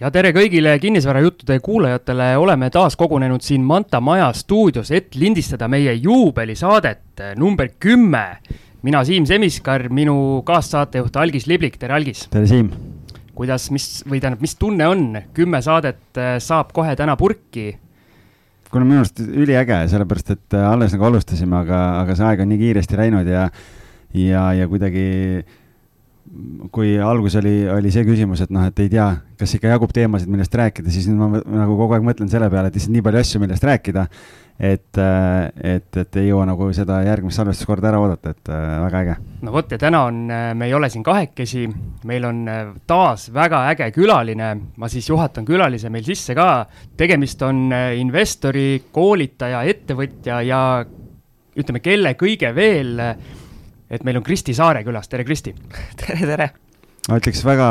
[0.00, 5.92] ja tere kõigile kinnisvarajuttude kuulajatele, oleme taas kogunenud siin Manta Maja stuudios, et lindistada meie
[5.94, 8.40] juubelisaadet number kümme.
[8.82, 12.26] mina, Siim Semiskar, minu kaassaatejuht Algis Liblik, tere Algis!
[12.30, 12.70] tere, Siim!
[13.34, 15.04] kuidas, mis, või tähendab, mis tunne on,
[15.36, 17.76] kümme saadet äh, saab kohe täna purki?
[18.70, 22.52] kuule, minu arust üliäge, sellepärast et äh, alles nagu alustasime, aga, aga see aeg on
[22.54, 23.48] nii kiiresti läinud ja
[24.16, 25.06] ja, ja kuidagi
[25.44, 25.59] äh,
[26.70, 29.06] kui algus oli, oli see küsimus, et noh, et ei tea,
[29.40, 32.70] kas ikka jagub teemasid, millest rääkida, siis nüüd ma nagu kogu aeg mõtlen selle peale,
[32.70, 34.06] et lihtsalt nii palju asju, millest rääkida.
[34.60, 39.00] et, äh, et, et ei jõua nagu seda järgmist salvestuskorda ära oodata, et äh, väga
[39.00, 39.14] äge.
[39.40, 41.64] no vot ja täna on, äh, me ei ole siin kahekesi,
[42.04, 42.44] meil on
[42.86, 46.66] taas väga äge külaline, ma siis juhatan külalise meil sisse ka.
[46.96, 50.62] tegemist on investori, koolitaja, ettevõtja ja
[51.56, 53.00] ütleme, kelle kõige veel
[53.90, 55.54] et meil on Kristi Saare külas, tere Kristi!
[56.00, 56.50] tere, tere!
[57.08, 57.68] ma ütleks väga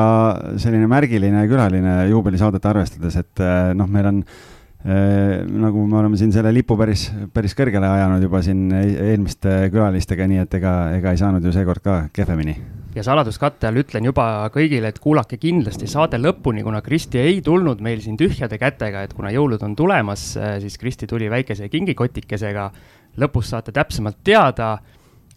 [0.60, 6.34] selline märgiline külaline juubelisaadet arvestades, et eh, noh, meil on äh, nagu me oleme siin
[6.36, 11.16] selle lipu päris, päris kõrgele ajanud juba siin e-, eelmiste külalistega, nii et ega, ega
[11.16, 12.58] ei saanud ju seekord ka kehvemini
[12.98, 17.84] ja saladuskatte all ütlen juba kõigile, et kuulake kindlasti saade lõpuni, kuna Kristi ei tulnud
[17.86, 22.72] meil siin tühjade kätega, et kuna jõulud on tulemas, eh, siis Kristi tuli väikese kingikotikesega.
[23.20, 24.78] lõpus saate täpsemalt teada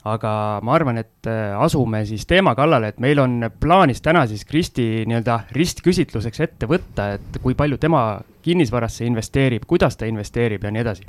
[0.08, 0.32] aga
[0.66, 5.04] ma arvan, et äh, asume siis teema kallale, et meil on plaanis täna siis Kristi
[5.06, 8.02] nii-öelda ristküsitluseks ette võtta, et kui palju tema
[8.42, 11.06] kinnisvarasse investeerib, kuidas ta investeerib ja nii edasi.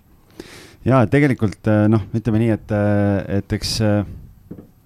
[0.86, 3.80] ja tegelikult äh, noh, ütleme nii, et, äh, et eks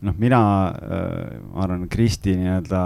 [0.07, 2.81] noh, mina ma arvan, Kristi nii-öelda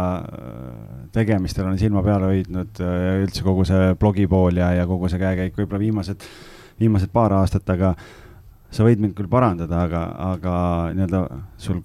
[1.14, 5.84] tegemistel olen silma peal hoidnud üldse kogu see blogipool ja, ja kogu see käekäik võib-olla
[5.84, 6.24] viimased,
[6.80, 7.94] viimased paar aastat, aga
[8.72, 10.56] sa võid mind küll parandada, aga, aga
[10.96, 11.22] nii-öelda
[11.60, 11.82] sul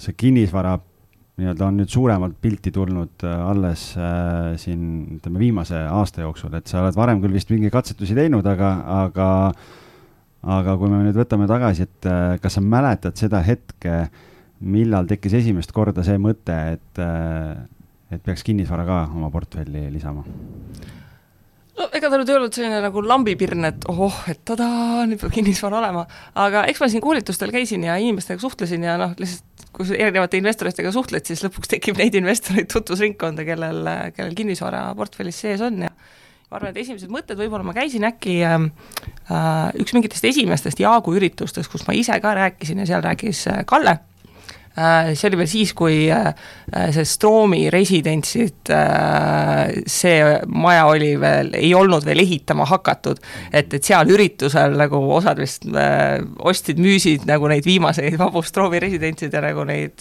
[0.00, 0.78] see kinnisvara
[1.40, 4.82] nii-öelda on nüüd suuremalt pilti tulnud äh, alles äh, siin
[5.16, 8.72] ütleme viimase aasta jooksul, et sa oled varem küll vist mingeid katsetusi teinud, aga,
[9.04, 9.28] aga
[10.40, 14.02] aga kui me nüüd võtame tagasi, et äh, kas sa mäletad seda hetke,
[14.60, 17.54] millal tekkis esimest korda see mõte, et äh,,
[18.10, 20.24] et peaks kinnisvara ka oma portfelli lisama?
[22.00, 25.80] Ega ta nüüd ei olnud selline nagu lambipirn, et ohoh, et tadaa, nüüd peab kinnisvara
[25.82, 26.06] olema,
[26.40, 30.40] aga eks ma siin koolitustel käisin ja inimestega suhtlesin ja noh, lihtsalt kui sa erinevate
[30.40, 35.92] investoritega suhtled, siis lõpuks tekib neid investoreid tutvusringkonda, kellel, kellel kinnisvara portfellis sees on ja
[35.92, 38.56] ma arvan, et esimesed mõtted, võib-olla ma käisin äkki äh,
[39.30, 43.62] äh üks mingitest esimestest Jaagu üritustest, kus ma ise ka rääkisin ja seal rääkis äh,
[43.68, 44.00] Kalle
[44.76, 46.30] see oli veel siis, kui äh,
[46.94, 53.18] see Stroomi residentsid, äh, see maja oli veel, ei olnud veel ehitama hakatud.
[53.52, 55.66] et, et seal üritusel nagu osad vist
[56.38, 59.98] ostsid, müüsid nagu neid viimaseid vabu Stroomi residentsid ja nagu neid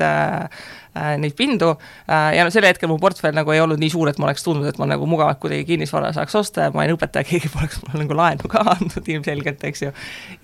[0.99, 1.69] neid pindu
[2.09, 4.67] ja no sel hetkel mu portfell nagu ei olnud nii suur, et ma oleks tundnud,
[4.67, 8.03] et ma nagu mugavalt kuidagi kinnisvara saaks osta ja ma olin õpetaja, keegi poleks mulle
[8.03, 9.93] nagu laenu ka andnud ilmselgelt, eks ju.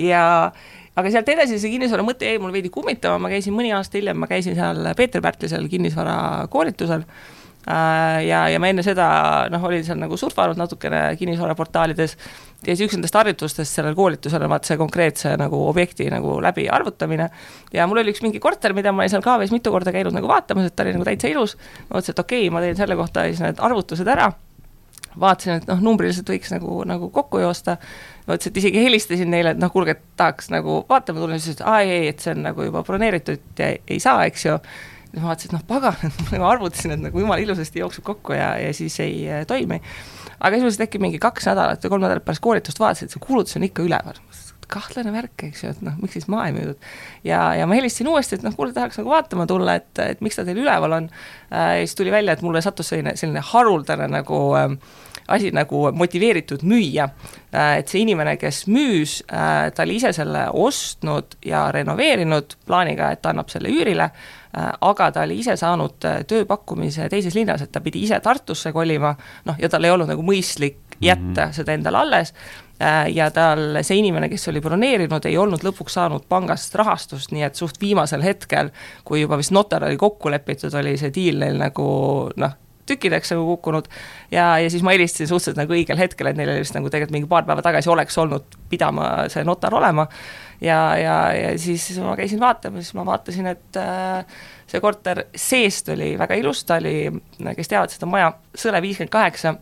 [0.05, 0.25] ja
[0.95, 4.19] aga sealt edasi see kinnisvara mõte jäi mul veidi kummitama, ma käisin mõni aasta hiljem,
[4.21, 9.07] ma käisin seal Peeter Pärtlisel kinnisvarakoolitusel äh, ja, ja ma enne seda
[9.51, 12.15] noh, olin seal nagu surfanud natukene kinnisvaraportaalides.
[12.65, 16.69] Ja siis üks nendest harjutustest sellel koolitusel on vaata see konkreetse nagu objekti nagu läbi
[16.71, 17.27] arvutamine.
[17.75, 20.31] Ja mul oli üks mingi korter, mida ma olin seal KV-s mitu korda käinud nagu
[20.31, 22.97] vaatamas, et ta oli nagu täitsa ilus, ma mõtlesin, et okei okay,, ma teen selle
[22.97, 24.31] kohta siis need arvutused ära
[25.19, 27.77] vaatasin, et noh, numbriliselt võiks nagu, nagu kokku joosta,
[28.25, 31.65] mõtlesin, et isegi helistasin neile, et noh, kuulge, et tahaks nagu vaatama tulla, siis ütlesid,
[31.69, 34.57] aa ei, ei, et see on nagu juba broneeritud ja ei saa, eks ju.
[35.09, 38.37] siis ma vaatasin, et noh, pagan, ma nagu arvutasin, et nagu jumala ilusasti jookseb kokku
[38.37, 39.81] ja, ja siis ei äh, toimi.
[40.39, 43.55] aga siis äkki mingi kaks nädalat või kolm nädalat pärast koolitust vaatasin, et see kuulutus
[43.59, 44.19] on ikka üleval
[44.71, 46.89] kahtlane värk, eks ju, et noh, miks siis maha ei müüdud.
[47.27, 50.39] ja, ja ma helistasin uuesti, et noh, kuule, tahaks nagu vaatama tulla, et, et miks
[50.39, 51.81] ta teil üleval on äh,.
[51.81, 54.77] ja siis tuli välja, et mulle sattus selline, selline haruldane nagu äh,
[55.27, 57.09] asi nagu motiveeritud müüja.
[57.55, 63.11] Äh, et see inimene, kes müüs, äh, ta oli ise selle ostnud ja renoveerinud plaaniga,
[63.11, 65.97] et ta annab selle üürile, äh, aga ta oli ise saanud
[66.29, 69.15] tööpakkumise teises linnas, et ta pidi ise Tartusse kolima,
[69.45, 71.53] noh, ja tal ei olnud nagu mõistlik jätta mm -hmm.
[71.53, 72.33] seda endale alles
[73.13, 77.55] ja tal, see inimene, kes oli broneerinud, ei olnud lõpuks saanud pangast rahastust, nii et
[77.55, 78.69] suht viimasel hetkel,
[79.03, 81.85] kui juba vist notar oli kokku lepitud, oli see diil neil nagu
[82.35, 82.51] noh,
[82.89, 83.89] tükkideks nagu kukkunud.
[84.31, 87.15] ja, ja siis ma helistasin suhteliselt nagu õigel hetkel, et neil oli vist nagu tegelikult
[87.17, 90.07] mingi paar päeva tagasi oleks olnud pidama see notar olema.
[90.61, 95.89] ja, ja, ja siis ma käisin vaatamas, siis ma vaatasin, et äh, see korter seest
[95.93, 97.11] oli väga ilus, ta oli,
[97.55, 99.57] kes teavad seda maja, Sõle viiskümmend kaheksa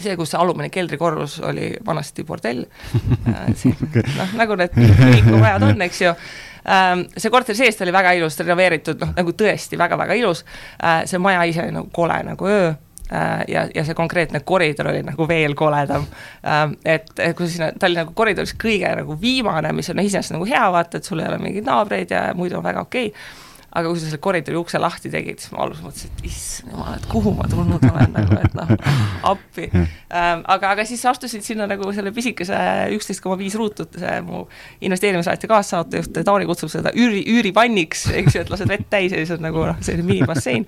[0.00, 3.46] see, kus see alumine keldrikorrus oli vanasti bordell äh,,
[4.18, 6.12] noh, nagu need kirikumajad on, eks ju
[7.16, 10.44] see korter seest oli väga ilus, renoveeritud, noh nagu tõesti väga-väga ilus,
[10.82, 12.74] äh, see maja ise oli nagu kole nagu öö,
[13.12, 16.06] Äh, ja, ja see konkreetne koridor oli nagu veel koledam.
[16.42, 20.34] Ähm, et, et kui sinna, ta oli nagu koridoris kõige nagu viimane, mis on iseenesest
[20.34, 23.12] nagu hea, vaata, et sul ei ole mingeid naabreid ja muidu on väga okei.
[23.12, 23.45] okay
[23.76, 26.94] aga kui sa selle koridori ukse lahti tegid, siis ma alguses mõtlesin, et issand jumal,
[26.96, 28.72] et kuhu ma tulnud olen nagu, et noh,
[29.32, 30.44] appi ähm,.
[30.54, 32.58] aga, aga siis astusid sinna nagu selle pisikese
[32.96, 34.44] üksteist koma viis ruutut, see mu
[34.86, 39.34] investeerimisraati kaassaatejuht Taani kutsub seda üüri, üüripanniks, eks ju, et lased vett täis ja siis
[39.36, 40.66] on nagu noh, selline minibassein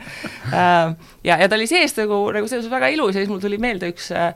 [0.53, 0.99] ähm,.
[1.25, 3.61] ja, ja ta oli seest nagu, nagu selles mõttes väga ilus ja siis mul tuli
[3.63, 4.35] meelde üks äh,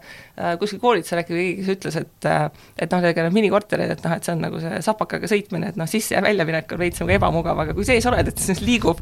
[0.61, 2.49] kuskil koolitusel äkki keegi, ütles, et äh,
[2.81, 5.79] et noh, ega need minikorterid, et noh, et see on nagu see sapakaga sõitmine, et
[5.79, 9.01] noh, sisse ja väljaminek on veits nagu ebamugav, aga kui sees oled, et siis liigub.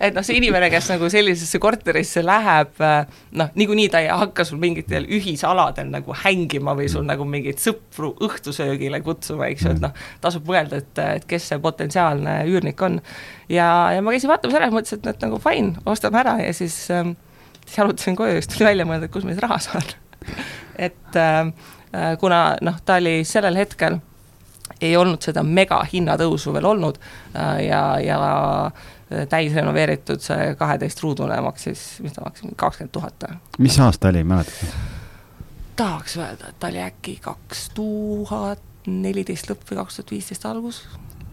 [0.00, 4.46] et noh, see inimene, kes nagu sellisesse korterisse läheb, äh, noh, niikuinii ta ei hakka
[4.48, 9.84] sul mingitel ühisaladel nagu hängima või sul nagu mingeid sõpru õhtusöögile kutsuma, eks ju, et
[9.84, 9.94] noh,
[10.24, 13.00] tasub mõelda, et, et kes see potentsiaalne üürnik on.
[13.48, 16.52] ja, ja ma käisin vaatamas ära ja mõtlesin, et, et nagu fine, ostame ära ja
[16.56, 17.14] siis ähm,
[17.66, 19.94] siis jalutasin koju ja siis tuli välja mõelda, et kus ma siis raha saan
[20.88, 21.52] et äh,
[22.20, 24.00] kuna noh, ta oli sellel hetkel,
[24.80, 28.18] ei olnud seda mega hinnatõusu veel olnud äh, ja, ja
[29.30, 33.26] täisrenoveeritud see kaheteist-ruudune maksis, mis ta maksis, kakskümmend tuhat.
[33.58, 34.76] mis aasta oli, mäletad?
[35.76, 40.82] tahaks öelda, et ta oli äkki kaks tuhat neliteist lõpp või kaks tuhat viisteist algus,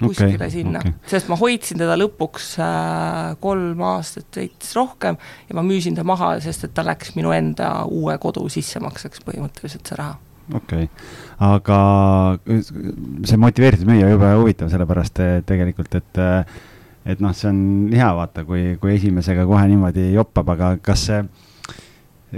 [0.01, 5.57] kuskile okay, sinna okay., sest ma hoidsin teda lõpuks äh, kolm aastat veits rohkem ja
[5.57, 9.99] ma müüsin ta maha, sest et ta läks minu enda uue kodu sissemakseks põhimõtteliselt, see
[9.99, 10.17] raha
[10.53, 10.89] okei okay.,
[11.41, 11.77] aga
[13.25, 16.21] see motiveeritud müüa jube huvitav, sellepärast tegelikult, et
[17.11, 17.61] et noh, see on
[17.93, 21.23] hea vaata, kui, kui esimesega kohe niimoodi joppab, aga kas see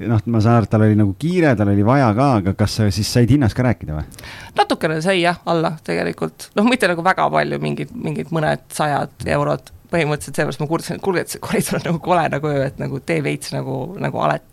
[0.02, 2.80] noh, ma saan aru, et tal oli nagu kiire, tal oli vaja ka, aga kas
[2.80, 4.06] sa siis said hinnast ka rääkida või?
[4.58, 9.74] natukene sai jah, alla tegelikult, noh, mitte nagu väga palju, mingid, mingid mõned sajad eurod
[9.94, 12.82] põhimõtteliselt seepärast ma kurtsin, et kuulge, et see koridor on nagu kole nagu öö, et
[12.82, 14.46] nagu tee veits nagu, nagu alet.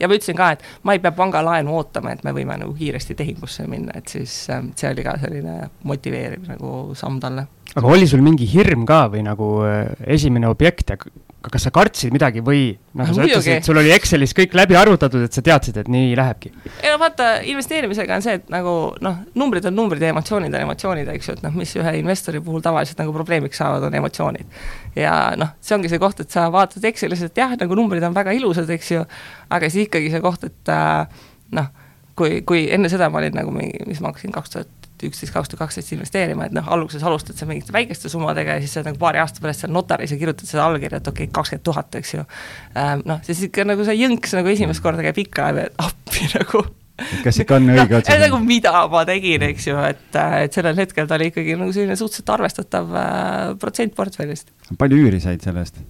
[0.00, 3.16] ja ma ütlesin ka, et ma ei pea pangalaenu ootama, et me võime nagu kiiresti
[3.18, 5.58] tehingusse minna, et siis ähm, see oli ka selline
[5.88, 7.46] motiveeriv nagu samm talle.
[7.74, 11.00] aga oli sul mingi hirm ka või nagu äh, esimene objekt ja
[11.52, 12.62] kas sa kartsid midagi või
[12.96, 16.14] noh, sa ütlesid, et sul oli Excelis kõik läbi arvutatud, et sa teadsid, et nii
[16.18, 16.52] lähebki?
[16.82, 18.74] ei no vaata, investeerimisega on see, et nagu
[19.04, 22.42] noh, numbrid on numbrid ja emotsioonid on emotsioonid, eks ju, et noh, mis ühe investori
[22.44, 24.60] puhul tavaliselt nagu probleemiks saavad, on emotsioonid.
[24.98, 28.16] ja noh, see ongi see koht, et sa vaatad Excelis, et jah, nagu numbrid on
[28.16, 29.04] väga ilusad, eks ju,
[29.54, 31.26] aga siis ikkagi see koht, et äh,
[31.58, 31.70] noh,
[32.18, 35.52] kui, kui enne seda ma olin nagu mingi, mis ma hakkasin kaks tuhat üksteist, kaks
[35.52, 39.00] tuhat kaksteist investeerima, et noh, alguses alustad sa mingite väikeste summadega ja siis sa nagu
[39.00, 42.14] paari aasta pärast seal notaris ja kirjutad seda allkirja, et okei okay,, kakskümmend tuhat, eks
[42.14, 43.04] ju ähm,.
[43.08, 45.50] noh, siis ikka nagu see jõnks nagu esimest korda käib ikka
[45.88, 46.64] appi nagu
[47.24, 48.20] kas ikka on õige otsus?
[48.22, 51.96] nagu mida ma tegin, eks ju, et, et sellel hetkel ta oli ikkagi nagu selline
[51.98, 54.54] suhteliselt arvestatav äh, protsent portfellist.
[54.78, 55.82] palju üüri said selle eest?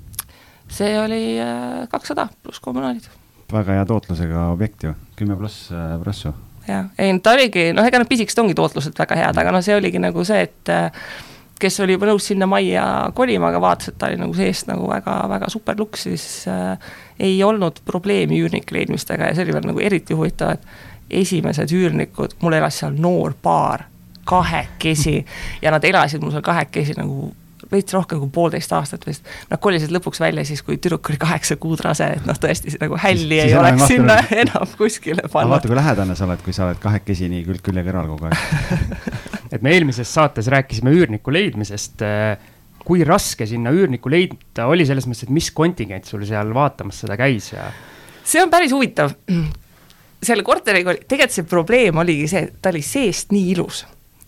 [0.72, 3.08] see oli äh, kakssada äh, pluss kommunaalid.
[3.52, 6.32] väga hea tootlusega objekt ju, kümme pluss äh, prossu
[6.69, 9.76] jah, ei ta oligi, noh, ega need pisikesed ongi tootluselt väga head, aga noh, see
[9.76, 11.05] oligi nagu see, et äh,
[11.61, 12.84] kes oli juba nõus sinna majja
[13.16, 16.75] kolima, aga vaatas, et ta oli nagu seest nagu väga, väga super luks, siis äh,
[17.20, 22.38] ei olnud probleemi üürnike leidmistega ja see oli veel nagu eriti huvitav, et esimesed üürnikud,
[22.43, 23.88] mul elas seal noor paar,
[24.25, 25.19] kahekesi
[25.62, 27.28] ja nad elasid mul seal kahekesi nagu
[27.70, 29.26] veits rohkem kui poolteist aastat vist.
[29.50, 32.99] Nad kolisid lõpuks välja siis, kui tüdruk oli kaheksa kuud rase, et noh, tõesti nagu
[33.00, 35.55] hälli siis, ei siis oleks sinna enam kuskile panna.
[35.56, 38.94] vaata, kui lähedane sa oled, kui sa oled kahekesi nii külg külje kõrval kogu aeg
[39.55, 42.05] et me eelmises saates rääkisime üürniku leidmisest.
[42.84, 47.17] kui raske sinna üürniku leida oli, selles mõttes, et mis kontingent sul seal vaatamas seda
[47.17, 47.70] käis ja?
[48.24, 49.15] see on päris huvitav
[50.24, 53.84] selle korteriga oli, tegelikult see probleem oligi see, et ta oli seest nii ilus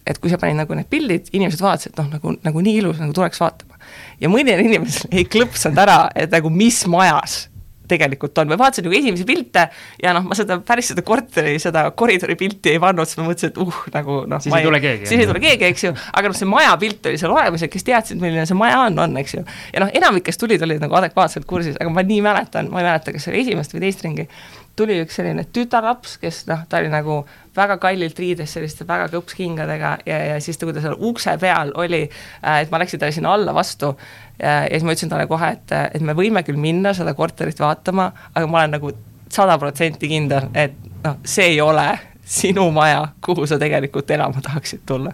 [0.06, 3.02] et kui sa panid nagu need pildid, inimesed vaatasid, et noh, nagu, nagu nii ilus,
[3.02, 3.80] nagu tuleks vaatama.
[4.22, 7.46] ja mõnel inimesel ei klõpsanud ära, et nagu mis majas
[7.88, 9.66] tegelikult on, ma vaatasin nagu esimesi pilte
[10.02, 13.52] ja noh, ma seda päris seda korteri, seda koridori pilti ei pannud, sest ma mõtlesin,
[13.52, 14.42] et uh, nagu noh.
[14.42, 15.08] siis ei tule keegi.
[15.10, 17.70] siis ei tule keegi, eks ju, aga noh, see maja pilt oli seal olemas ja
[17.72, 19.44] kes teadsid, milline see maja on, on, eks ju.
[19.74, 22.90] ja noh, enamik, kes tulid, olid nagu adekvaatselt kursis, aga ma nii mäletan, ma ei
[22.90, 24.26] mäleta, kas see oli esimest või teist ringi,
[24.76, 27.20] tuli üks selline tütarlaps, kes noh, ta oli nagu
[27.56, 31.72] väga kallilt riides selliste väga kõpskingadega ja, ja siis ta, kui ta seal ukse peal
[31.80, 32.04] oli,
[32.42, 33.94] äh, et ma läksin talle sinna alla vastu
[34.38, 37.60] ja, ja siis ma ütlesin talle kohe, et, et me võime küll minna seda korterit
[37.62, 38.92] vaatama, aga ma olen nagu
[39.32, 41.88] sada protsenti kindel, et noh, see ei ole
[42.26, 45.12] sinu maja, kuhu sa tegelikult elama tahaksid tulla?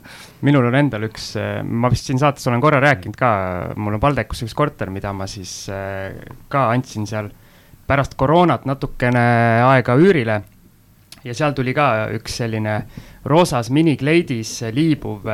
[0.49, 1.35] minul on endal üks,
[1.69, 3.31] ma vist siin saates olen korra rääkinud ka,
[3.77, 6.17] mul on Valdekus üks korter, mida ma siis äh,
[6.53, 7.29] ka andsin seal
[7.93, 9.23] pärast koroonat natukene
[9.69, 10.43] aega üürile.
[11.23, 12.81] ja seal tuli ka üks selline
[13.31, 15.29] roosas minikleidis liibuv,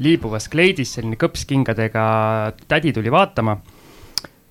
[0.00, 2.04] liibuvas kleidis, selline kõpskingadega
[2.68, 3.58] tädi tuli vaatama.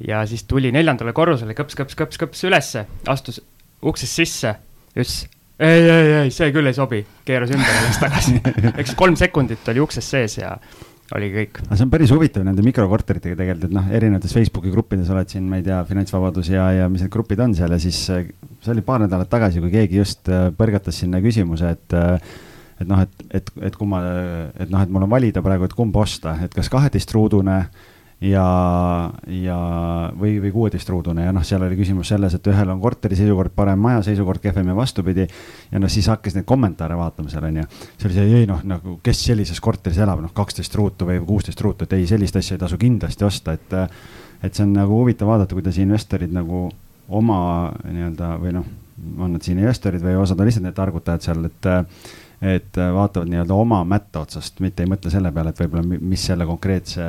[0.07, 3.41] ja siis tuli neljandale korrusele kõps, kõps, kõps, kõps ülesse, astus
[3.85, 4.55] uksest sisse,
[4.95, 5.23] ütles
[5.59, 8.41] ei, ei, ei, see küll ei sobi, keeras ümber ja läks tagasi.
[8.81, 10.57] eks kolm sekundit oli ukses sees ja
[11.13, 11.61] oligi kõik.
[11.65, 15.45] aga see on päris huvitav nende mikrokorteritega tegelikult, et noh, erinevates Facebooki gruppides oled siin,
[15.49, 18.27] ma ei tea, Finantsvabadus ja, ja mis need grupid on seal ja siis äh,
[18.65, 22.35] see oli paar nädalat tagasi, kui keegi just äh, põrgatas sinna küsimuse, et äh,
[22.75, 24.01] et noh, et, et, et kumma,
[24.59, 27.85] et noh, et mul on valida praegu, et kumba osta, et kas kaheteistruudune äh,
[28.21, 29.57] ja, ja,
[30.19, 33.79] või, või kuueteistruudune ja noh, seal oli küsimus selles, et ühel on korteri seisukord parem,
[33.81, 35.27] maja seisukord kehvem ja vastupidi.
[35.71, 37.65] ja noh, siis hakkas neid kommentaare vaatama seal onju.
[37.97, 41.61] see oli see, ei noh, nagu kes sellises korteris elab, noh, kaksteist ruutu või kuusteist
[41.61, 43.79] ruutu, et ei, sellist asja ei tasu kindlasti osta, et.
[44.43, 46.67] et see on nagu huvitav vaadata, kuidas investorid nagu
[47.15, 47.39] oma
[47.83, 48.67] nii-öelda või noh,
[49.17, 51.69] on nad siin investorid või osad on lihtsalt need targutajad seal, et
[52.45, 56.45] et vaatavad nii-öelda oma mätta otsast, mitte ei mõtle selle peale, et võib-olla, mis selle
[56.45, 57.05] konkreetse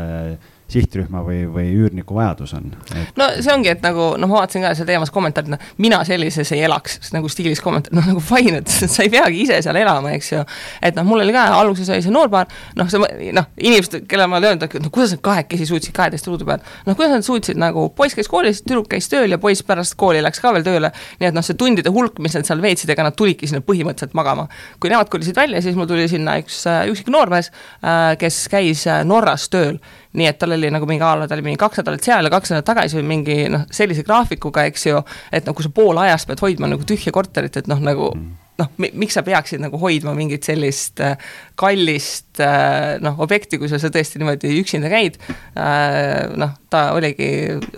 [0.70, 3.12] sihtrühma või, või üürniku vajadus on et....
[3.18, 6.50] no see ongi, et nagu noh, ma vaatasin ka seal teemas kommentaarid, noh, mina sellises
[6.56, 10.11] ei elaks, nagu stiilis kommentaar, noh nagu fine, et sa ei peagi ise seal elama,
[10.16, 10.42] eks ju.
[10.82, 14.40] et noh, mul oli ka, alguses oli see noorpaar, noh, see noh, inimesed, kellele ma
[14.40, 17.61] olen öelnud, et no kuidas nad kahekesi suutsid kaheteist ruudu peal, noh, kuidas nad suutsid
[17.62, 20.90] nagu, poiss käis koolis, tüdruk käis tööl ja poiss pärast kooli läks ka veel tööle,
[21.20, 24.18] nii et noh, see tundide hulk, mis nad seal veetsid, ega nad tulidki sinna põhimõtteliselt
[24.18, 24.49] magama.
[24.82, 27.52] kui nemad kolisid välja, siis mul tuli sinna üks äh, üksik noormees,
[27.87, 29.78] äh, kes käis äh, Norras tööl
[30.16, 32.32] nii et tal oli nagu mingi a la, ta oli mingi kaks nädalat seal ja
[32.32, 35.04] kaks nädalat tagasi või mingi noh, sellise graafikuga, eks ju,
[35.35, 38.35] et noh, kui sa pool ajast pead hoidma nagu tühja korterit, et noh, nagu mm
[38.61, 41.16] noh, miks sa peaksid nagu hoidma mingit sellist äh,
[41.61, 46.32] kallist äh, noh, objekti, kui sa seal tõesti niimoodi üksinda käid äh,.
[46.40, 47.28] noh, ta oligi,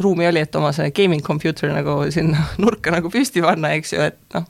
[0.03, 4.07] ruumi oli, et oma see gaming computer nagu sinna nurka nagu püsti panna, eks ju,
[4.07, 4.47] et noh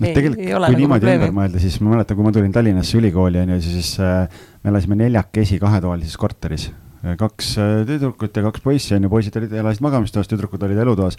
[0.00, 1.24] noh, tegelikult kui nagu niimoodi probleemi.
[1.30, 4.72] ümber mõelda, siis ma mäletan, kui ma tulin Tallinnasse ülikooli on ju, siis äh, me
[4.74, 6.70] elasime neljakesi kahetoalises korteris
[7.00, 11.16] kaks äh, tüdrukut ja kaks poissi on ju, poisid olid, elasid magamistoas, tüdrukud olid elutoas.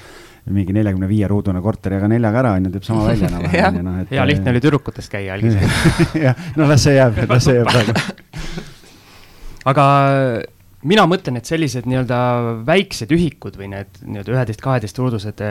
[0.54, 3.82] mingi neljakümne viie ruudune korter, aga neljaga ära on ju, teeb sama välja enam-vähem.
[3.86, 5.58] No, hea lihtne oli tüdrukutest käia algis
[6.26, 8.62] jah, no las see jääb, las see jääb praegu.
[9.72, 9.86] aga
[10.88, 12.20] mina mõtlen, et sellised nii-öelda
[12.68, 15.42] väiksed ühikud või need nii-öelda üheteist-kaheteist ruudused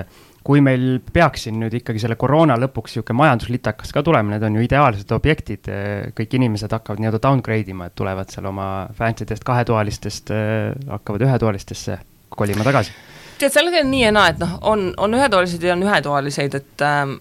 [0.45, 4.57] kui meil peaks siin nüüd ikkagi selle koroona lõpuks niisugune majanduslitakas ka tulema, need on
[4.57, 5.69] ju ideaalsed objektid,
[6.17, 10.33] kõik inimesed hakkavad nii-öelda downgrade ima, et tulevad seal oma fancy dest kahetoalistest,
[10.89, 11.99] hakkavad ühetoalistesse
[12.33, 12.95] kolima tagasi.
[13.41, 16.85] tead, sellega on nii ja naa, et noh, on, on ühetoalised ja on ühetoaliseid, et
[16.87, 17.19] ähm,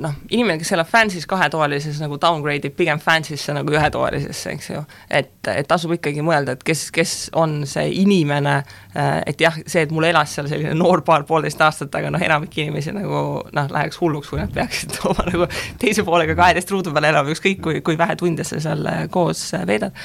[0.00, 4.82] noh, inimene, kes elab fancy's kahetoalises nagu downgrade ib pigem fancy'sse nagu ühetoalisesse, eks ju.
[5.10, 8.58] et, et tasub ikkagi mõelda, et kes, kes on see inimene,
[8.96, 12.22] äh, et jah, see, et mul elas seal selline noor paar poolteist aastat, aga noh,
[12.22, 15.48] enamik inimesi nagu noh, läheks hulluks, kui nad peaksid oma nagu
[15.82, 19.48] teise poolega kaheteist ruudu peal elama, ükskõik kui, kui vähe tunde sa seal äh, koos
[19.56, 19.96] äh, veedad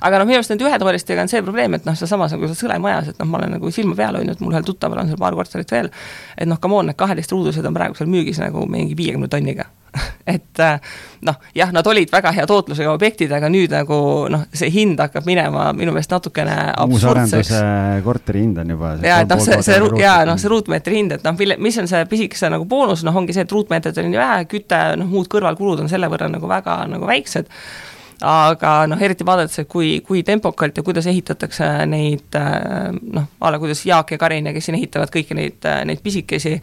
[0.00, 3.12] aga noh, minu arust nende ühetoalistega on see probleem, et noh, sealsamas nagu seal Sõlemajas,
[3.12, 5.74] et noh, ma olen nagu silma peal hoidnud, mul ühel tuttaval on seal paar korterit
[5.74, 5.90] veel,
[6.36, 9.68] et noh, come on, need kaheteist ruudused on praegu seal müügis nagu mingi viiekümne tonniga
[10.26, 10.80] et äh,
[11.26, 13.98] noh, jah, nad olid väga hea tootlusega objektid, aga nüüd nagu
[14.32, 17.52] noh, see hind hakkab minema minu meelest natukene absurdseks.
[18.04, 18.94] korteri hind on juba.
[19.02, 21.90] ja, et noh, see, see jaa, noh, see ruutmeetri hind, et noh, mille, mis on
[21.90, 25.30] see pisikese nagu boonus, noh, ongi see, et ruutmeetrit on nii vähe, küte, noh, muud
[25.32, 27.48] kõrvalkulud on selle võrra nagu väga nagu väiksed
[28.24, 33.52] aga noh, eriti vaadates, et kui, kui tempokalt ja kuidas ehitatakse neid äh, noh, a
[33.54, 36.56] la kuidas Jaak ja Karin ja kes siin ehitavad kõiki neid, äh, neid pisikesi,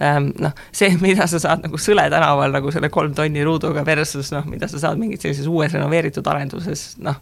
[0.00, 4.32] ähm, noh, see, mida sa saad nagu Sõle tänaval nagu selle kolm tonni ruuduga versus
[4.32, 7.20] noh, mida sa saad mingis sellises uues renoveeritud arenduses, noh,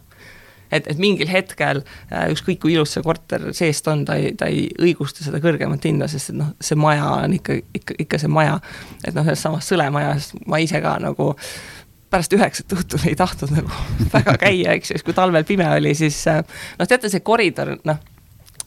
[0.71, 4.47] et, et mingil hetkel äh, ükskõik kui ilus see korter seest on, ta ei, ta
[4.47, 8.31] ei õigusta seda kõrgemat hinda, sest et noh, see maja on ikka, ikka, ikka see
[8.31, 8.61] maja.
[9.03, 11.80] et noh, selles samas Sõle majas ma ise ka nagu äh,
[12.11, 13.83] pärast üheksat õhtul ei tahtnud nagu
[14.15, 16.41] väga käia, eks ju, siis kui talvel pime oli, siis äh,
[16.79, 18.01] noh, teate see koridor, noh,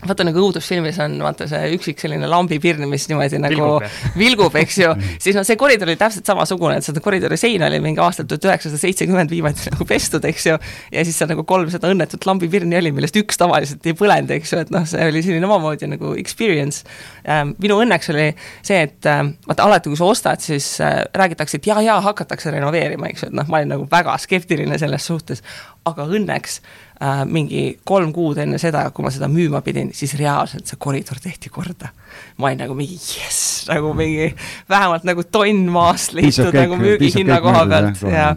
[0.08, 3.86] vaata nagu õudusfilmis on vaata see üksik selline lambipirn, mis niimoodi nagu vilgub,
[4.22, 4.92] vilgub, eks ju,
[5.22, 8.48] siis noh, see koridor oli täpselt samasugune, et seda koridori sein oli mingi aastal tuhat
[8.48, 10.58] üheksasada seitsekümmend viimati nagu pestud, eks ju.
[10.94, 14.54] ja siis seal nagu kolm seda õnnetut lambipirni oli, millest üks tavaliselt ei põlenud, eks
[14.54, 16.84] ju, et noh, see oli selline omamoodi nagu experience.
[17.24, 17.54] Ähm,.
[17.62, 21.68] minu õnneks oli see, et äh, vaata alati, kui sa ostad, siis äh, räägitakse, et
[21.70, 25.44] jaa-jaa, hakatakse renoveerima, eks ju, et noh, ma olin nagu väga skeptiline selles suhtes,
[25.88, 26.60] aga õnneks
[27.00, 31.20] äh, mingi kolm kuud enne seda, kui ma seda müüma pidin, siis reaalselt see koridor
[31.22, 31.92] tehti korda.
[32.38, 34.30] ma olin nagu mingi jess, nagu mingi
[34.70, 38.34] vähemalt nagu tonn maast leitud nagu müügihinna koha pealt ja.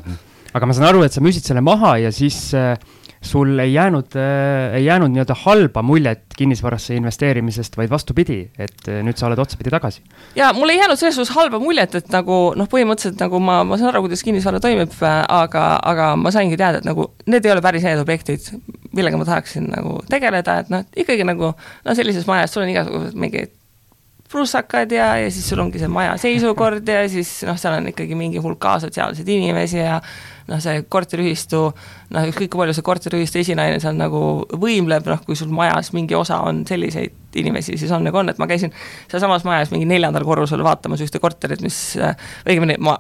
[0.54, 2.76] aga ma saan aru, et sa müüsid selle maha ja siis äh,
[3.22, 9.02] sul ei jäänud äh,, ei jäänud nii-öelda halba muljet kinnisvarasse investeerimisest, vaid vastupidi, et äh,
[9.06, 10.04] nüüd sa oled otsapidi tagasi.
[10.36, 13.80] jaa, mul ei jäänud selles suhtes halba muljet, et nagu noh, põhimõtteliselt nagu ma, ma
[13.80, 17.66] saan aru, kuidas kinnisvara toimib, aga, aga ma saingi teada, et nagu need ei ole
[17.66, 18.52] päris need objektid,
[18.96, 23.18] millega ma tahaksin nagu tegeleda, et noh, ikkagi nagu no sellises majas sul on igasugused
[23.18, 23.56] mingid
[24.32, 28.18] prussakad ja, ja siis sul ongi see maja seisukord ja siis noh, seal on ikkagi
[28.20, 30.02] mingi hulk asotsiaalseid inimesi ja
[30.48, 31.62] noh, see korteriühistu,
[32.16, 34.22] noh, ükskõik kui palju see korteriühistu esinaine seal nagu
[34.62, 38.42] võimleb, noh, kui sul majas mingi osa on selliseid inimesi, siis on nagu on, et
[38.42, 38.74] ma käisin
[39.12, 41.80] sealsamas majas mingi neljandal korrusel vaatamas ühte korterit, mis
[42.48, 42.98] õigemini ma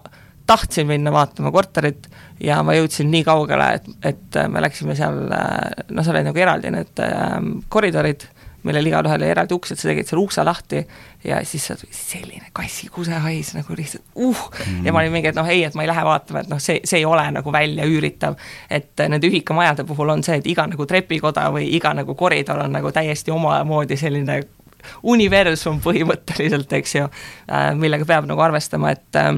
[0.47, 2.07] tahtsin minna vaatama korterit
[2.43, 6.71] ja ma jõudsin nii kaugele, et, et me läksime seal, noh, seal olid nagu eraldi
[6.73, 7.37] need äh,
[7.73, 8.27] koridorid
[8.65, 10.81] millel igalühel oli eraldi uks, et sa tegid selle ukse lahti
[11.27, 14.85] ja siis sealt selline kassikusehais nagu lihtsalt uh mm.
[14.85, 16.79] ja ma olin mingi, et noh, ei, et ma ei lähe vaatama, et noh, see,
[16.87, 18.37] see ei ole nagu välja üüritav.
[18.69, 22.73] et nende ühikamajade puhul on see, et iga nagu trepikoda või iga nagu koridor on
[22.77, 24.41] nagu täiesti omamoodi selline
[25.03, 27.11] universum põhimõtteliselt, eks ju,
[27.51, 29.35] äh, millega peab nagu arvestama, et äh,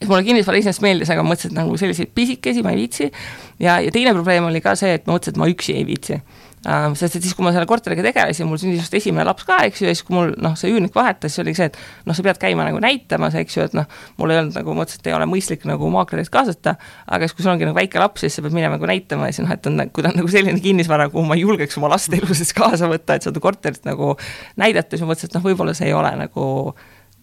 [0.00, 3.10] et mulle kinnisvara iseenesest meeldis, aga mõtlesin, et nagu selliseid pisikesi ma ei viitsi.
[3.58, 6.20] ja, ja teine probleem oli ka see, et ma mõtlesin, et ma üksi ei viitsi
[6.64, 9.82] sest et siis, kui ma selle korteriga tegelesin, mul sündis just esimene laps ka, eks
[9.82, 11.78] ju, ja siis, kui mul noh, see üürnik vahetas, siis oligi see, et
[12.08, 13.88] noh, sa pead käima nagu näitamas, eks ju, et noh,
[14.20, 17.44] mul ei olnud nagu, mõtlesin, et ei ole mõistlik nagu maaklerit kaasata, aga siis, kui
[17.44, 19.70] sul ongi nagu väike laps, siis sa pead minema nagu näitama ja siis noh, et
[19.70, 22.88] on, kui ta on nagu selline kinnisvara, kuhu ma julgeks oma last elu sees kaasa
[22.90, 24.14] võtta, et seda korterit nagu
[24.60, 26.46] näidata, siis ma mõtlesin, et noh, võib-olla see ei ole nagu,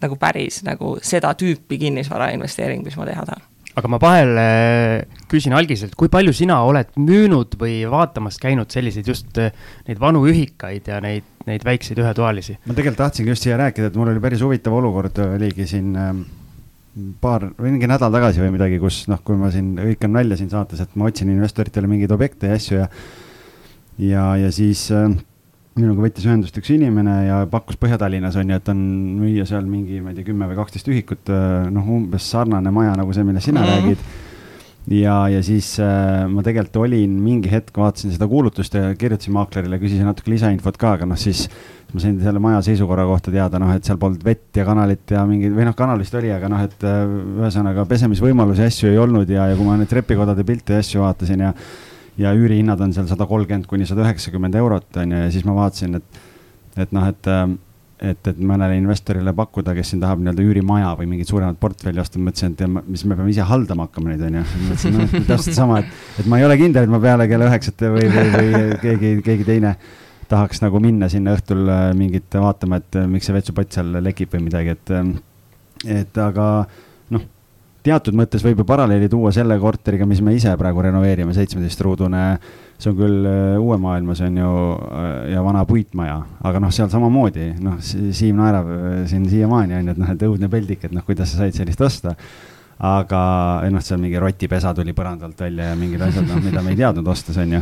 [0.02, 5.22] nagu päris nagu seda tüüpi kinnisvara investeering, mis ma teha tahan aga ma vahel äh,
[5.30, 9.54] küsin algiselt, kui palju sina oled müünud või vaatamas käinud selliseid just äh,
[9.88, 12.58] neid vanu ühikaid ja neid, neid väikseid ühetoalisi?
[12.66, 16.22] ma tegelikult tahtsingi just siia rääkida, et mul oli päris huvitav olukord, oligi siin ähm,
[17.22, 20.84] paar, mingi nädal tagasi või midagi, kus noh, kui ma siin hõikan välja siin saates,
[20.84, 22.88] et ma otsin investoritele mingeid objekte ja asju ja
[24.02, 25.08] ja, ja siis äh,
[25.78, 28.80] minuga võttis ühendust üks inimene ja pakkus Põhja-Tallinnas on ju, et on
[29.22, 32.92] müüa seal mingi, ma ei tea, kümme või kaksteist ühikut, äh, noh, umbes sarnane maja
[32.98, 33.80] nagu see, millest sina mm -hmm.
[33.80, 33.98] räägid.
[34.98, 39.78] ja, ja siis äh, ma tegelikult olin mingi hetk, vaatasin seda kuulutust ja kirjutasin maaklerile,
[39.78, 41.48] küsisin natuke lisainfot ka, aga noh, siis
[41.94, 45.24] ma sain selle maja seisukorra kohta teada, noh, et seal polnud vett ja kanalit ja
[45.26, 47.06] mingeid, või noh, kanal vist oli, aga noh, et äh,
[47.38, 51.46] ühesõnaga pesemisvõimalusi asju ei olnud ja, ja kui ma neid trepikodade pilte ja asju vaatasin
[51.46, 51.54] ja
[52.20, 55.56] ja üürihinnad on seal sada kolmkümmend kuni sada üheksakümmend eurot, on ju, ja siis ma
[55.56, 56.24] vaatasin, et,
[56.84, 57.30] et noh, et
[58.02, 62.18] et, et mõnele investorile pakkuda, kes siin tahab nii-öelda üürimaja või mingit suuremat portfelli osta,
[62.18, 64.44] mõtlesin, et mis me peame ise haldama hakkama neid, on ju.
[64.68, 67.84] mõtlesin, noh, täpselt sama, et, et ma ei ole kindel, et ma peale kella üheksat
[67.94, 69.76] või, või, või keegi, keegi teine
[70.32, 74.34] tahaks nagu minna sinna õhtul äh, mingit vaatama, et äh, miks see vetsupott seal lekib
[74.34, 74.94] või midagi, et,
[76.00, 76.48] et aga
[77.86, 82.22] teatud mõttes võib ju paralleeli tuua selle korteriga, mis me ise praegu renoveerime, seitsmeteistruudune.
[82.82, 84.52] see on küll äh, uue maailma, see on ju
[84.90, 89.86] äh, ja vana puitmaja, aga noh, seal samamoodi noh, Siim naerab äh, siin siiamaani on
[89.86, 92.16] ju, et noh, et õudne peldik, et noh, kuidas sa said sellist osta
[92.82, 93.18] aga
[93.70, 97.06] noh, seal mingi rotipesa tuli põrandalt välja ja mingid asjad, noh, mida me ei teadnud
[97.12, 97.60] ostes, on ju.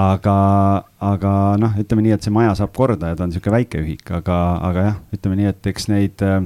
[0.00, 0.36] aga,
[1.04, 4.04] aga noh, ütleme nii, et see maja saab korda ja ta on niisugune väike ühik,
[4.16, 4.38] aga,
[4.70, 6.38] aga jah, ütleme nii, et eks neid äh,,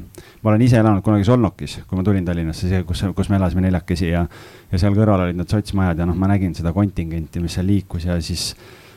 [0.43, 4.11] ma olen ise elanud kunagi Solnokis, kui ma tulin Tallinnasse, kus, kus me elasime neljakesi
[4.11, 4.25] ja,
[4.73, 8.09] ja seal kõrval olid need sotsmajad ja noh, ma nägin seda kontingenti, mis seal liikus
[8.11, 8.51] ja siis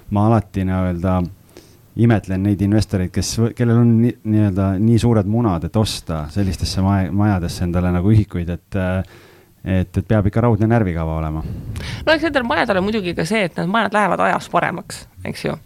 [0.10, 1.36] ma alati nii-öelda no,
[2.00, 7.12] imetlen neid investoreid, kes, kellel on nii-öelda nii, nii suured munad, et osta sellistesse maja,
[7.12, 8.80] majadesse endale nagu ühikuid, et
[9.60, 11.42] et, et peab ikka raudne närvikava olema.
[11.44, 15.46] no eks nendel majadel on muidugi ka see, et need majad lähevad ajas paremaks, eks
[15.50, 15.58] ju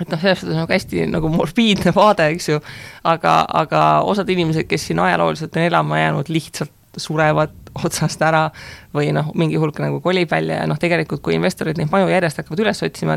[0.00, 2.60] et noh, selles suhtes nagu hästi nagu morbiidne vaade, eks ju,
[3.06, 8.46] aga, aga osad inimesed, kes siin ajalooliselt on elama jäänud, lihtsalt surevad otsast ära
[8.94, 12.38] või noh, mingi hulk nagu kolib välja ja noh, tegelikult kui investorid neid maju järjest
[12.40, 13.16] hakkavad üles otsima,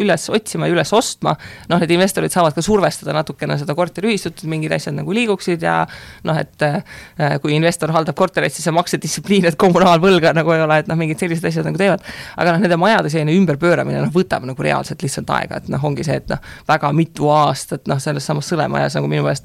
[0.00, 1.34] üles otsima ja üles ostma,
[1.68, 5.82] noh, need investorid saavad ka survestada natukene seda korteriühistut, et mingid asjad nagu liiguksid ja
[6.28, 10.80] noh, et äh, kui investor haldab korterit, siis on maksedistsipliin, et kommunaalvõlga nagu ei ole,
[10.82, 12.04] et noh, mingid sellised asjad nagu teevad.
[12.36, 16.06] aga noh, nende majade selline ümberpööramine noh, võtab nagu reaalselt lihtsalt aega, et noh, ongi
[16.08, 19.44] see, et noh, väga mitu aastat noh, selles samas Sõlemajas nagu minu meelest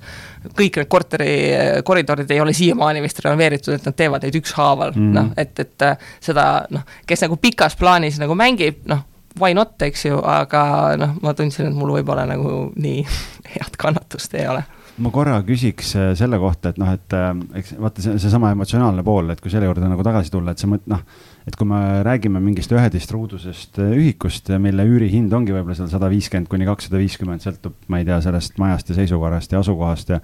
[0.55, 5.33] kõik need korterikoridorid ei ole siiamaani vist renoveeritud, et nad teevad neid ükshaaval mm, noh,
[5.37, 9.03] et, et äh, seda noh, kes nagu pikas plaanis nagu mängib, noh,
[9.39, 13.03] why not, eks ju, aga noh, ma tundsin, et mul võib-olla nagu nii
[13.55, 14.63] head kannatust ei ole.
[15.01, 19.05] Ma korra küsiks äh, selle kohta, et noh, et äh, eks vaata see, seesama emotsionaalne
[19.05, 21.01] pool, et kui selle juurde nagu tagasi tulla, et see mõt-, noh,
[21.49, 26.69] et kui me räägime mingist üheteistruudusest ühikust, mille üürihind ongi võib-olla seal sada viiskümmend kuni
[26.69, 30.21] kakssada viiskümmend, sõltub, ma ei tea, sellest majast ja seisukorrast ja asukohast ja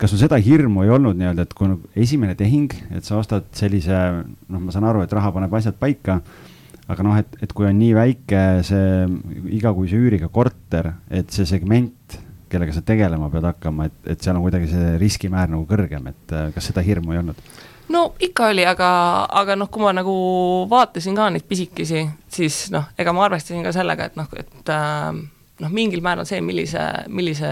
[0.00, 3.48] kas sul seda hirmu ei olnud nii-öelda, et kui nagu esimene tehing, et sa ostad
[3.56, 6.20] sellise, noh, ma saan aru, et raha paneb asjad paika,
[6.90, 9.06] aga noh, et, et kui on nii väike see
[9.58, 12.18] igakuise üüriga korter, et see segment,
[12.52, 16.34] kellega sa tegelema pead hakkama, et, et seal on kuidagi see riskimäär nagu kõrgem, et
[16.36, 17.38] äh, kas seda hirmu ei olnud?
[17.92, 18.88] no ikka oli, aga,
[19.42, 20.14] aga noh, kui ma nagu
[20.70, 25.22] vaatasin ka neid pisikesi, siis noh, ega ma arvestasin ka sellega, et noh, et äh,
[25.60, 26.80] noh, mingil määral see, millise,
[27.12, 27.48] millise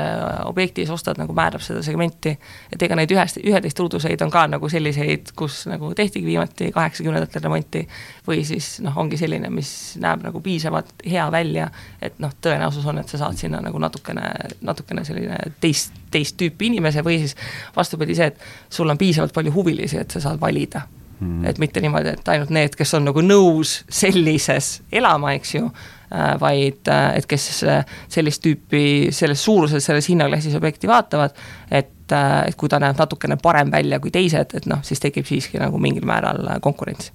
[0.49, 2.33] objekti sa ostad, nagu määrab seda segmenti.
[2.73, 7.85] et ega neid ühest, üheteistruuduseid on ka nagu selliseid, kus nagu tehtigi viimati kaheksakümnendatel remonti,
[8.27, 11.69] või siis noh, ongi selline, mis näeb nagu piisavalt hea välja,
[12.03, 14.27] et noh, tõenäosus on, et sa saad sinna nagu natukene,
[14.65, 17.37] natukene selline teist, teist tüüpi inimese või siis
[17.77, 20.87] vastupidi see, et sul on piisavalt palju huvilisi, et sa saad valida.
[21.21, 21.45] Mm..
[21.45, 26.00] et mitte niimoodi, et ainult need, kes on nagu nõus sellises elama, eks ju Äh,
[26.41, 31.37] vaid äh, et kes äh, sellist tüüpi, selles suuruses, selles hinnaklassis objekti vaatavad,
[31.71, 35.61] et, et kui ta näeb natukene parem välja kui teised, et noh, siis tekib siiski
[35.63, 37.13] nagu mingil määral konkurents.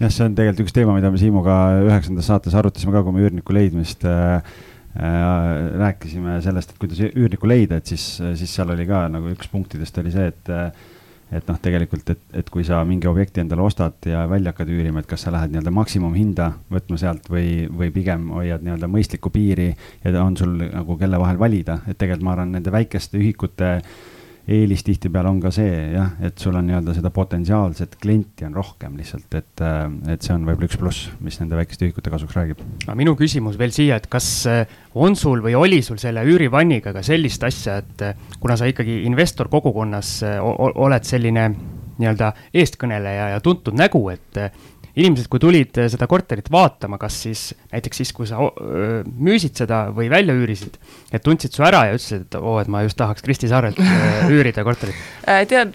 [0.00, 3.22] Jah, see on tegelikult üks teema, mida me Siimuga üheksandas saates arutasime ka, kui me
[3.22, 4.40] üürniku leidmist äh,
[4.92, 8.04] rääkisime sellest, et kuidas üürnikku leida, et siis,
[8.36, 10.50] siis seal oli ka nagu üks punktidest oli see, et
[11.32, 15.02] et noh, tegelikult, et, et kui sa mingi objekti endale ostad ja välja hakkad üürima,
[15.02, 19.70] et kas sa lähed nii-öelda maksimumhinda võtma sealt või, või pigem hoiad nii-öelda mõistlikku piiri
[19.72, 23.94] ja on sul nagu kelle vahel valida, et tegelikult ma arvan, nende väikeste ühikute äh,
[24.48, 28.96] eelis tihtipeale on ka see jah, et sul on nii-öelda seda potentsiaalset klienti on rohkem
[28.98, 32.64] lihtsalt, et, äh, et see on võib-olla üks pluss, mis nende väikeste ühikute kasuks räägib.
[32.86, 36.94] aga minu küsimus veel siia, et kas äh, on sul või oli sul selle üürivanniga
[36.96, 41.48] ka sellist asja, et äh, kuna sa ikkagi investor kogukonnas oled selline
[42.02, 44.38] nii-öelda eestkõneleja ja tuntud nägu, et
[44.98, 48.40] inimesed, kui tulid eh, seda korterit vaatama, kas siis näiteks siis, kui sa
[49.06, 50.76] müüsid seda või välja üürisid,
[51.12, 53.80] et tundsid su ära ja ütlesid, et oo, et ma just tahaks Kristi Saarelt
[54.32, 54.98] üürida korterit.
[55.24, 55.72] Äh, tead,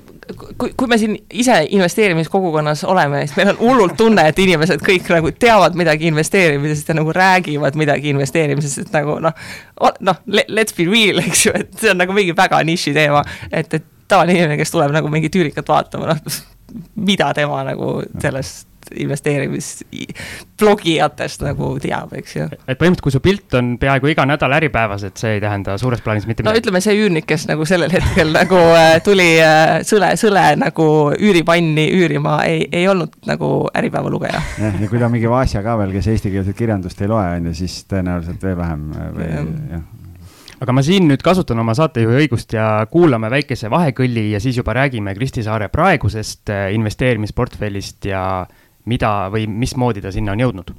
[0.57, 5.09] kui, kui me siin ise investeerimiskogukonnas oleme, siis meil on hullult tunne, et inimesed kõik
[5.15, 9.45] nagu teavad midagi investeerimisest ja nagu räägivad midagi investeerimisest, et nagu noh,
[10.05, 13.73] noh, let's be real, eks ju, et see on nagu mingi väga niši teema, et,
[13.73, 16.41] et tavaline inimene, kes tuleb nagu mingit üürikat vaatama, noh,
[17.09, 22.45] mida tema nagu sellest investeerimisblogijatest nagu teab, eks ju.
[22.47, 26.01] et põhimõtteliselt, kui su pilt on peaaegu iga nädal Äripäevas, et see ei tähenda suures
[26.05, 26.55] plaanis mitte midagi?
[26.55, 30.87] no ütleme, see üürnik, kes nagu sellel hetkel nagu äh, tuli äh, sõle, sõle nagu
[31.17, 33.47] üüripanni üürima, ei, ei olnud nagu
[33.77, 34.39] Äripäeva lugeja.
[34.61, 37.43] jah, ja kui ta on mingi Vasja ka veel, kes eestikeelset kirjandust ei loe, on
[37.51, 39.27] ju, siis tõenäoliselt veel vähem äh, või
[39.75, 39.83] jah
[40.57, 44.73] aga ma siin nüüd kasutan oma saatejuhi õigust ja kuulame väikese vahekõlli ja siis juba
[44.77, 48.21] räägime Kristi Saare praegusest investeerimisportfellist ja
[48.87, 50.77] mida või mismoodi ta sinna on jõudnud?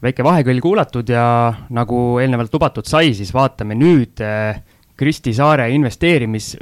[0.00, 1.24] väike vahekõll kuulatud ja
[1.76, 4.62] nagu eelnevalt lubatud sai, siis vaatame nüüd eh,
[4.96, 6.54] Kristi Saare investeerimis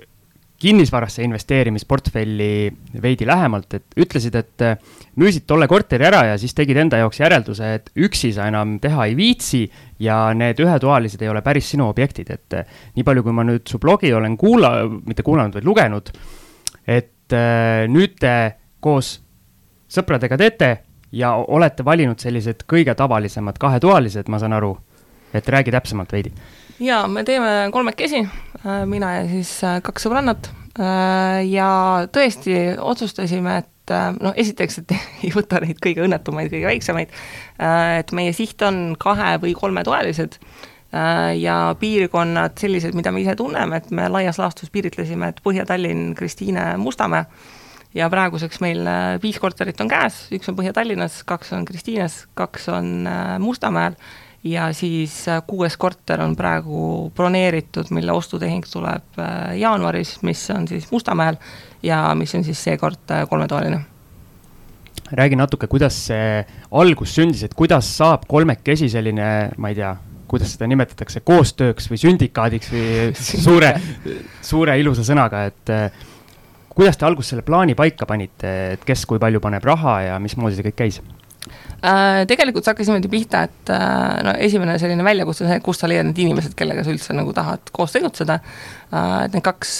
[0.59, 6.81] kinnisvarasse investeerimisportfelli veidi lähemalt, et ütlesid, et äh, müüsid tolle korteri ära ja siis tegid
[6.83, 9.62] enda jaoks järelduse, et üksi sa enam teha ei viitsi
[10.03, 13.71] ja need ühetoalised ei ole päris sinu objektid, et äh, nii palju, kui ma nüüd
[13.71, 16.11] su blogi olen kuula-, mitte kuulanud, vaid lugenud,
[16.87, 18.35] et äh, nüüd te
[18.83, 19.14] koos
[19.88, 20.75] sõpradega teete
[21.14, 24.75] ja olete valinud sellised kõige tavalisemad kahetoalised, ma saan aru,
[25.38, 26.35] et räägi täpsemalt veidi
[26.81, 28.23] jaa, me teeme kolmekesi,
[28.67, 30.51] äh, mina ja siis äh, kaks sõbrannat.
[30.79, 31.69] Äh, ja
[32.14, 37.14] tõesti otsustasime, et noh, esiteks, et ei võta neid kõige õnnetumaid, kõige väiksemaid,
[37.99, 40.37] et meie siht on kahe- või kolmetoalised.
[41.37, 46.62] Ja piirkonnad sellised, mida me ise tunneme, et me laias laastus piiritlesime, et Põhja-Tallinn, Kristiine,
[46.81, 47.27] Mustamäe,
[47.97, 48.88] ja praeguseks meil
[49.21, 53.05] viis korterit on käes, üks on Põhja-Tallinnas, kaks on Kristiines, kaks on
[53.45, 53.97] Mustamäel
[54.44, 60.68] ja siis äh, kuues korter on praegu broneeritud, mille ostutehing tuleb äh, jaanuaris, mis on
[60.68, 61.37] siis Mustamäel
[61.83, 63.81] ja mis on siis seekord äh, kolmetoaline
[65.12, 66.42] räägi natuke, kuidas see
[66.77, 69.94] algus sündis, et kuidas saab kolmekesi selline, ma ei tea,
[70.29, 73.07] kuidas seda nimetatakse, koostööks või sündikaadiks või
[73.46, 73.72] suure,
[74.44, 75.72] suure ilusa sõnaga, et
[76.74, 80.59] kuidas te alguses selle plaani paika panite, et kes kui palju paneb raha ja mismoodi
[80.59, 81.01] see kõik käis?
[81.79, 85.64] Äh, tegelikult see hakkas niimoodi pihta, et äh, no esimene selline väljakutse on see, et
[85.64, 88.40] kust sa leiad need inimesed, kellega sa üldse nagu tahad koos tegutseda.
[88.90, 89.77] Äh, et need kaks,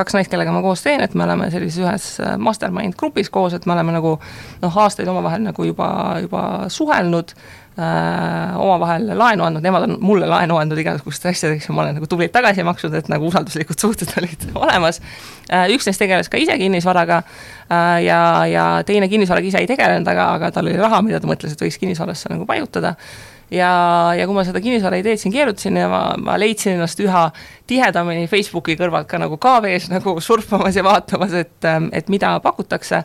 [0.00, 2.08] kaks naist, kellega ma koos teen, et me oleme sellises ühes
[2.42, 5.90] mastermind grupis koos, et me oleme nagu noh, aastaid omavahel nagu juba,
[6.24, 7.36] juba suhelnud
[7.80, 12.32] omavahel laenu andnud, nemad on mulle laenu andnud igasugusteks asjadeks ja ma olen nagu tublilt
[12.34, 15.00] tagasi maksnud, et nagu usalduslikud suhted olid olemas
[15.48, 15.66] äh,.
[15.74, 20.30] üks neist tegeles ka ise kinnisvaraga äh, ja, ja teine kinnisvaraga ise ei tegelenud, aga,
[20.38, 22.96] aga tal oli raha, mida ta mõtles, et võiks kinnisvarasse nagu paigutada
[23.50, 23.70] ja,
[24.16, 27.26] ja kui ma seda kinnisvaraideed siin keerutasin ja ma, ma leidsin ennast üha
[27.70, 33.02] tihedamini Facebooki kõrvalt ka nagu KV-s nagu surfamas ja vaatamas, et, et mida pakutakse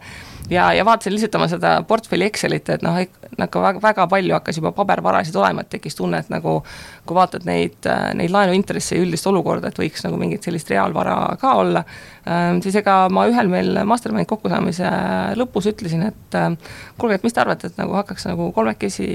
[0.50, 2.98] ja, ja vaatasin lihtsalt oma seda portfelli Excelit, et noh,
[3.40, 6.58] nagu väga, väga palju hakkas juba pabervarasid olema, et tekkis tunne, et nagu
[7.06, 11.54] kui vaatad neid, neid laenuintresse ja üldist olukorda, et võiks nagu mingit sellist reaalvara ka
[11.62, 11.86] olla,
[12.30, 14.92] ähm, siis ega ma ühel meil mastermind kokkusaamise
[15.40, 16.60] lõpus ütlesin, et ähm,
[17.02, 19.10] kuulge, et mis te arvate, et nagu hakkaks nagu kolmekesi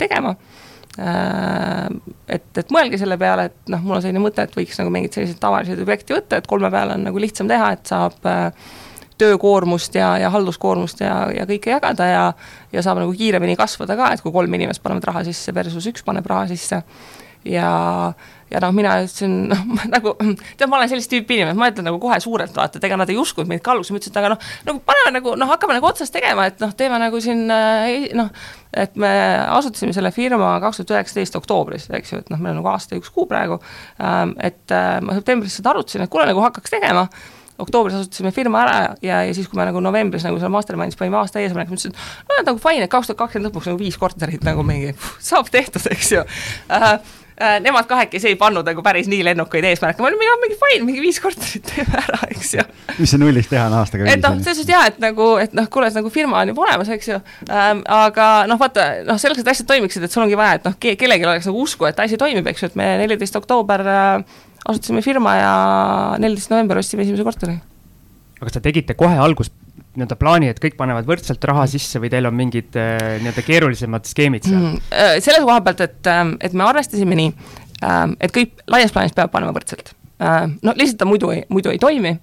[0.00, 0.36] tegema?
[0.96, 1.92] Äh,
[2.32, 5.18] et, et mõelge selle peale, et noh, mul on selline mõte, et võiks nagu mingeid
[5.18, 8.70] selliseid tavaliseid objekte võtta, et kolme peale on nagu lihtsam teha, et saab äh,
[9.18, 12.24] töökoormust ja, ja halduskoormust ja, ja kõike jagada ja
[12.72, 16.04] ja saab nagu kiiremini kasvada ka, et kui kolm inimest panevad raha sisse versus üks
[16.04, 16.82] paneb raha sisse.
[17.46, 17.70] ja,
[18.50, 22.00] ja noh, mina ütlesin, noh nagu tead, ma olen sellist tüüpi inimene, ma ütlen nagu
[22.02, 24.50] kohe suurelt, vaata, et ega nad ei uskunud meid kalluks, ma ütlesin, et aga noh,
[24.66, 28.34] nagu paneme nagu noh, hakkame nagu otsast tegema, et noh, teeme nagu siin äh, noh,
[28.76, 29.14] et me
[29.54, 32.98] asutasime selle firma kaks tuhat üheksateist oktoobris, eks ju, et noh, meil on nagu aasta
[32.98, 33.62] ja üks kuu praegu,
[34.02, 37.06] ähm, et äh, ma septembris seda arutasin, et kuule, nagu hakkaks tegema
[37.62, 41.20] oktoobris asutasime firma ära ja, ja siis, kui me nagu novembris nagu seal Mastermindis panime
[41.20, 43.96] aasta eesmärk, ma ütlesin, et no nagu fine, et kaks tuhat kakskümmend lõpuks nagu viis
[44.00, 44.92] korterit nagu mingi
[45.30, 46.90] saab tehtud, eks ju uh,
[47.40, 50.86] uh, nemad kahekesi ei pannud nagu päris nii lennukaid eesmärke, ma olin mingi, mingi fine,
[50.88, 52.66] mingi viis korterit teeme ära, eks ju.
[52.98, 54.16] mis see nullist teha on aastaga viis?
[54.16, 56.92] et noh, selles suhtes jaa, et nagu, et noh, kuule, nagu firma on juba olemas,
[56.96, 60.60] eks ju ähm,, aga noh, vaata, noh, selleks, et asjad toimiksid, et sul ongi vaja,
[60.60, 63.86] et noh, kellelgi oleks nagu usku, et asi toimib, eks ju, et me neliteist oktoober
[63.92, 64.36] äh,
[64.70, 65.52] asutasime firma ja
[66.22, 67.56] neliteist november ostsime esimese korteri.
[68.36, 69.52] aga kas te tegite kohe alguses
[69.96, 74.08] nii-öelda plaani, et kõik panevad võrdselt raha sisse või teil on mingid äh, nii-öelda keerulisemad
[74.08, 75.20] skeemid seal mm,?
[75.24, 77.30] selle koha pealt, et, ähm, et me arvestasime nii,
[77.86, 81.76] ähm, et kõik laias plaanis peavad panema võrdselt no lihtsalt ta muidu ei, muidu ei
[81.76, 82.14] toimi,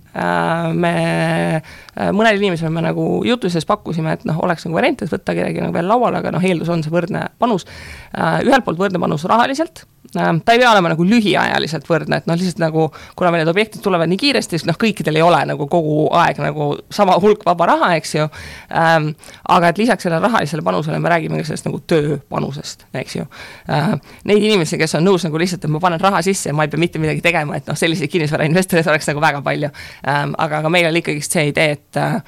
[0.74, 0.94] me
[1.94, 5.62] mõnele inimesele me nagu jutu sees pakkusime, et noh, oleks nagu variant, et võtta kedagi
[5.62, 7.68] nagu veel lauale, aga noh, eeldus on see võrdne panus.
[8.18, 12.60] ühelt poolt võrdne panus rahaliselt ta ei pea olema nagu lühiajaliselt võrdne, et noh, lihtsalt
[12.62, 12.88] nagu
[13.18, 16.42] kuna meil need objektid tulevad nii kiiresti, siis noh, kõikidel ei ole nagu kogu aeg
[16.44, 19.14] nagu sama hulk vaba raha, eks ju ähm,.
[19.50, 23.28] aga et lisaks sellele rahalisele panusele me räägime ka sellest nagu tööpanusest, eks ju
[23.70, 23.94] äh,.
[24.30, 26.74] Neid inimesi, kes on nõus nagu lihtsalt, et ma panen raha sisse ja ma ei
[26.74, 30.36] pea mitte midagi tegema, et noh, selliseid kinnisvarainvestoreid oleks nagu väga palju ähm,.
[30.38, 32.20] aga, aga meil oli ikkagist see idee, et äh,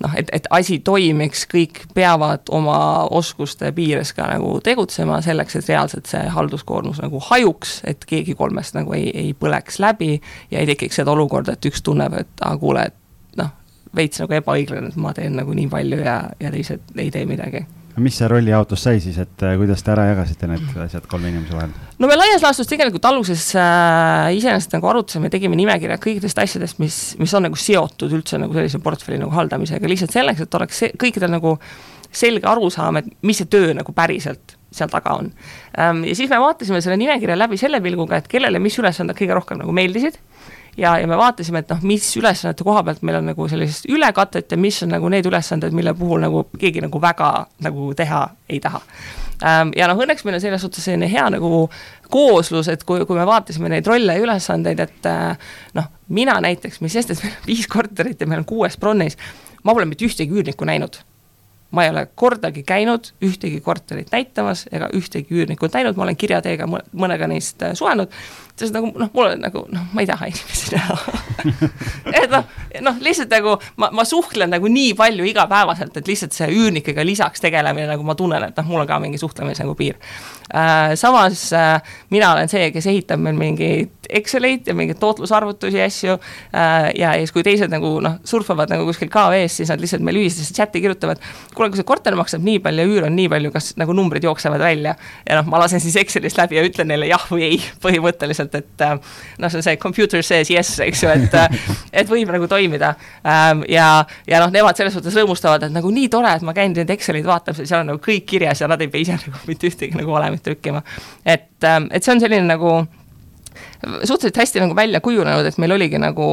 [0.00, 2.78] noh, et, et asi toimiks, kõik peavad oma
[3.16, 8.76] oskuste piires ka nagu tegutsema selleks, et reaalselt see halduskoormus nagu hajuks, et keegi kolmest
[8.78, 10.16] nagu ei, ei põleks läbi
[10.50, 13.52] ja ei tekiks seda olukorda, et üks tunneb, et aa, kuule, et noh,
[13.96, 17.66] veits nagu ebaõiglane, et ma teen nagu nii palju ja, ja teised ei tee midagi
[17.98, 21.56] mis see rollijaotus sai siis, et äh, kuidas te ära jagasite need asjad kolme inimese
[21.56, 21.72] vahel?
[21.98, 27.00] no me laias laastus tegelikult alguses äh, iseenesest nagu arutasime, tegime nimekirja kõikidest asjadest, mis,
[27.20, 30.94] mis on nagu seotud üldse nagu sellise portfelli nagu haldamisega, lihtsalt selleks, et oleks see,
[31.00, 31.56] kõikidel nagu
[32.10, 35.32] selge arusaam, et mis see töö nagu päriselt seal taga on.
[35.78, 39.34] Ähm, ja siis me vaatasime selle nimekirja läbi selle pilguga, et kellele mis ülesanded kõige
[39.34, 40.18] rohkem nagu meeldisid
[40.80, 44.52] ja, ja me vaatasime, et noh, mis ülesannete koha pealt meil on nagu sellist ülekatet
[44.52, 47.30] ja mis on nagu need ülesanded, mille puhul nagu keegi nagu väga
[47.66, 48.80] nagu teha ei taha.
[49.40, 51.66] Ähm, ja noh, õnneks meil on selles suhtes selline hea nagu
[52.12, 56.80] kooslus, et kui, kui me vaatasime neid rolle ja ülesandeid, et äh, noh, mina näiteks,
[56.84, 59.16] mis sest, et meil on viis korterit ja meil on kuues Bronnis,
[59.62, 61.00] ma pole mitte ühtegi üürnikku näinud.
[61.70, 66.40] Ma ei ole kordagi käinud ühtegi korterit näitamas ega ühtegi üürnikut näinud, ma olen kirja
[66.42, 68.10] teiega mõnega neist äh, suhelnud,
[68.60, 70.96] sest nagu noh, mul on nagu noh, ma ei taha inimesi näha
[72.20, 72.50] et noh,
[72.86, 77.42] noh lihtsalt nagu ma, ma suhtlen nagu nii palju igapäevaselt, et lihtsalt see üürnikega lisaks
[77.44, 79.96] tegelemine, nagu ma tunnen, et noh, mul on ka mingi suhtlemise nagu piir
[80.52, 80.96] äh,.
[81.00, 86.16] samas äh, mina olen see, kes ehitab meil mingeid Exceleid ja mingeid tootlusarvutusi ja asju
[86.16, 90.18] äh, ja, siis, kui teised nagu noh, surfavad nagu kuskil KV-s, siis nad lihtsalt meil
[90.18, 91.20] ühisesse chati kirjutavad,
[91.54, 94.26] kuule, kui see korter maksab nii palju ja üür on nii palju, kas nagu numbrid
[94.26, 94.96] jooksevad välja?
[95.28, 98.84] ja noh, ma lasen siis Excelist läbi ja ütlen neile jah või ei põhimõtteliselt, et
[98.86, 98.96] äh,
[99.38, 101.58] noh, see on see computer says yes, eks ju, et äh,
[102.02, 103.64] et võib nagu toimida ähm,.
[103.68, 106.90] ja, ja noh, nemad selles suhtes rõõmustavad, et nagu nii tore, et ma käin need
[106.90, 109.70] Excelid vaatamas ja seal on nagu kõik kirjas ja nad ei pea ise nagu mitte
[109.70, 110.82] ühtegi nagu valemit trükkima.
[111.24, 112.80] et, ähm, et see on selline nagu
[114.04, 116.26] suhteliselt hästi nagu välja kujunenud, et meil oligi nagu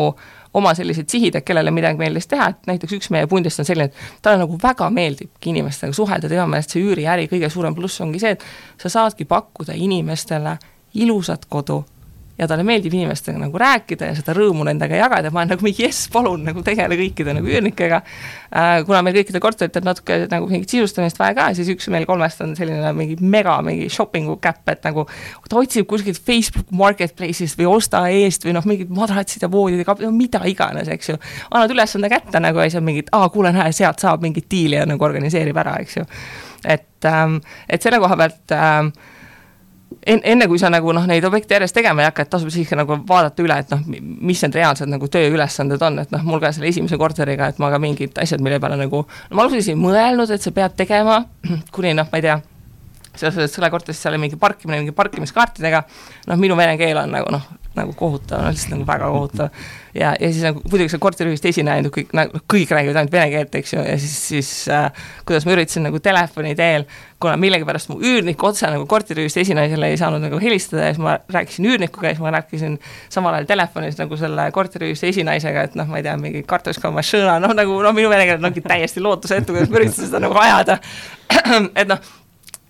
[0.54, 3.92] oma sellised sihid, et kellele midagi meeldis teha, et näiteks üks meie pundist on selline,
[3.92, 8.22] et talle nagu väga meeldibki inimestega suhelda, tema meelest see üüriäri kõige suurem pluss ongi
[8.24, 10.58] see, et sa saadki pakkuda inimestele
[10.98, 11.84] ilusat kodu
[12.38, 15.84] ja talle meeldib inimestega nagu rääkida ja seda rõõmu nendega jagada, ma olen nagu mingi
[15.88, 18.84] jess, palun nagu tegele kõikide nagu üürnikega äh,.
[18.86, 22.54] kuna meil kõikidel korteritel natuke nagu mingit sisustamist vaja ka, siis üks meil kolmest on
[22.60, 25.08] selline mingi mega mingi shopping'u käpp, et nagu
[25.50, 29.98] ta otsib kuskilt Facebook Marketplace'ist või osta eest või noh, mingid madratsid ja voodid ja
[30.06, 31.20] no, mida iganes, eks ju.
[31.50, 34.78] annad ülesande kätte nagu ja siis on mingid, aa, kuule, näe, sealt saab mingit diili
[34.78, 36.08] ja nagu organiseerib ära, eks ju.
[36.66, 38.94] et ähm,, et selle koha pealt ähm,
[40.08, 42.78] en-, enne kui sa nagu noh, neid objekte järjest tegema ei hakka, et tasub siiski
[42.80, 46.52] nagu vaadata üle, et noh, mis need reaalsed nagu tööülesanded on, et noh, mul ka
[46.56, 49.80] selle esimese korteriga, et ma ka mingid asjad, mille peale nagu, no ma alguses ei
[49.80, 51.22] mõelnud, et sa pead tegema,
[51.76, 52.40] kuni noh, ma ei tea,
[53.18, 55.84] selles sõlekorteris seal oli mingi parkimine mingi parkimiskaartidega,
[56.32, 59.66] noh, minu vene keel on nagu noh, nagu kohutav, no lihtsalt nagu väga kohutav.
[59.94, 63.56] ja, ja siis nagu muidugi see korteriühist esinejad, kõik nagu kõik räägivad ainult vene keelt,
[63.60, 64.90] eks ju, ja siis, siis äh,
[65.26, 66.86] kuidas ma üritasin nagu telefoni teel,
[67.22, 71.18] kuna millegipärast mu üürnik otse nagu korteriühist esinaisele ei saanud nagu helistada ja siis ma
[71.34, 72.78] rääkisin üürnikuga ja siis ma rääkisin
[73.14, 77.40] samal ajal telefonis nagu selle korteriühiste esinaisega, et noh, ma ei tea, mingi kartuška mašõna,
[77.42, 80.78] noh nagu no minu vene keel ongi täiesti lootusetu, kuidas ma üritasin seda nagu ajada
[81.80, 82.02] et noh,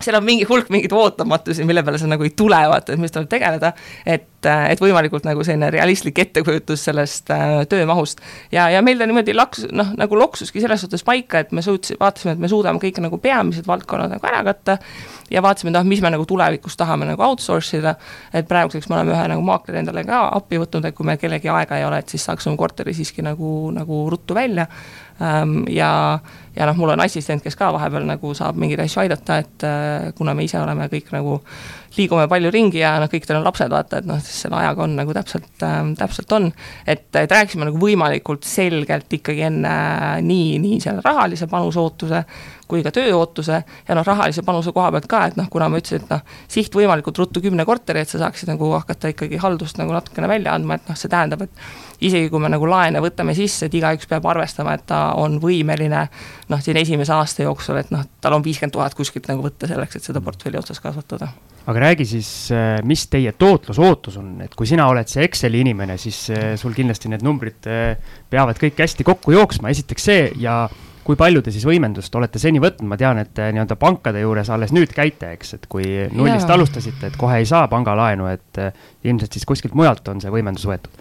[0.02, 3.12] seal on mingi hulk mingeid ootamatusi, mille peale sa nagu ei tule, vaata, et mis
[3.14, 3.72] tuleb tegeleda,
[4.06, 8.22] et, et võimalikult nagu selline realistlik ettekujutus sellest äh, töömahust.
[8.54, 11.98] ja, ja meil ta niimoodi laks-, noh, nagu loksuski selles suhtes paika, et me suutsime,
[12.00, 14.78] vaatasime, et me suudame kõik nagu peamised valdkonnad nagu ära katta
[15.30, 17.94] ja vaatasime, et noh, mis me nagu tulevikus tahame nagu outsource ida,
[18.32, 21.50] et praeguseks me oleme ühe nagu maakleri endale ka appi võtnud, et kui meil kellegi
[21.52, 24.68] aega ei ole, et siis saaks oma korteri siiski nagu, nagu ruttu välja
[25.20, 26.18] ähm, ja
[26.58, 30.08] ja noh, mul on assistent, kes ka vahepeal nagu saab mingeid asju aidata, et äh,
[30.18, 31.38] kuna me ise oleme kõik nagu,
[31.98, 34.84] liigume palju ringi ja noh, kõik teil on lapsed, vaata, et noh, siis selle ajaga
[34.86, 36.50] on nagu täpselt äh,, täpselt on.
[36.86, 39.74] et, et rääkisime nagu võimalikult selgelt ikkagi enne
[40.26, 42.24] nii, nii selle rahalise panuse ootuse
[42.68, 46.04] kui ka tööootuse ja noh, rahalise panuse koha pealt ka, et noh, kuna ma ütlesin,
[46.04, 49.94] et noh, siht võimalikult ruttu kümne korteri, et sa saaksid nagu hakata ikkagi haldust nagu
[49.96, 53.66] natukene välja andma, et noh, see tähendab, et isegi kui me nagu laene võtame sisse,
[53.66, 56.04] et igaüks peab arvestama, et ta on võimeline
[56.52, 59.98] noh, siin esimese aasta jooksul, et noh, tal on viiskümmend tuhat kuskilt nagu võtta selleks,
[59.98, 61.32] et seda portfelli otsas kasvatada.
[61.68, 65.98] aga räägi siis, äh, mis teie tootlusootus on, et kui sina oled see Exceli inimene,
[65.98, 67.96] siis äh, sul kindlasti need numbrid äh,
[68.30, 70.62] peavad kõik hästi kokku jooksma, esiteks see ja
[71.08, 74.74] kui palju te siis võimendust olete seni võtnud, ma tean, et nii-öelda pankade juures alles
[74.76, 76.58] nüüd käite, eks, et kui nullist Jaa.
[76.58, 78.60] alustasite, et kohe ei saa pangalaenu, et
[79.08, 81.00] ilmselt siis kuskilt mujalt on see võimendus võetud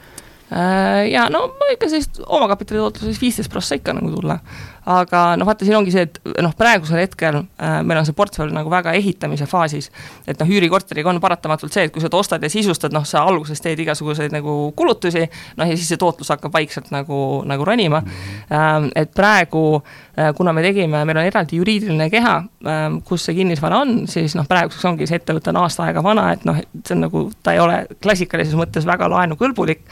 [1.11, 1.41] ja no
[1.73, 4.39] ikka sellist omakapitali tootluses viisteist prossa ikka nagu tulla.
[4.87, 8.53] aga noh, vaata, siin ongi see, et noh, praegusel hetkel äh, meil on see portfell
[8.55, 9.89] nagu väga ehitamise faasis.
[10.23, 13.25] et noh, üürikorteriga on paratamatult see, et kui sa ta ostad ja sisustad, noh, sa
[13.27, 15.25] alguses teed igasuguseid nagu kulutusi,
[15.59, 18.87] noh ja siis see tootlus hakkab vaikselt nagu, nagu ronima ähm,.
[18.95, 23.81] et praegu äh, kuna me tegime, meil on eraldi juriidiline keha, ähm, kus see kinnisvara
[23.83, 27.03] on, siis noh, praeguseks ongi see ettevõte on aasta aega vana, et noh, see on
[27.03, 29.83] nagu, ta ei ole klassikalises mõttes väga laenukõlbulik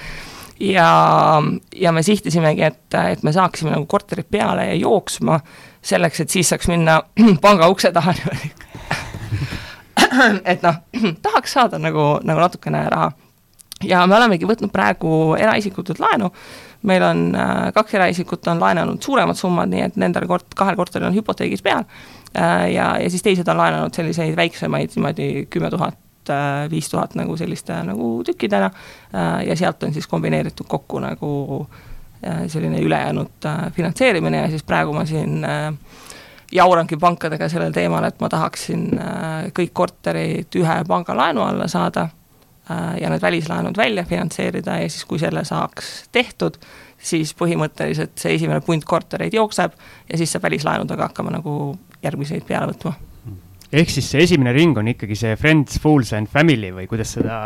[0.60, 1.42] ja,
[1.76, 5.40] ja me sihtisimegi, et, et me saaksime nagu korterid peale ja jooksma,
[5.86, 7.02] selleks, et siis saaks minna
[7.44, 8.14] panga ukse taha
[10.52, 10.76] et noh,
[11.26, 13.12] tahaks saada nagu, nagu natukene raha.
[13.84, 16.32] ja me olemegi võtnud praegu eraisikutelt laenu,
[16.88, 21.10] meil on äh, kaks eraisikut on laenanud suuremad summad, nii et nendel kort-, kahel korteril
[21.10, 26.00] on hüpoteegid peal äh, ja, ja siis teised on laenanud selliseid väiksemaid niimoodi kümme tuhat
[26.26, 31.68] tuhat, viis tuhat nagu selliste nagu tükkidena äh, ja sealt on siis kombineeritud kokku nagu
[32.28, 35.46] äh, selline ülejäänud äh, finantseerimine ja siis praegu ma siin
[36.52, 38.86] jaurangi pankadega sellel teemal, et ma tahaksin
[39.58, 42.06] kõik korterid ühe pangalaenu alla saada
[43.02, 46.58] ja need välislaenud välja finantseerida ja siis, kui selle saaks tehtud,
[46.98, 49.74] siis põhimõtteliselt see esimene punt kortereid jookseb
[50.10, 52.96] ja siis saab välislaenudega hakkama nagu järgmiseid peale võtma
[53.76, 57.38] ehk siis see esimene ring on ikkagi see Friends, Fools and Family või kuidas seda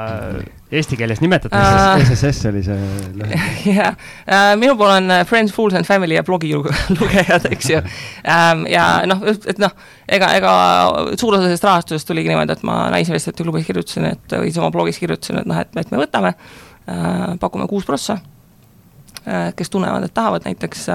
[0.69, 2.03] eesti keeles nimetatakse uh,?
[2.03, 2.77] SSS oli see
[3.17, 3.39] lõhe.
[3.79, 3.97] jah,
[4.29, 7.81] äh, minu pool on äh, Friends, Fools and Family ja blogilugejad, eks ju.
[8.29, 9.73] Ähm, ja noh, et noh,
[10.05, 10.53] ega, ega
[11.15, 14.73] suur osa sellest rahastusest tuligi niimoodi, et ma Naisinvestorite klubis kirjutasin, et või siis oma
[14.75, 18.19] blogis kirjutasin, et noh, et, et me võtame, äh, pakume kuus prossa,
[19.29, 20.87] kes tunnevad, et tahavad, näiteks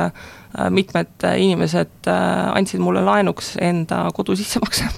[0.75, 4.89] mitmed inimesed andsid mulle laenuks enda kodu sissemakse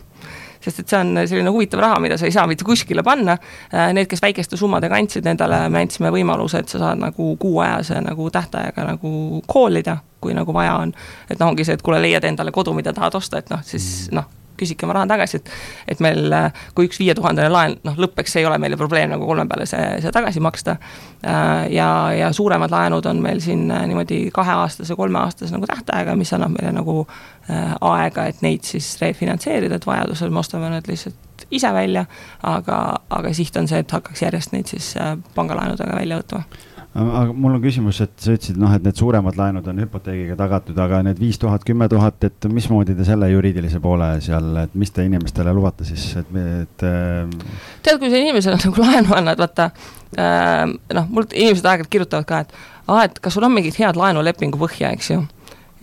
[0.67, 3.37] sest et see on selline huvitav raha, mida sa ei saa mitte kuskile panna,
[3.73, 8.01] äh, need, kes väikeste summadega andsid, nendele me andsime võimaluse, et sa saad nagu kuuajase
[8.05, 10.95] nagu tähtajaga nagu call ida, kui nagu vaja on.
[11.31, 14.09] et noh, ongi see, et kuule, leiad endale kodu, mida tahad osta, et noh, siis
[14.11, 14.19] mm.
[14.19, 15.51] noh, küsige oma raha tagasi, et
[15.97, 16.33] et meil,
[16.75, 20.13] kui üks viietuhandene laen noh, lõppeks, ei ole meile probleem nagu kolme peale see, see
[20.15, 20.77] tagasi maksta.
[21.27, 26.33] Äh, ja, ja suuremad laenud on meil siin äh, niimoodi kaheaastase, kolmeaastase nagu tähtaega, mis
[26.37, 31.47] annab meile nagu äh, aega, et neid siis refinantseerida, et vajadusel me ostame need lihtsalt
[31.53, 32.07] ise välja,
[32.43, 32.79] aga,
[33.13, 34.95] aga siht on see, et hakkaks järjest neid siis
[35.37, 36.43] pangalaenudega välja võtma
[36.97, 40.79] aga mul on küsimus, et sa ütlesid, noh, et need suuremad laenud on hüpoteegiga tagatud,
[40.81, 44.93] aga need viis tuhat, kümme tuhat, et mismoodi te selle juriidilise poole seal, et mis
[44.95, 46.33] te inimestele lubate siis, et,
[46.63, 47.37] et äh....
[47.85, 49.71] tead, kui sa inimesele nagu laenu annad, vaata
[50.17, 50.65] äh,
[50.97, 52.55] noh, mul inimesed aeg-ajalt kirjutavad ka, et
[52.87, 55.25] aa ah,, et kas sul on mingit head laenulepingu põhja, eks ju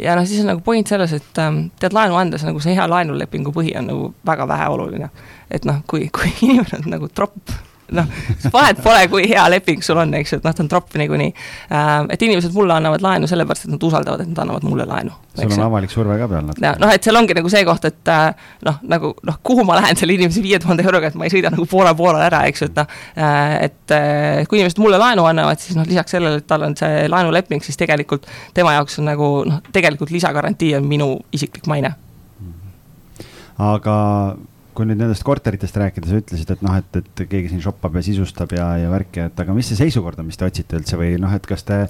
[0.01, 2.87] ja noh, siis on nagu point selles, et ähm, tead, laenu andes nagu see hea
[2.89, 5.11] laenulepingu põhi on nagu väga vähe oluline.
[5.53, 7.53] et noh, kui, kui inimene on nagu tropp
[7.91, 8.07] noh,
[8.53, 11.33] vahet pole, kui hea leping sul on, eks ju, et noh, ta on tropp niikuinii.
[11.73, 15.15] Ähm, et inimesed mulle annavad laenu sellepärast, et nad usaldavad, et nad annavad mulle laenu.
[15.35, 16.71] sul on avalik surve ka peal natuke.
[16.79, 19.99] noh, et seal ongi nagu see koht, et äh, noh, nagu noh, kuhu ma lähen
[19.99, 22.69] selle inimese viie tuhande euroga, et ma ei sõida nagu poole poole ära, eks ju,
[22.71, 26.47] et noh, äh, et äh, kui inimesed mulle laenu annavad, siis noh, lisaks sellele, et
[26.47, 31.11] tal on see laenuleping, siis tegelikult tema jaoks on nagu noh, tegelikult lisagarantii on minu
[31.35, 31.95] isiklik maine.
[33.63, 33.93] aga
[34.75, 38.05] kui nüüd nendest korteritest rääkida, sa ütlesid, et noh, et, et keegi siin shoppab ja
[38.05, 41.15] sisustab ja, ja värki, et aga mis see seisukord on, mis te otsite üldse või
[41.21, 41.83] noh, et kas te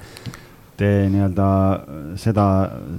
[0.77, 1.47] te nii-öelda
[2.19, 2.45] seda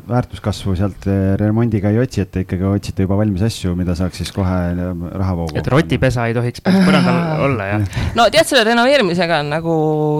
[0.08, 1.08] väärtuskasvu sealt
[1.40, 5.58] remondiga ei otsi, et te ikkagi otsite juba valmis asju, mida saaks siis kohe rahavoogu.
[5.58, 8.00] et rotipesa ei tohiks päris põrandal olla, jah?
[8.18, 9.76] no tead, selle renoveerimisega on nagu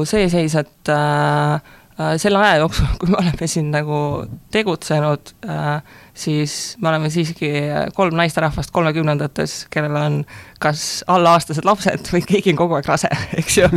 [0.08, 1.54] see seis, et äh,
[1.94, 4.00] äh selle aja jooksul, kui me oleme siin nagu
[4.54, 7.50] tegutsenud äh,, siis me oleme siiski
[7.94, 10.20] kolm naisterahvast kolmekümnendates, kellel on
[10.62, 13.10] kas allaaastased lapsed või keegi on kogu aeg rase,
[13.40, 13.70] eks ju.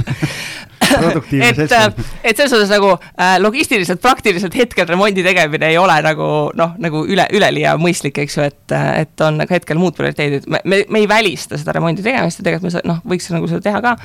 [0.87, 1.87] Et, äh,
[2.23, 7.01] et selles suhtes nagu äh, logistiliselt, praktiliselt hetkel remondi tegemine ei ole nagu noh, nagu
[7.09, 11.01] üle, üleliia mõistlik, eks ju, et, et on nagu hetkel muud prioriteedid, me, me, me
[11.03, 13.95] ei välista seda remondi tegemist ja tegelikult me noh, võiks nagu seda teha ka,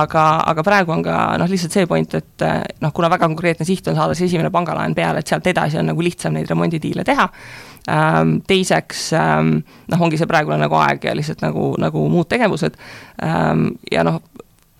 [0.00, 0.24] aga,
[0.54, 2.48] aga praegu on ka noh, lihtsalt see point, et
[2.82, 5.92] noh, kuna väga konkreetne siht on saada see esimene pangalaen peale, et sealt edasi on
[5.92, 7.28] nagu lihtsam neid remondidiile teha
[7.84, 9.58] Ähm, teiseks ähm,
[9.92, 12.78] noh, ongi see praegune nagu aeg ja lihtsalt nagu, nagu muud tegevused.
[13.20, 14.22] Ähm, ja noh,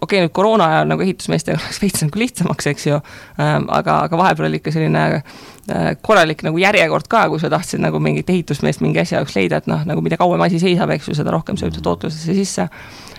[0.04, 3.00] okei okay,, nüüd koroona ajal nagu ehitusmeestega läks veits nagu lihtsamaks, eks ju,
[3.38, 8.00] aga, aga vahepeal oli ikka selline äh, korralik nagu järjekord ka, kui sa tahtsid nagu
[8.02, 11.16] mingit ehitusmeest mingi asja jaoks leida, et noh, nagu mida kauem asi seisab, eks ju,
[11.18, 12.68] seda rohkem sööb see tootlusesse sisse.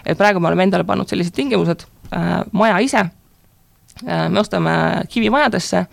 [0.06, 3.06] et praegu me oleme endale pannud sellised tingimused, äh, maja ise,
[4.06, 4.76] äh, me ostame
[5.10, 5.86] kivimajadesse,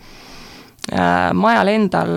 [0.91, 2.09] majal endal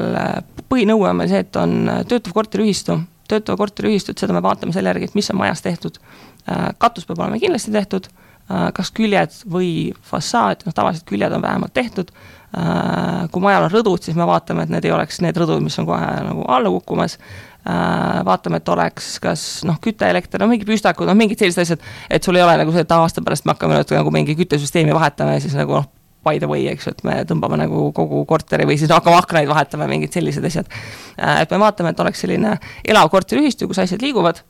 [0.67, 1.75] põhinõue on meil see, et on
[2.09, 2.97] töötav korteriühistu,
[3.31, 5.99] töötava korteriühistut, seda me vaatame selle järgi, et mis on majas tehtud.
[6.47, 8.09] Äh, katus peab olema kindlasti tehtud,
[8.47, 9.71] äh, kas küljed või
[10.07, 14.67] fassaad, noh tavaliselt küljed on vähemalt tehtud, äh, kui majal on rõdud, siis me vaatame,
[14.67, 17.19] et need ei oleks need rõdud, mis on kohe nagu alla kukkumas,
[17.67, 22.23] vaatame, et oleks kas noh, küte, elekter, no mingi püstakud, noh mingid sellised asjad, et
[22.23, 25.43] sul ei ole nagu see, et aasta pärast me hakkame nagu mingi küttesüsteemi vahetama ja
[25.43, 25.89] siis nagu noh,
[26.27, 29.49] by the way, eks ju, et me tõmbame nagu kogu korteri või siis hakkame aknaid
[29.51, 30.69] vahetama, mingid sellised asjad.
[31.15, 34.43] Äh, et me vaatame, et oleks selline elav korteriühistu, kus asjad liiguvad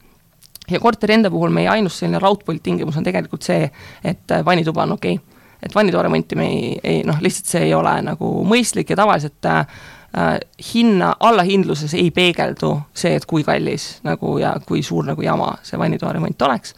[0.70, 3.68] ja korteri enda puhul meie ainus selline raudpolt tingimus on tegelikult see,
[4.05, 5.43] et äh, vannituba on okei okay..
[5.62, 9.51] et vannitoa remonti me ei, ei noh, lihtsalt see ei ole nagu mõistlik ja tavaliselt
[9.51, 9.79] äh,
[10.18, 10.33] äh,
[10.72, 15.79] hinna, allahindluses ei peegeldu see, et kui kallis nagu ja kui suur nagu jama see
[15.79, 16.74] vannitoa remont oleks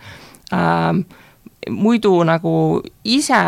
[0.52, 1.02] ähm,.
[1.70, 3.42] muidu nagu ise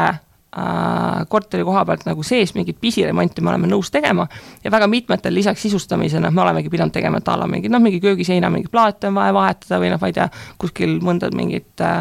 [0.56, 4.26] äh, korteri koha pealt nagu sees mingit pisiremonti me oleme nõus tegema
[4.64, 8.00] ja väga mitmetel lisaks sisustamisele me olemegi pidanud tegema, et a la mingi noh, mingi
[8.02, 10.26] köögiseina mingi plaate on vaja vahetada või noh, ma ei tea,
[10.58, 12.00] kuskil mõnda mingit äh,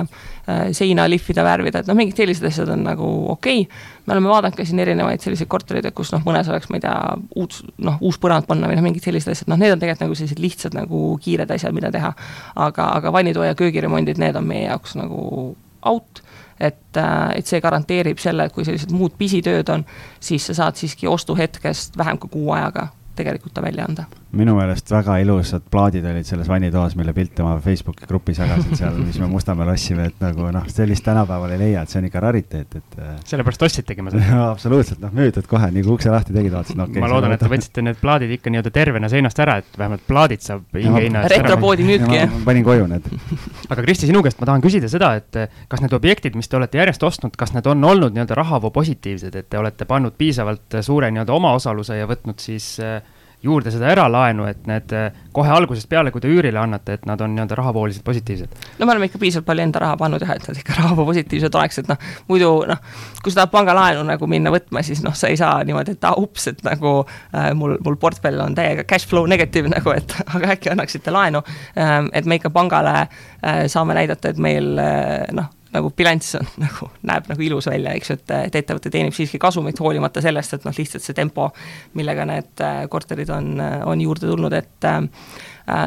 [0.49, 3.67] äh, seina lihvida, värvida, et noh, mingid sellised asjad on nagu okei.
[3.67, 3.85] Okay..
[4.07, 6.85] me oleme vaadanud ka siin erinevaid selliseid kortereid, et kus noh, mõnes oleks, ma ei
[6.87, 6.95] tea,
[7.37, 10.17] uus, noh, uus põrand panna või noh, mingid sellised asjad, noh, need on tegelikult nagu
[10.17, 12.15] sellised lihtsad nagu kiired asjad, mida teha.
[12.55, 15.53] aga, aga vannitoa ja köögiremondid, need on meie jaoks nagu
[15.85, 16.23] out
[16.59, 19.85] et, äh, et see garanteerib selle, et kui sellised muud pisitööd on,
[20.19, 22.89] siis sa saad siiski ostuhetkest vähem kui kuu ajaga
[23.19, 24.05] tegelikult ta välja anda.
[24.37, 28.97] Minu meelest väga ilusad plaadid olid selles vannitoas, mille pilte ma Facebooki grupis jagasin seal,
[29.01, 32.21] mis me Mustamäe losssime, et nagu noh, sellist tänapäeval ei leia, et see on ikka
[32.21, 32.97] rariteet, et.
[33.01, 34.41] Äh, sellepärast ostitegi ma seda.
[34.53, 37.03] absoluutselt, noh müüdud kohe, nii kui ukse lahti tegid, vaatasin, okei okay,.
[37.05, 40.45] ma loodan, et te võtsite need plaadid ikka nii-öelda tervena seinast ära, et vähemalt plaadid
[40.45, 41.43] saab hingehinna eest ära.
[41.47, 42.39] retropoodi müüdki, jah.
[42.45, 43.09] panin koju need.
[43.71, 46.81] aga Kristi, sinu käest ma tahan küsida seda, et kas need objektid, mis te olete
[46.83, 51.09] järjest ostnud, kas need on olnud nii-öelda rahavoo positiivsed, et te olete pannud piisavalt suure
[51.09, 52.99] nii-öelda omaosaluse ja võtnud siis äh,
[53.43, 57.21] juurde seda eralaenu, et need eh, kohe algusest peale, kui te üürile annate, et nad
[57.23, 58.55] on nii-öelda rahavooliselt positiivsed?
[58.79, 61.55] no me oleme ikka piisavalt palju enda raha pannud jah, et nad ikka rahavoo positiivsed
[61.55, 62.81] oleks, et noh, muidu noh,
[63.23, 66.17] kui sa tahad pangalaenu nagu minna võtma, siis noh, sa ei saa niimoodi, et ah
[66.19, 70.55] ups, et nagu äh, mul, mul portfell on täiega cash flow negative nagu, et aga
[70.57, 71.43] äkki annaksite laenu
[71.77, 72.11] ähm,.
[72.13, 76.89] et me ikka pangale äh, saame näidata, et meil äh, noh nagu bilanss on nagu,
[77.07, 80.67] näeb nagu ilus välja, eks ju, et, et ettevõte teenib siiski kasumit, hoolimata sellest, et
[80.67, 81.49] noh, lihtsalt see tempo,
[81.97, 83.55] millega need äh, korterid on,
[83.85, 85.01] on juurde tulnud, et äh,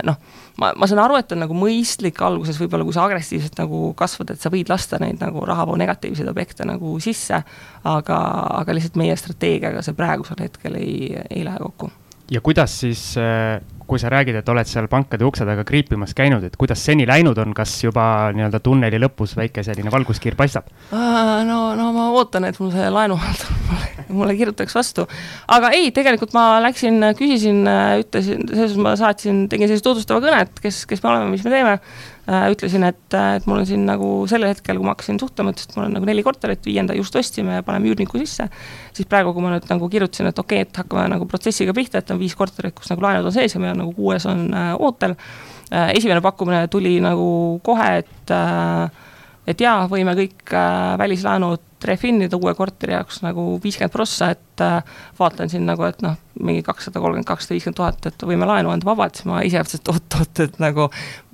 [0.08, 0.20] noh,
[0.60, 4.34] ma, ma saan aru, et on nagu mõistlik alguses võib-olla, kui sa agressiivselt nagu kasvad,
[4.34, 7.42] et sa võid lasta neid nagu rahavoo negatiivseid objekte nagu sisse,
[7.88, 8.20] aga,
[8.62, 11.90] aga lihtsalt meie strateegiaga see praegusel hetkel ei, ei lähe kokku
[12.30, 16.44] ja kuidas siis, äh, kui sa räägid, et oled seal pankade ukse taga kriipimas käinud,
[16.46, 18.04] et kuidas seni läinud on, kas juba
[18.36, 20.70] nii-öelda tunneli lõpus väike selline valguskiir paistab?
[20.92, 23.76] no, no ma ootan, et mul see laenuhaldur
[24.16, 25.06] mulle kirjutaks vastu.
[25.48, 27.66] aga ei, tegelikult ma läksin, küsisin,
[28.04, 31.54] ütlesin, selles ma saatsin, tegin sellise tutvustava kõne, et kes, kes me oleme, mis me
[31.56, 32.10] teeme äh,.
[32.26, 35.78] Ütlesin, et, et mul on siin nagu sellel hetkel, kui ma hakkasin suhtlema, ütlesin, et
[35.78, 38.46] mul on nagu neli korterit, viienda just ostsime ja paneme üürniku sisse.
[38.94, 41.98] siis praegu, kui ma nüüd nagu kirjutasin, et okei okay,, et hakkame nagu protsessiga pihta,
[41.98, 44.46] et on viis korterit, kus nagu laenud on sees ja meil on nagu kuues on
[44.54, 45.96] äh, ootel äh,.
[45.96, 49.10] esimene pakkumine tuli nagu kohe, et äh,
[49.50, 54.82] et jaa, võime kõik äh, välislaenud refinnida uue korteri jaoks nagu viiskümmend prossa, et äh,
[55.18, 58.86] vaatan siin nagu, et noh, mingi kakssada kolmkümmend, kakssada viiskümmend tuhat, et võime laenu anda
[58.88, 60.86] vabalt, siis ma ise mõtlesin, et oot-oot, et nagu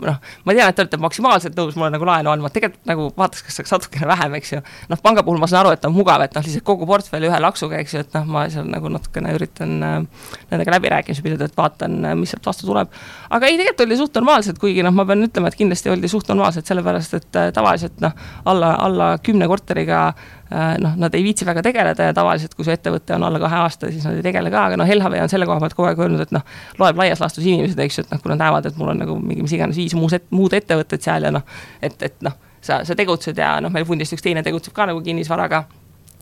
[0.05, 3.45] noh, ma tean, et te olete maksimaalselt nõus mulle nagu laenu andma, tegelikult nagu vaataks,
[3.47, 4.63] kas saaks natukene vähem, eks ju.
[4.91, 7.41] noh, panga puhul ma saan aru, et on mugav, et noh, lihtsalt kogu portfelli ühe
[7.45, 9.99] laksuga, eks ju, et noh, ma seal nagu natukene üritan äh,
[10.53, 12.91] nendega läbirääkimisi pidada, et vaatan, mis sealt vastu tuleb.
[13.31, 16.31] aga ei, tegelikult oli suht normaalselt, kuigi noh, ma pean ütlema, et kindlasti oldi suht
[16.33, 18.17] normaalselt, sellepärast et äh, tavaliselt noh,
[18.49, 22.73] alla, alla kümne korteriga Äh, noh, nad ei viitsi väga tegeleda ja tavaliselt, kui su
[22.73, 25.49] ettevõte on alla kahe aasta, siis nad ei tegele ka, aga noh, LHV on selle
[25.49, 26.45] koha pealt kogu aeg öelnud, et noh,
[26.81, 29.19] loeb laias laastus inimesed, eks ju, et noh, kui nad näevad, et mul on nagu
[29.21, 31.45] mingi mis iganes viis muus et, muud ettevõtet seal ja noh,
[31.85, 35.05] et, et noh, sa, sa tegutsed ja noh, meil Fundist üks teine tegutseb ka nagu
[35.05, 35.67] kinnisvaraga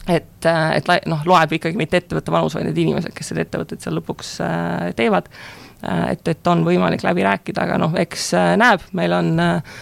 [0.08, 3.96] et, et noh, loeb ikkagi mitte ettevõtte vanus, vaid need inimesed, kes seda ettevõtet seal
[3.98, 5.30] lõpuks äh, teevad.
[5.82, 9.80] Äh, et, et on võimalik läbi rääkida, aga noh, eks äh, näeb, meil on äh,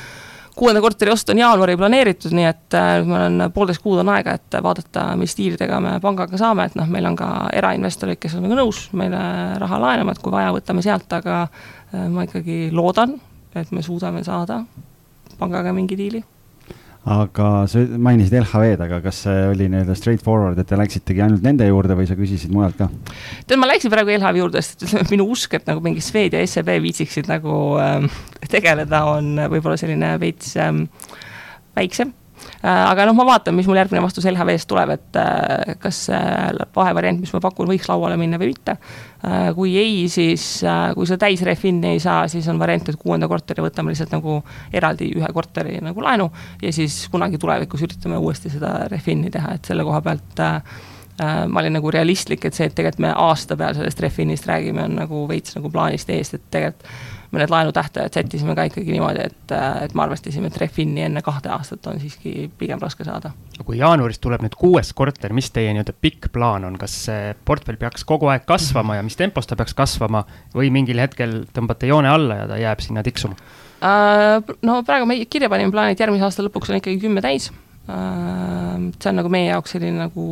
[0.56, 4.36] kuuenda korteri ost on jaanuari planeeritud, nii et äh, meil on poolteist kuud on aega,
[4.38, 8.48] et vaadata, mis diilidega me pangaga saame, et noh, meil on ka erainvestorid, kes on
[8.52, 9.20] nõus meile
[9.62, 13.18] raha laenama, et kui vaja, võtame sealt, aga äh, ma ikkagi loodan,
[13.54, 14.62] et me suudame saada
[15.38, 16.22] pangaga mingi diili
[17.04, 21.44] aga sa mainisid LHV-d, aga kas see oli nii-öelda straight forward, et te läksitegi ainult
[21.44, 22.88] nende juurde või sa küsisid mujalt ka?
[23.44, 26.40] tead, ma läksin praegu LHV juurde, sest ütleme, minu usk, et nagu mingi Swed ja
[26.48, 28.08] SEB viitsiksid nagu ähm,
[28.48, 30.86] tegeleda, on võib-olla selline veits ähm,
[31.76, 32.14] väiksem
[32.64, 36.20] aga noh, ma vaatan, mis mul järgmine vastus LHV-st tuleb, et äh, kas see
[36.76, 38.76] vahevariant, mis ma pakun, võiks lauale minna või mitte.
[39.24, 40.46] Äh, kui ei, siis
[40.96, 44.38] kui seda täisrefinni ei saa, siis on variant, et kuuenda korteri võtame lihtsalt nagu
[44.72, 46.30] eraldi ühe korteri nagu laenu
[46.62, 50.44] ja siis kunagi tulevikus üritame uuesti seda refinni teha, et selle koha pealt
[51.14, 54.96] ma olin nagu realistlik, et see, et tegelikult me aasta peale sellest refinist räägime, on
[54.98, 56.88] nagu veits nagu plaanist eest, et tegelikult
[57.34, 59.54] me need laenutähtajad sättisime ka ikkagi niimoodi, et,
[59.84, 63.32] et me arvestasime, et Refinni enne kahte aastat on siiski pigem raske saada.
[63.64, 67.80] kui jaanuaris tuleb nüüd kuues korter, mis teie nii-öelda pikk plaan on, kas see portfell
[67.80, 70.24] peaks kogu aeg kasvama ja mis tempos ta peaks kasvama
[70.54, 73.38] või mingil hetkel tõmbate joone alla ja ta jääb sinna tiksuma?
[73.84, 77.50] Äh, no praegu me kirja panime plaani, et järgmise aasta lõpuks on ikkagi kümme täis
[77.90, 78.54] äh,
[78.98, 80.24] see on nagu meie jaoks selline nagu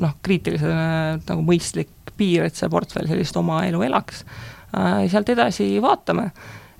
[0.00, 4.24] noh, kriitiline nagu mõistlik piir, et see portfell sellist oma elu elaks.
[4.72, 6.30] Äh, sealt edasi vaatame,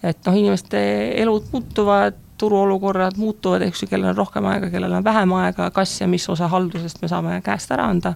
[0.03, 0.80] et noh, inimeste
[1.20, 5.93] elud muutuvad, turuolukorrad muutuvad, eks ju, kellel on rohkem aega, kellel on vähem aega, kas
[6.01, 8.14] ja mis osa haldusest me saame käest ära anda.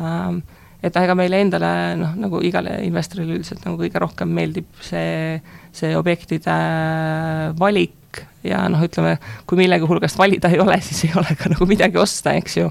[0.00, 0.42] Ähm,
[0.82, 1.70] et ega meile endale
[2.00, 5.38] noh, nagu igale investorile üldiselt nagu kõige rohkem meeldib see,
[5.70, 6.56] see objektide
[7.60, 9.14] valik ja noh, ütleme,
[9.46, 12.68] kui millegi hulgast valida ei ole, siis ei ole ka nagu midagi osta, eks ju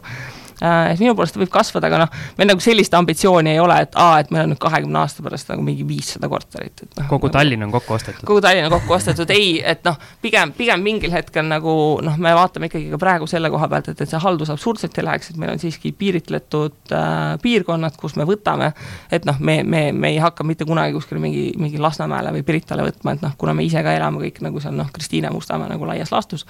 [0.61, 3.95] Äh, et minu poolest võib kasvada, aga noh, meil nagu sellist ambitsiooni ei ole, et
[3.97, 7.07] aa, et meil on nüüd kahekümne aasta pärast nagu mingi viissada korterit, et noh.
[7.09, 8.21] kogu Tallinn on kokku ostetud?
[8.29, 11.73] kogu Tallinn on kokku ostetud, ei, et noh, pigem, pigem mingil hetkel nagu
[12.05, 15.07] noh, me vaatame ikkagi ka praegu selle koha pealt, et, et see haldus absurdselt ei
[15.07, 18.69] läheks, et meil on siiski piiritletud äh, piirkonnad, kus me võtame,
[19.09, 22.85] et noh, me, me, me ei hakka mitte kunagi kuskile mingi, mingi Lasnamäele või Piritale
[22.85, 25.89] võtma, et noh, kuna me ise ka elame kõik nagu seal noh, Kristiine Mustamäe nagu
[25.89, 26.45] laias laastus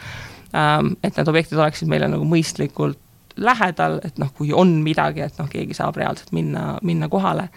[0.52, 3.00] ähm,, et need objektid oleksid meile nagu mõistlikult
[3.38, 7.48] lähedal, et noh, kui on midagi, et noh, keegi saab reaalselt minna, minna kohale.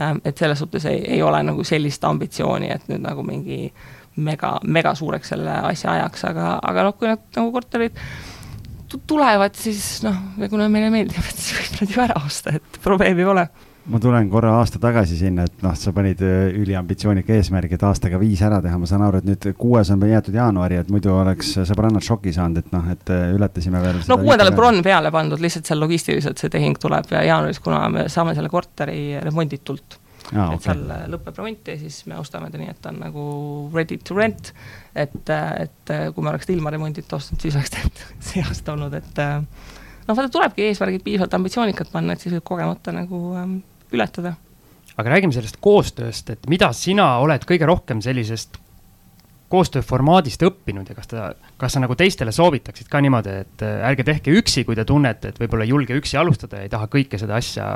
[0.00, 3.64] Ähm, et selles suhtes ei, ei ole nagu sellist ambitsiooni, et nüüd nagu mingi
[4.16, 7.98] mega, mega suureks selle asja ajaks, aga, aga noh, kui nad nagu korterid
[9.08, 10.16] tulevad, siis noh,
[10.50, 13.46] kuna meile meeldib, et siis võib nad ju ära osta, et probleemi ei ole
[13.90, 18.20] ma tulen korra aasta tagasi sinna, et noh, sa panid äh, üliambitsioonika eesmärgi, et aastaga
[18.20, 21.56] viis ära teha, ma saan aru, et nüüd kuues on jäetud jaanuari, et muidu oleks
[21.66, 23.98] sõbrannad šoki saanud, et noh, et äh, ületasime veel.
[24.10, 28.36] no kuuendale bronn peale pandud, lihtsalt seal logistiliselt see tehing tuleb jaanuaris, kuna me saame
[28.38, 29.98] selle korteri remonditult
[30.30, 30.52] ah,.
[30.52, 30.68] et okay.
[30.68, 33.26] seal äh, lõpeb remont ja siis me ostame ta nii, et ta on nagu
[33.74, 34.54] ready to rent.
[34.94, 39.22] et, et kui me oleks ilma remondita ostnud, siis oleks tegelikult see aasta olnud, et
[40.06, 43.58] noh, vaata tulebki eesmärgid piisavalt ambitsioonikad panna, et siis võib kogemata nagu ähm,
[43.94, 44.34] ületada.
[44.96, 48.58] aga räägime sellest koostööst, et mida sina oled kõige rohkem sellisest
[49.52, 51.26] koostööformaadist õppinud ja kas ta,
[51.60, 55.32] kas sa nagu teistele soovitaksid ka niimoodi, et äh, ärge tehke üksi, kui te tunnete,
[55.32, 57.66] et võib-olla ei julge üksi alustada ja ei taha kõike seda asja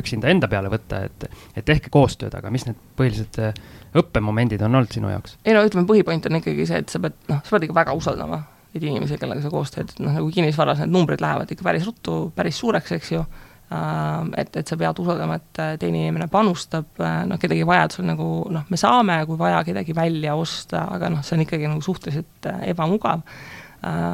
[0.00, 3.58] üksinda enda peale võtta, et, et tehke koostööd, aga mis need põhilised äh,
[4.00, 5.36] õppemomendid on olnud sinu jaoks?
[5.44, 7.96] ei no ütleme, põhipoint on ikkagi see, et sa pead, noh, sa pead ikka väga
[8.00, 8.40] usaldama
[8.72, 12.16] neid inimesi, kellega sa koos teed, noh nagu kinnisvaras need numbrid lähevad ikka päris ruttu
[12.36, 13.26] päris suureks, eks ju
[13.70, 18.78] et, et sa pead usaldama, et teine inimene panustab, noh, kedagi vajadusel nagu noh, me
[18.80, 23.24] saame, kui vaja, kedagi välja osta, aga noh, see on ikkagi nagu suhteliselt ebamugav.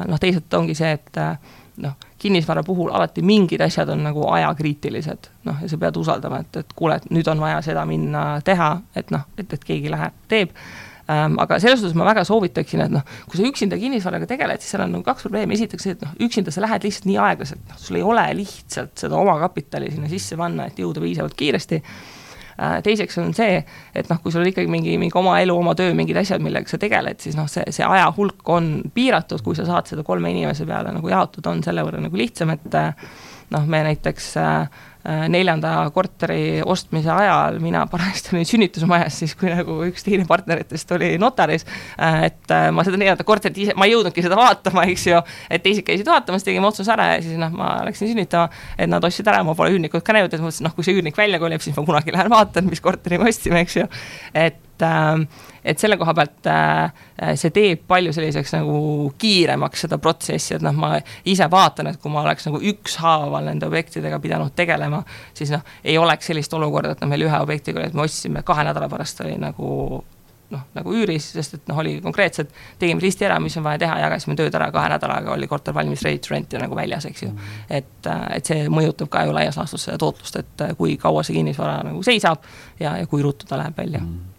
[0.09, 1.21] noh, teisalt ongi see, et
[1.77, 6.61] noh, kinnisvara puhul alati mingid asjad on nagu ajakriitilised, noh, ja sa pead usaldama, et,
[6.63, 10.17] et kuule, et nüüd on vaja seda minna teha, et noh, et, et keegi läheb,
[10.31, 10.53] teeb.
[11.07, 14.85] Aga selles suhtes ma väga soovitaksin, et noh, kui sa üksinda kinnisvaraga tegeled, siis seal
[14.85, 17.79] on nagu kaks probleemi, esiteks see, et noh, üksinda sa lähed lihtsalt nii aeglaselt, noh,
[17.79, 21.81] sul ei ole lihtsalt seda omakapitali sinna sisse panna, et jõuda piisavalt kiiresti.
[22.53, 23.57] Äh, teiseks on see,
[23.97, 26.69] et noh, kui sul on ikkagi mingi, mingi oma elu, oma töö, mingid asjad, millega
[26.69, 30.31] sa tegeled, siis noh, see, see aja hulk on piiratud, kui sa saad seda kolme
[30.31, 32.93] inimese peale nagu jaotada, on selle võrra nagu lihtsam, et äh,
[33.51, 39.79] noh, me näiteks Äh, neljanda korteri ostmise ajal mina parajasti olin sünnitusmajas, siis kui nagu
[39.87, 41.65] üks teine partneritest oli notaris,
[41.97, 45.21] äh, et äh, ma seda neljandat korterit ise, ma ei jõudnudki seda vaatama, eks ju,
[45.49, 49.03] et teised käisid vaatamas, tegime otsuse ära ja siis noh, ma läksin sünnitama, et nad
[49.03, 51.63] ostsid ära, ma pole üürnikut ka näinud, et mõtlesin, noh, kui see üürnik välja kolib,
[51.63, 53.89] siis ma kunagi lähen vaatan, mis korteri me ostsime, eks ju,
[54.33, 54.85] et et,
[55.63, 58.77] et selle koha pealt äh, see teeb palju selliseks nagu
[59.21, 60.95] kiiremaks seda protsessi, et noh, ma
[61.29, 65.03] ise vaatan, et kui ma oleks nagu ükshaaval nende objektidega pidanud tegelema,
[65.37, 68.65] siis noh, ei oleks sellist olukorda, et noh, meil ühe objektiga et me ostsime kahe
[68.67, 70.03] nädala pärast oli nagu
[70.53, 72.51] noh, nagu üüris, sest et noh, oli konkreetselt,
[72.81, 76.03] tegime listi ära, mis on vaja teha, jagasime tööd ära, kahe nädalaga oli korter valmis,
[76.05, 77.31] ready to rent ja nagu väljas, eks ju
[77.69, 81.81] et, et see mõjutab ka ju laias laastus seda tootlust, et kui kaua see kinnisvara
[81.87, 82.45] nagu seisab
[82.79, 84.32] ja, ja kui ruttu ta läheb välja mm.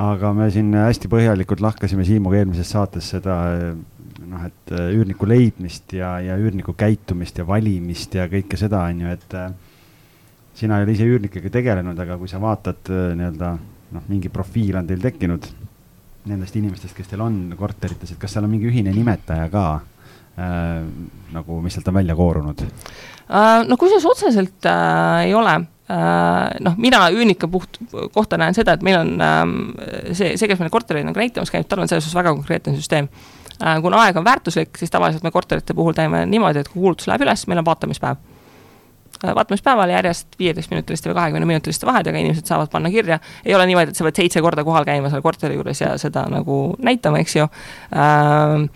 [0.00, 3.36] Aga me siin hästi põhjalikult lahkasime Siimuga eelmises saates seda
[4.32, 9.04] noh, et äh, üürniku leidmist ja, ja üürniku käitumist ja valimist ja kõike seda, on
[9.04, 9.50] ju, et äh,
[10.56, 13.52] sina ei ole ise üürnikega tegelenud, aga kui sa vaatad äh, nii-öelda
[13.92, 15.50] noh, mingi profiil on teil tekkinud
[16.30, 20.80] nendest inimestest, kes teil on korterites, et kas seal on mingi ühine nimetaja ka äh,
[21.34, 22.64] nagu, mis sealt on välja koorunud?
[23.68, 27.76] no kusjuures otseselt äh, ei ole Äh, noh, mina üürnike puht
[28.14, 29.54] kohta näen seda, et meil on ähm,
[30.14, 33.10] see, see, kes meil kortereid nagu näitamas käib, tal on selles suhtes väga konkreetne süsteem.
[33.62, 37.06] Äh, kuna aeg on väärtuslik, siis tavaliselt me korterite puhul teeme niimoodi, et kui kuulutus
[37.10, 38.22] läheb üles, meil on vaatamispäev.
[39.22, 43.92] Äh, vaatamispäeval järjest viieteistminutiliste või kahekümne minutiliste vahedega inimesed saavad panna kirja, ei ole niimoodi,
[43.92, 47.36] et sa pead seitse korda kohal käima selle korteri juures ja seda nagu näitama, eks
[47.36, 47.46] ju.
[47.94, 48.66] Ähm,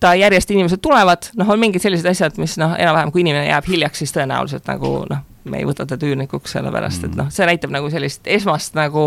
[0.00, 3.70] ta järjest inimesed tulevad, noh, on mingid sellised asjad, mis noh, enam-vähem kui inimene jääb
[3.70, 5.22] hiljaks, siis tõenäoliselt nagu noh,
[5.52, 7.22] me ei võta teda üürnikuks, sellepärast et mm.
[7.22, 9.06] noh, see näitab nagu sellist esmast nagu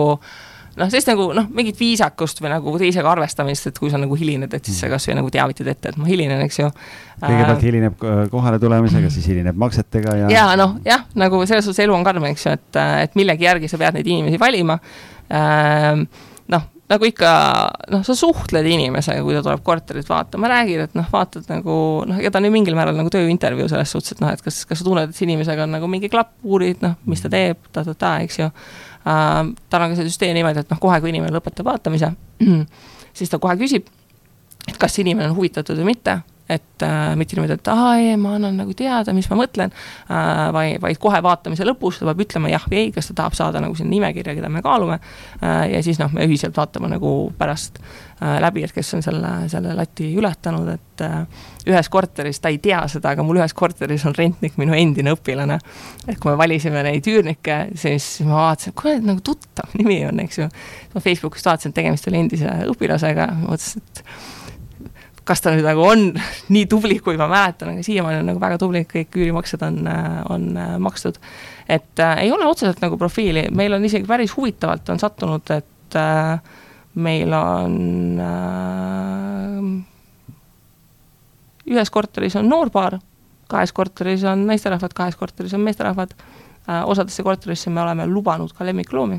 [0.78, 4.54] noh, sellist nagu noh, mingit viisakust või nagu teisega arvestamist, et kui sa nagu hilined,
[4.54, 4.96] et siis sa mm.
[4.96, 6.72] kasvõi nagu teavitad ette, et ma hilinen, eks ju.
[7.20, 10.34] kõigepealt äh, hilineb kohale tulemisega, siis hilineb maksetega ja.
[10.34, 13.72] ja noh, jah, nagu selles suhtes elu on karm, eks ju, et, et millegi järgi
[13.72, 14.80] sa pead neid inimesi valima
[15.32, 16.06] äh,
[16.92, 17.32] nagu ikka
[17.94, 21.76] noh, sa suhtled inimesega, kui ta tuleb korterit vaatama, räägid, et noh, vaatad nagu
[22.10, 24.64] noh, ega ta on ju mingil määral nagu tööintervjuu selles suhtes, et noh, et kas,
[24.70, 27.62] kas sa tunned, et see inimesega on nagu mingi klapp, uurid noh, mis ta teeb
[27.70, 29.54] ta,, ta-ta-ta, eks ju uh,.
[29.72, 32.12] tal on ka see süsteem niimoodi, et noh, kohe, kui inimene lõpetab vaatamise,
[33.18, 33.88] siis ta kohe küsib,
[34.68, 36.20] et kas inimene on huvitatud või mitte
[36.52, 40.48] et äh, mitte niimoodi, et aa ei, ma annan nagu teada, mis ma mõtlen äh,,
[40.56, 43.62] vaid, vaid kohe vaatamise lõpus ta peab ütlema jah või ei, kas ta tahab saada
[43.64, 45.72] nagu sinna nimekirja, keda me kaalume äh,.
[45.76, 49.76] ja siis noh, me ühiselt vaatame nagu pärast äh, läbi, et kes on selle, selle
[49.78, 54.18] lati ületanud, et äh, ühes korteris, ta ei tea seda, aga mul ühes korteris on
[54.18, 55.60] rentnik minu endine õpilane.
[56.08, 60.44] et kui me valisime neid üürnikke, siis ma vaatasin, kuule, nagu tuttav nimi on, eks
[60.44, 60.52] ju.
[60.96, 64.06] ma Facebookist vaatasin, et tegemist oli endise õpilasega, mõtlesin, et
[65.28, 66.08] kas ta nüüd nagu on
[66.54, 69.78] nii tubli, kui ma mäletan, aga siiamaani on nagu väga tubli, kõik üürimaksed on,
[70.34, 71.20] on äh, makstud.
[71.70, 76.00] et äh, ei ole otseselt nagu profiili, meil on isegi päris huvitavalt on sattunud, et
[76.00, 76.40] äh,
[76.96, 77.78] meil on
[78.20, 78.32] äh,
[81.72, 83.00] ühes korteris on noorpaar,
[83.52, 86.16] kahes korteris on naisterahvad, kahes korteris on meesterahvad.
[86.70, 89.18] Äh,, osadesse korterisse me oleme lubanud ka lemmikloomi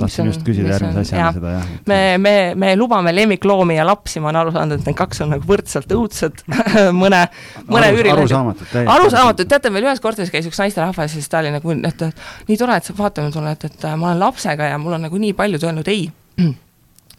[0.00, 1.70] tahtsin just küsida järgmise asjana seda, jah.
[1.88, 5.32] me, me, me lubame lemmikloomi ja lapsi, ma olen aru saanud, et need kaks on
[5.34, 6.44] nagu võrdselt õudsed
[7.02, 7.22] mõne,
[7.70, 8.18] mõne Arus, üürilehe.
[8.18, 8.92] arusaamatud täiesti.
[8.96, 12.06] arusaamatud, teate, meil ühes korteris käis üks naisterahvas ja siis ta oli nagu, et
[12.50, 15.34] nii tore, et sa vaatame sulle, et, ma olen lapsega ja mul on nagu nii
[15.38, 16.06] palju öelnud ei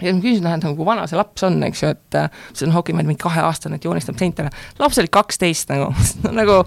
[0.06, 2.22] ja ma küsisin, et nagu kui vana see laps on, eks ju, et
[2.54, 4.54] see on olin mingi kaheaastane, et joonistab seintele.
[4.80, 5.90] laps oli kaksteist nagu
[6.40, 6.62] nagu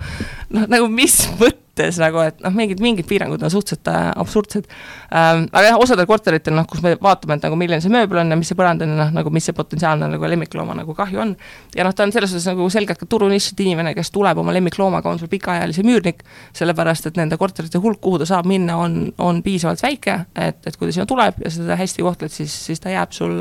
[0.56, 4.66] noh, nagu mis mõttes mõttes nagu, et noh, mingid, mingid piirangud on suhteliselt äh, absurdsed
[5.14, 5.46] ähm,.
[5.52, 8.38] aga jah, osadel korteritel noh, kus me vaatame, et nagu milline see mööbel on ja
[8.38, 11.34] mis see põrand on ja noh, nagu mis see potentsiaalne nagu lemmiklooma nagu kahju on.
[11.76, 15.10] ja noh, ta on selles suhtes nagu selgelt ka turunišit inimene, kes tuleb oma lemmikloomaga,
[15.10, 16.24] on sul pikaajalise müürnik,
[16.56, 20.76] sellepärast et nende korterite hulk, kuhu ta saab minna, on, on piisavalt väike, et, et
[20.76, 23.40] kui ta sinna tuleb ja seda hästi kohtled, siis, siis ta jääb sul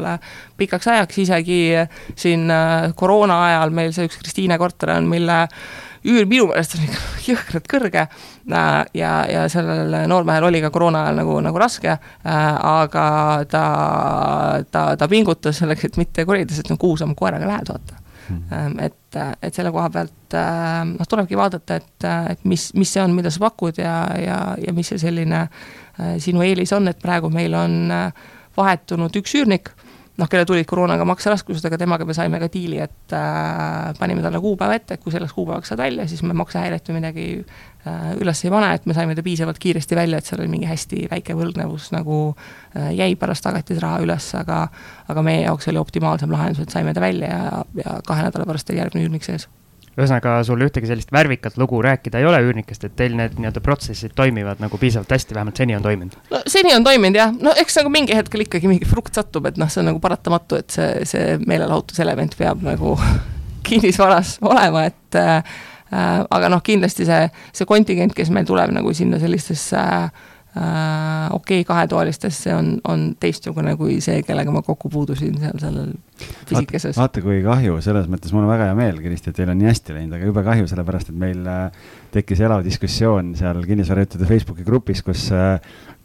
[0.60, 1.62] pikaks ajaks, isegi
[2.20, 5.46] siin äh, koroona ajal meil see üks Kristiine korter on, mille
[6.08, 8.06] üür minu meelest on ikka jõhkralt kõrge
[8.50, 13.06] ja, ja sellel noormehel oli ka koroona ajal nagu, nagu raske, aga
[13.52, 13.64] ta,
[14.72, 18.00] ta, ta pingutas selleks, et mitte kolida, sest noh, kuhu sa oma koeraga lähed, vaata
[18.30, 18.80] mm..
[18.86, 20.40] et, et selle koha pealt
[20.94, 24.76] noh, tulebki vaadata, et, et mis, mis see on, mida sa pakud ja, ja, ja
[24.76, 25.48] mis see selline
[26.24, 27.80] sinu eelis on, et praegu meil on
[28.58, 29.74] vahetunud üks üürnik
[30.20, 34.42] noh, kellel tulid koroonaga makseraskused, aga temaga me saime ka diili, et äh, panime talle
[34.44, 38.44] kuupäeva ette, et kui selleks kuupäevaks saad välja, siis me maksehäiret või midagi äh, üles
[38.46, 41.38] ei pane, et me saime ta piisavalt kiiresti välja, et seal oli mingi hästi väike
[41.40, 44.66] võlgnevus nagu äh, jäi pärast tagatisraha üles, aga
[45.10, 48.70] aga meie jaoks oli optimaalsem lahendus, et saime ta välja ja, ja kahe nädala pärast
[48.70, 49.48] oli järgmine üürnik sees
[50.00, 54.16] ühesõnaga, sul ühtegi sellist värvikat lugu rääkida ei ole üürnikest, et teil need nii-öelda protsessid
[54.18, 56.18] toimivad nagu piisavalt hästi, vähemalt seni on toiminud?
[56.32, 59.60] no seni on toiminud jah, no eks nagu mingi hetkel ikkagi mingi frukt satub, et
[59.62, 62.96] noh, see on nagu paratamatu, et see, see meelelahutuselement peab nagu
[63.70, 65.60] kinnisvaras olema, et äh,
[65.92, 71.60] aga noh, kindlasti see, see kontingent, kes meil tuleb nagu sinna sellistesse äh, äh, okei
[71.60, 75.92] okay, kahetoalistes, see on, on teistsugune kui see, kellega ma kokku puudusin seal sellel
[76.50, 76.98] pisikeses.
[76.98, 79.70] vaata, kui kahju, selles mõttes mul on väga hea meel, Kristi, et teil on nii
[79.70, 81.86] hästi läinud, aga jube kahju, sellepärast et meil äh,
[82.16, 85.60] tekkis elav diskussioon seal kinnisvarajuhtude Facebooki grupis, kus äh,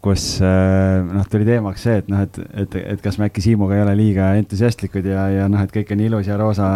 [0.05, 3.79] kus äh, noh, tuli teemaks see, et noh, et, et, et kas me äkki Siimuga
[3.79, 6.69] ei ole liiga entusiastlikud ja, ja noh, et kõik on ilus ja roosa,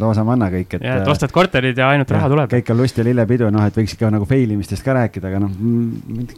[0.00, 0.86] roosa manna kõik, et.
[0.86, 2.50] ja, et ostad korterid ja ainult raha tuleb.
[2.56, 5.42] kõik on lust ja lillepidu, noh, et võiks ikka nagu fail imistest ka rääkida, aga
[5.44, 5.54] noh,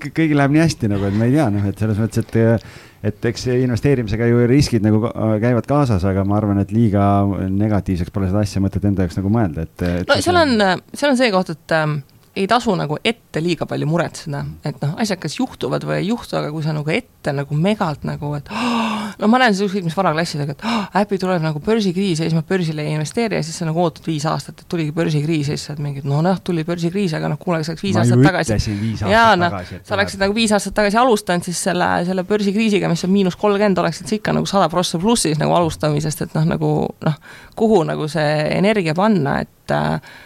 [0.08, 3.26] kõigil läheb nii hästi nagu, et ma ei tea, noh, et selles mõttes, et et
[3.30, 5.00] eks investeerimisega ju riskid nagu
[5.40, 7.02] käivad kaasas, aga ma arvan, et liiga
[7.48, 10.10] negatiivseks pole seda asja mõtet enda jaoks nagu mõelda, et, et.
[10.10, 10.52] no seal on,
[10.92, 12.00] seal on see koht, et ähm
[12.36, 16.36] ei tasu nagu ette liiga palju muretseda, et noh, asjad kas juhtuvad või ei juhtu,
[16.38, 19.88] aga kui sa nagu ette nagu megalt nagu, et oh, no ma näen seda ükskõik
[19.88, 23.42] mis varaklassidega, et oh, äpi tuleb nagu börsikriis ja siis ma börsile ei investeeri ja
[23.46, 26.08] siis sa nagu ootad viis aastat, et tuligi börsikriis ja siis sa oled mingi, et
[26.10, 28.78] no noh, tuli börsikriis, aga noh, kuule, sa oleks viis ma aastat tagasi.
[29.10, 33.14] jaa, noh, sa oleksid nagu viis aastat tagasi alustanud, siis selle, selle börsikriisiga, mis on
[33.14, 36.74] miinus kolmkümmend, oleksid sa ikka nagu sada prossa plussis nagu alustamisest, et noh, nagu
[37.10, 37.22] noh,
[37.58, 40.20] kuhu nagu see energia panna, et äh,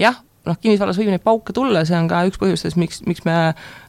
[0.00, 3.36] jah, noh, kinnisvaras võib neid pauke tulla, see on ka üks põhjustest, miks, miks me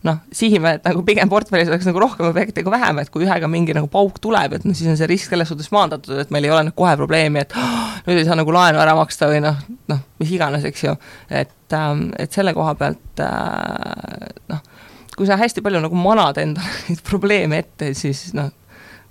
[0.08, 3.50] noh, sihime, et nagu pigem portfellis oleks nagu rohkem objekte kui vähem, et kui ühega
[3.52, 6.48] mingi nagu pauk tuleb, et noh, siis on see risk selles suhtes maandatud, et meil
[6.48, 9.44] ei ole nüüd kohe probleemi, et oh, nüüd ei saa nagu laenu ära maksta või
[9.46, 9.60] noh,
[9.92, 10.96] noh, mis iganes, eks ju.
[11.30, 14.64] et, ähm, et selle koha pealt äh, noh,
[15.18, 18.52] kui sa hästi palju nagu manad endale neid probleeme ette, siis noh,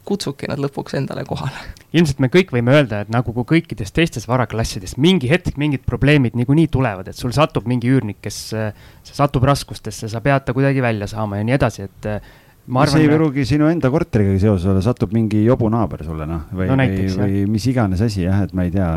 [0.06, 1.66] kutsubki nad lõpuks endale kohale.
[1.96, 6.70] ilmselt me kõik võime öelda, et nagu kõikides teistes varaklassides mingi hetk mingid probleemid niikuinii
[6.72, 8.40] tulevad, et sul satub mingi üürnik, kes
[9.06, 12.10] satub raskustesse, sa pead ta kuidagi välja saama ja nii edasi, et
[12.66, 12.98] ma arvan.
[12.98, 16.70] see ei pruugi sinu enda korteriga seoses olla, satub mingi jobu naaber sulle noh, või
[16.70, 18.88] no,, või, või mis iganes asi jah, et ma ei tea,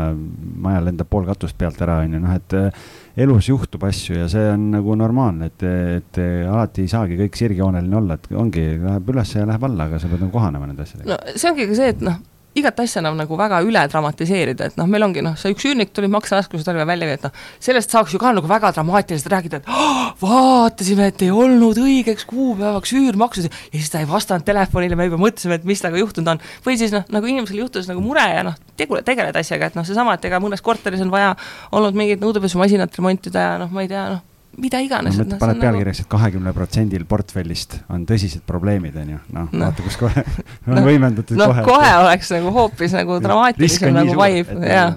[0.62, 2.84] maja lendab pool katust pealt ära, on ju, noh, et äh,
[3.16, 5.64] elus juhtub asju ja see on nagu normaalne, et,
[6.00, 10.02] et alati ei saagi kõik sirgjooneline olla, et ongi, läheb üles ja läheb alla, aga
[10.02, 11.10] sa pead nagu kohanema nende asjadega.
[11.10, 12.20] no see ongi ka see, et noh
[12.58, 15.92] igat asja enam nagu väga üle dramatiseerida, et noh, meil ongi noh, see üks üürnik
[15.94, 19.70] tuli makseraskused oli välja, et noh, sellest saaks ju ka nagu väga dramaatiliselt rääkida, et
[19.70, 25.06] oh, vaatasime, et ei olnud õigeks kuupäevaks üürmaksud ja siis ta ei vastanud telefonile, me
[25.06, 26.42] juba mõtlesime, et mis temaga juhtunud on.
[26.66, 29.86] või siis noh, nagu inimesel juhtus nagu mure ja noh, tegule, tegeled asjaga, et noh,
[29.86, 31.36] seesama, et ega mõnes korteris on vaja
[31.70, 34.26] olnud mingit nõudepesumasinat remontida ja noh, ma ei tea, noh
[34.62, 35.18] mida iganes.
[35.18, 39.68] no, paned nagu pealkirjaks, et kahekümne protsendil portfellist on tõsised probleemid, on ju, noh no.
[39.68, 40.24] vaata, kus kohe
[40.70, 41.64] on no, võimendatud no, kohe.
[41.68, 44.92] kohe oleks nagu hoopis nagu dramaatilisem nagu vibe, jaa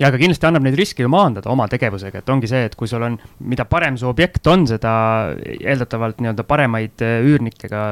[0.00, 2.88] ja aga kindlasti annab neid riske ju maandada oma tegevusega, et ongi see, et kui
[2.88, 3.18] sul on,
[3.52, 4.92] mida parem su objekt on, seda
[5.36, 7.82] eeldatavalt nii-öelda paremaid äh, üürnikega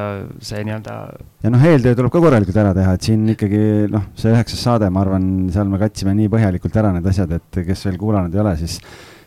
[0.44, 0.96] see nii-öelda.
[1.44, 4.88] ja noh, eeltöö tuleb ka korralikult ära teha, et siin ikkagi noh, see üheksas saade,
[4.94, 8.44] ma arvan, seal me katsime nii põhjalikult ära need asjad, et kes veel kuulanud ei
[8.44, 8.80] ole, siis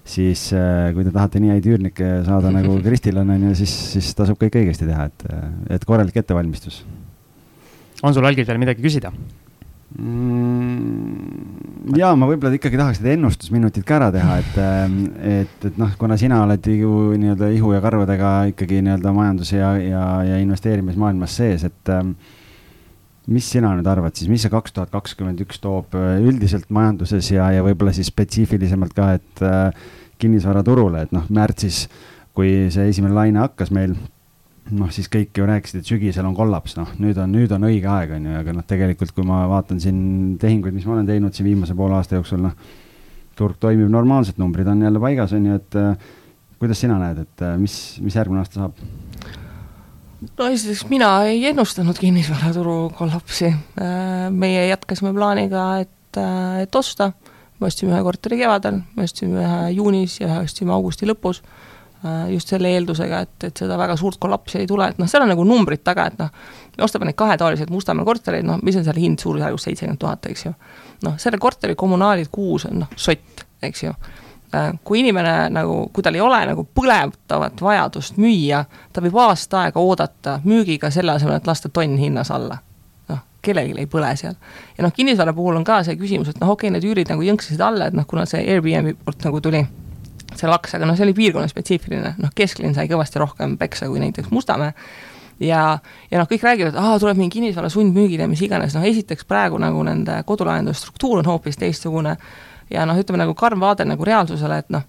[0.08, 3.76] siis äh, kui te tahate nii häid üürnikke saada nagu Kristil on, on ju, siis,
[3.96, 5.28] siis tasub kõik õigesti teha, et,
[5.78, 6.84] et korralik ettevalmistus.
[8.02, 9.14] on sul algis veel midagi küsida?
[10.00, 11.98] mm,?
[11.98, 15.92] ja ma võib-olla ikkagi tahaks need ennustusminutid ka ära teha, et, ähm, et, et noh,
[16.00, 21.36] kuna sina oled ju nii-öelda ihu ja karvadega ikkagi nii-öelda majandus ja, ja, ja investeerimismaailmas
[21.42, 22.16] sees, et ähm,
[23.30, 27.30] mis sina nüüd arvad siis, mis see kaks tuhat kakskümmend üks toob äh, üldiselt majanduses
[27.34, 29.92] ja, ja võib-olla siis spetsiifilisemalt ka, et äh,
[30.22, 31.86] kinnisvaraturule, et noh, märtsis,
[32.38, 33.94] kui see esimene laine hakkas meil,
[34.72, 37.90] noh, siis kõik ju rääkisid, et sügisel on kollaps, noh, nüüd on, nüüd on õige
[37.92, 40.00] aeg, on ju, aga noh, tegelikult kui ma vaatan siin
[40.42, 42.56] tehinguid, mis ma olen teinud siin viimase poole aasta jooksul, noh,
[43.38, 46.10] turg toimib normaalselt, numbrid on jälle paigas, on ju, et äh,
[46.62, 49.41] kuidas sina näed, et äh, mis, mis järgmine aasta saab?
[50.38, 53.52] No esiteks mina ei ennustanud kinnisvaraturu kollapsi.
[53.82, 57.12] Äh, meie jätkasime plaaniga, et, äh, et osta
[57.60, 61.44] me ostsime ühe korteri kevadel, me ostsime ühe juunis ja ühe ostsime augusti lõpus
[62.06, 65.22] Äh, just selle eeldusega, et, et seda väga suurt kollapsi ei tule, et noh, seal
[65.22, 66.32] on nagu numbrid taga, et noh,
[66.74, 70.48] me ostame neid kahetoalised Mustamäe kortereid, noh, mis on seal hind suurusjärgus seitsekümmend tuhat, eks
[70.48, 70.54] ju.
[71.06, 73.94] noh, selle korteri kommunaalid kuus on noh, sott, eks ju.
[74.56, 79.62] Äh, kui inimene nagu, kui tal ei ole nagu põletavat vajadust müüa, ta võib aasta
[79.62, 82.58] aega oodata müügiga selle asemel, et lasta tonn hinnas alla.
[83.08, 84.36] Noh, kellelgi ei põle seal.
[84.76, 87.24] ja noh, kinnisvara puhul on ka see küsimus, et noh, okei okay,, need üürid nagu
[87.24, 89.64] jõnksasid alla, et noh, kuna see Airbnb poolt nagu tuli
[90.36, 94.36] see laks, aga noh, see oli piirkonnaspetsiifiline, noh, kesklinn sai kõvasti rohkem peksa kui näiteks
[94.36, 94.76] Mustamäe,
[95.40, 95.64] ja,
[96.12, 99.64] ja noh, kõik räägivad, aa, tuleb mingi kinnisvara sundmüügid ja mis iganes, noh esiteks praegu
[99.64, 102.18] nagu nende kodulahenduse struktuur on hoopis teistsugune
[102.72, 104.86] ja noh, ütleme nagu karm vaade nagu reaalsusele, et noh,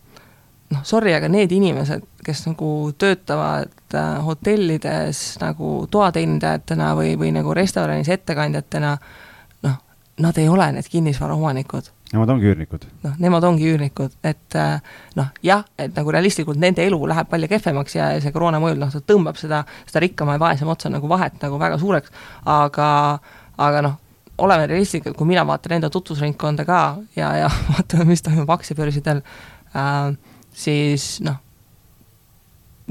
[0.73, 2.69] noh, sorry, aga need inimesed, kes nagu
[2.99, 8.95] töötavad äh, hotellides nagu toateenindajatena või, või nagu restoranis ettekandjatena,
[9.67, 9.81] noh,
[10.23, 12.83] nad ei ole need kinnisvaraomanikud Nemad ongi üürnikud.
[13.07, 17.49] noh, nemad ongi üürnikud, et äh, noh, jah, et nagu realistlikult nende elu läheb palju
[17.49, 21.09] kehvemaks ja see koroona mõjul, noh, ta tõmbab seda, seda rikkama ja vaesema otsa nagu
[21.09, 22.13] vahet nagu väga suureks,
[22.45, 22.89] aga,
[23.57, 23.97] aga noh,
[24.43, 26.83] oleme realistlikud, kui mina vaatan enda tutvusringkonda ka
[27.17, 29.23] ja, ja vaatame, mis toimub aktsiabörsidel
[29.77, 30.13] äh,,
[30.53, 31.41] siis noh,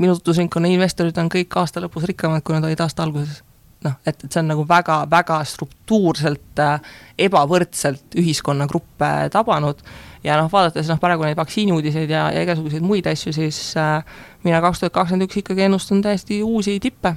[0.02, 3.42] minu tutvusringkonna investorid on kõik aasta lõpus rikkamad, kui nad olid aasta alguses
[3.86, 6.94] noh, et, et see on nagu väga-väga struktuurselt äh,
[7.28, 9.82] ebavõrdselt ühiskonnagruppe tabanud
[10.26, 14.06] ja noh, vaadates noh, praegu neid vaktsiiniuudiseid ja, ja igasuguseid muid asju, siis äh,
[14.46, 17.16] mina kaks tuhat kakskümmend üks ikkagi ennustan täiesti uusi tippe.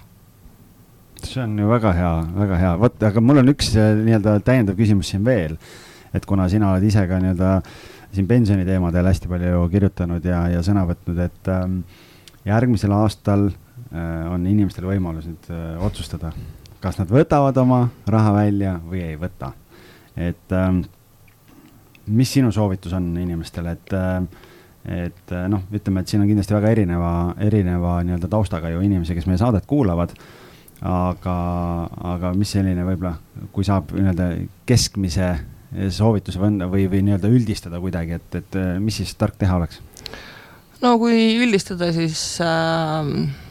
[1.28, 4.78] See on ju väga hea, väga hea, vot, aga mul on üks äh, nii-öelda täiendav
[4.78, 5.58] küsimus siin veel.
[6.14, 7.58] et kuna sina oled ise ka nii-öelda
[8.14, 11.80] siin pensioniteemadel hästi palju kirjutanud ja, ja sõna võtnud, et ähm,
[12.46, 13.48] järgmisel aastal
[13.94, 16.32] Äh, on inimestel võimalus nüüd äh, otsustada,
[16.82, 19.52] kas nad võtavad oma raha välja või ei võta.
[20.16, 20.80] et ähm,
[22.06, 26.72] mis sinu soovitus on inimestele, et, äh, et noh, ütleme, et siin on kindlasti väga
[26.74, 30.16] erineva, erineva nii-öelda taustaga ju inimesi, kes meie saadet kuulavad.
[30.84, 31.36] Aga,
[32.14, 33.16] aga mis selline võib-olla,
[33.52, 34.28] kui saab nii-öelda
[34.68, 35.30] keskmise
[35.90, 39.80] soovituse võtta või, või nii-öelda üldistada kuidagi, et, et mis siis tark teha oleks?
[40.84, 43.42] no kui üldistada, siis äh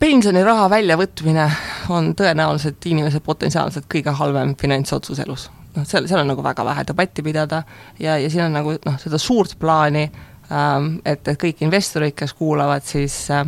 [0.00, 1.46] pensioniraha väljavõtmine
[1.92, 5.50] on tõenäoliselt inimese potentsiaalselt kõige halvem finantsotsus elus.
[5.76, 7.62] noh, seal, seal on nagu väga vähe debatti pidada
[8.00, 10.06] ja, ja siin on nagu noh, seda suurt plaani
[10.50, 13.44] ähm,, et, et kõik investorid, kes kuulavad, siis äh,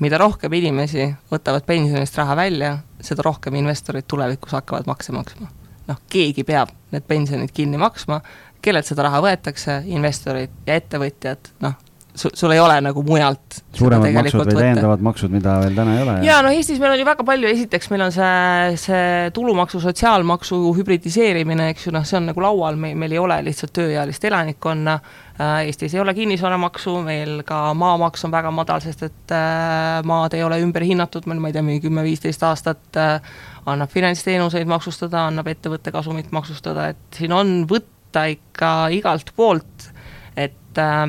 [0.00, 2.74] mida rohkem inimesi võtavad pensionist raha välja,
[3.04, 5.50] seda rohkem investorid tulevikus hakkavad makse maksma.
[5.90, 8.20] noh, keegi peab need pensionid kinni maksma,
[8.62, 11.78] kellelt seda raha võetakse, investorid ja ettevõtjad, noh,
[12.14, 13.60] sul ei ole nagu mujalt.
[13.76, 16.16] suuremad maksud või täiendavad maksud, mida veel täna ei ole.
[16.26, 20.58] ja no Eestis meil on ju väga palju, esiteks meil on see, see tulumaksu, sotsiaalmaksu
[20.78, 24.98] hübridiseerimine, eks ju, noh, see on nagu laual, meil, meil ei ole lihtsalt tööealist elanikkonna
[25.00, 25.18] äh,.
[25.40, 30.42] Eestis ei ole kinnisvaramaksu, meil ka maamaks on väga madal, sest et äh, maad ei
[30.44, 33.30] ole ümber hinnatud, meil ma ei tea, mingi kümme-viisteist aastat äh,
[33.70, 39.88] annab finantsteenuseid maksustada, annab ettevõtte kasumit maksustada, et siin on võtta ikka igalt poolt,
[40.36, 41.06] et äh,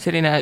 [0.00, 0.32] selline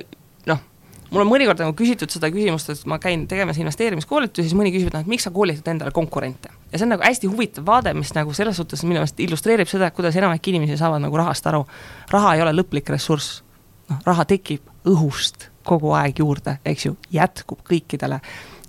[1.11, 4.91] mul on mõnikord nagu küsitud seda küsimust, et ma käin tegemas investeerimiskoolitusi, siis mõni küsib,
[4.91, 6.51] et noh, et miks sa koolitad endale konkurente.
[6.73, 9.91] ja see on nagu hästi huvitav vaade, mis nagu selles suhtes minu meelest illustreerib seda,
[9.91, 11.67] kuidas enamik inimesi saavad nagu rahast aru.
[12.11, 13.43] raha ei ole lõplik ressurss,
[13.91, 18.21] noh, raha tekib õhust kogu aeg juurde, eks ju, jätkub kõikidele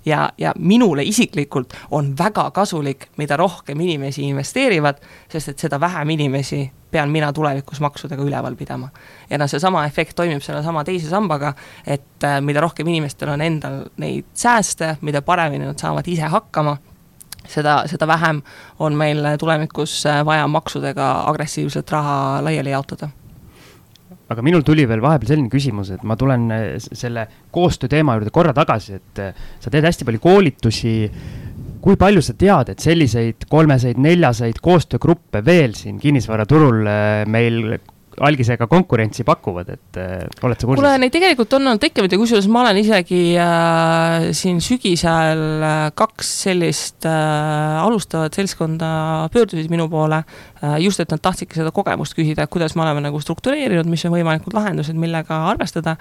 [0.08, 6.10] ja, ja minule isiklikult on väga kasulik, mida rohkem inimesi investeerivad, sest et seda vähem
[6.16, 8.90] inimesi pean mina tulevikus maksudega üleval pidama.
[9.30, 11.54] ja noh, seesama efekt toimib sellesama teise sambaga,
[11.86, 16.76] et äh, mida rohkem inimestel on endal neid sääste, mida paremini nad saavad ise hakkama,
[17.48, 18.42] seda, seda vähem
[18.78, 23.10] on meil tulevikus äh, vaja maksudega agressiivselt raha laiali jaotada
[24.28, 28.32] aga minul tuli veel vahepeal selline küsimus, et ma tulen äh, selle koostöö teema juurde
[28.34, 29.22] korra tagasi, et
[29.60, 30.96] sa teed hästi palju koolitusi.
[31.88, 37.78] Kui palju sa tead, et selliseid kolmeseid, neljaseid koostöögruppe veel siin kinnisvaraturul äh, meil
[38.20, 40.82] algisega konkurentsi pakuvad, et äh, oled sa kursis?
[40.82, 45.76] kuule, neid tegelikult on olnud tekkinud ja kusjuures ma olen isegi äh, siin sügisel äh,
[45.98, 48.90] kaks sellist äh, alustavat seltskonda
[49.32, 53.06] pöördusid minu poole äh,, just et nad tahtsidki seda kogemust küsida, et kuidas me oleme
[53.06, 55.96] nagu struktureerinud, mis on võimalikud lahendused, millega arvestada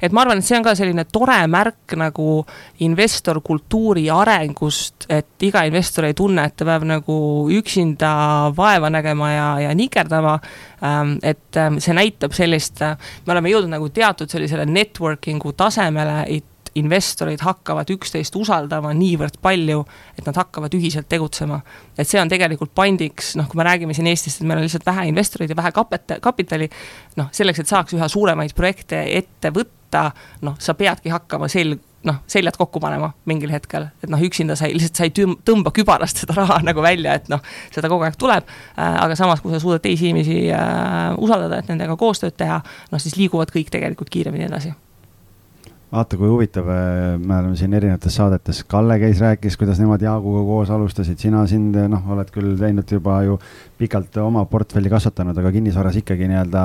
[0.00, 2.40] et ma arvan, et see on ka selline tore märk nagu
[2.86, 7.16] investorkultuuri arengust, et iga investor ei tunne, et ta peab nagu
[7.60, 8.12] üksinda
[8.56, 10.38] vaeva nägema ja, ja nikerdama.
[10.84, 16.46] Ähm, et ähm, see näitab sellist, me oleme jõudnud nagu teatud sellisele networking'u tasemele, et
[16.78, 19.82] investorid hakkavad üksteist usaldama niivõrd palju,
[20.18, 21.60] et nad hakkavad ühiselt tegutsema.
[21.98, 24.86] et see on tegelikult pandiks, noh, kui me räägime siin Eestist, et meil on lihtsalt
[24.86, 26.70] vähe investoreid ja vähe kapita-, kapitali,
[27.16, 29.79] noh, selleks, et saaks üha suuremaid projekte ette võtta,
[30.46, 34.68] noh, sa peadki hakkama sel-, noh, seljad kokku panema mingil hetkel, et noh, üksinda sa
[34.68, 37.42] ei, lihtsalt sa ei tüm-, tõmba kübarast seda raha nagu välja, et noh,
[37.74, 38.50] seda kogu aeg tuleb.
[38.76, 42.60] Äh,, aga samas, kui sa suudad teisi inimesi äh, usaldada, et nendega koostööd teha,
[42.92, 44.74] noh siis liiguvad kõik tegelikult kiiremini edasi
[45.90, 50.44] vaata, kui huvitav, äh, me oleme siin erinevates saadetes, Kalle käis, rääkis, kuidas nemad Jaaguga
[50.46, 53.38] koos alustasid, sina siin noh, oled küll teinud juba ju
[53.80, 56.64] pikalt oma portfelli kasvatanud, aga kinnisvaras ikkagi nii-öelda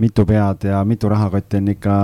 [0.00, 1.94] mitu pead ja mitu rahakotti on ikka,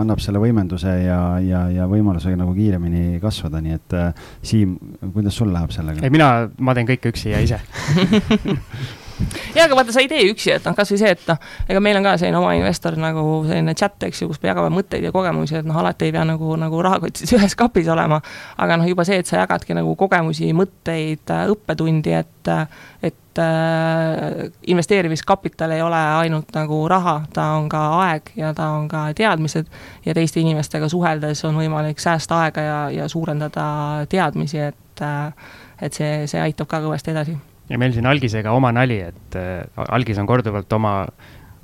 [0.00, 4.76] annab selle võimenduse ja, ja, ja võimaluse nagu kiiremini kasvada, nii et äh, Siim,
[5.12, 6.04] kuidas sul läheb sellega?
[6.04, 7.60] ei, mina, ma teen kõike üksi ja ise
[9.54, 11.38] jaa, aga vaata, sa ei tee üksi, et noh, kasvõi see, et noh,
[11.68, 14.72] ega meil on ka selline oma investor nagu selline chat, eks ju, kus me jagame
[14.74, 18.20] mõtteid ja kogemusi, et noh, alati ei pea nagu, nagu rahakott siis ühes kapis olema.
[18.56, 22.52] aga noh, juba see, et sa jagadki nagu kogemusi, mõtteid, õppetundi, et,
[23.08, 28.88] et äh, investeerimiskapital ei ole ainult nagu raha, ta on ka aeg ja ta on
[28.92, 29.70] ka teadmised
[30.04, 35.92] ja teiste inimestega suheldes on võimalik säästa aega ja, ja suurendada teadmisi, et äh, et
[35.92, 37.36] see, see aitab ka kõvasti edasi
[37.70, 40.92] ja meil siin algisega oma nali, et äh, algis on korduvalt oma,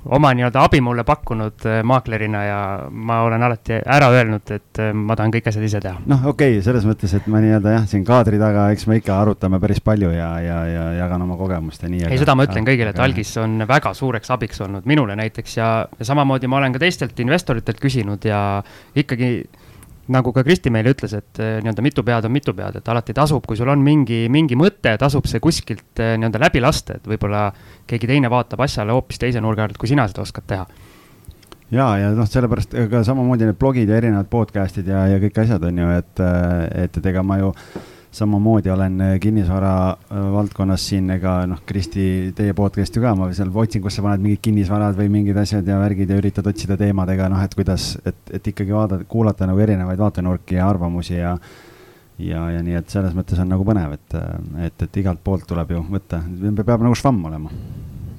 [0.03, 2.59] oma nii-öelda abi mulle pakkunud äh, maaklerina ja
[2.91, 6.03] ma olen alati ära öelnud, et äh, ma tahan kõik asjad ise teha.
[6.09, 9.15] noh, okei okay,, selles mõttes, et ma nii-öelda jah, siin kaadri taga, eks me ikka
[9.21, 12.05] arutame päris palju ja, ja, ja jagan oma kogemust ja nii.
[12.09, 15.73] ei, seda ma ütlen kõigile, et algis on väga suureks abiks olnud minule näiteks ja,
[15.99, 18.43] ja samamoodi ma olen ka teistelt investoritelt küsinud ja
[18.95, 19.35] ikkagi
[20.11, 23.15] nagu ka Kristi meile ütles, et eh, nii-öelda mitu pead on mitu pead, et alati
[23.15, 27.07] tasub, kui sul on mingi, mingi mõte, tasub see kuskilt eh, nii-öelda läbi lasta, et
[27.07, 27.45] võib-olla
[27.87, 30.67] keegi teine vaatab asjale hoopis teise nurga alt, kui sina seda oskad teha.
[31.73, 35.63] Ja, ja noh, sellepärast ka samamoodi need blogid ja erinevad podcast'id ja, ja kõik asjad
[35.65, 36.23] on ju, et,
[36.83, 37.53] et, et ega ma ju
[38.13, 42.05] samamoodi olen äh, kinnisvara äh, valdkonnas siin, ega noh, Kristi,
[42.37, 46.19] teie podcast'i ka, ma seal otsingusse paned mingid kinnisvarad või mingid asjad ja värgid ja
[46.21, 50.67] üritad otsida teemadega, noh, et kuidas, et, et ikkagi vaadata, kuulata nagu erinevaid vaatenurki ja
[50.69, 51.37] arvamusi ja
[52.21, 54.17] ja, ja nii, et selles mõttes on nagu põnev, et,
[54.67, 56.21] et, et igalt poolt tuleb ju võtta,
[56.61, 57.49] peab nagu švamm olema.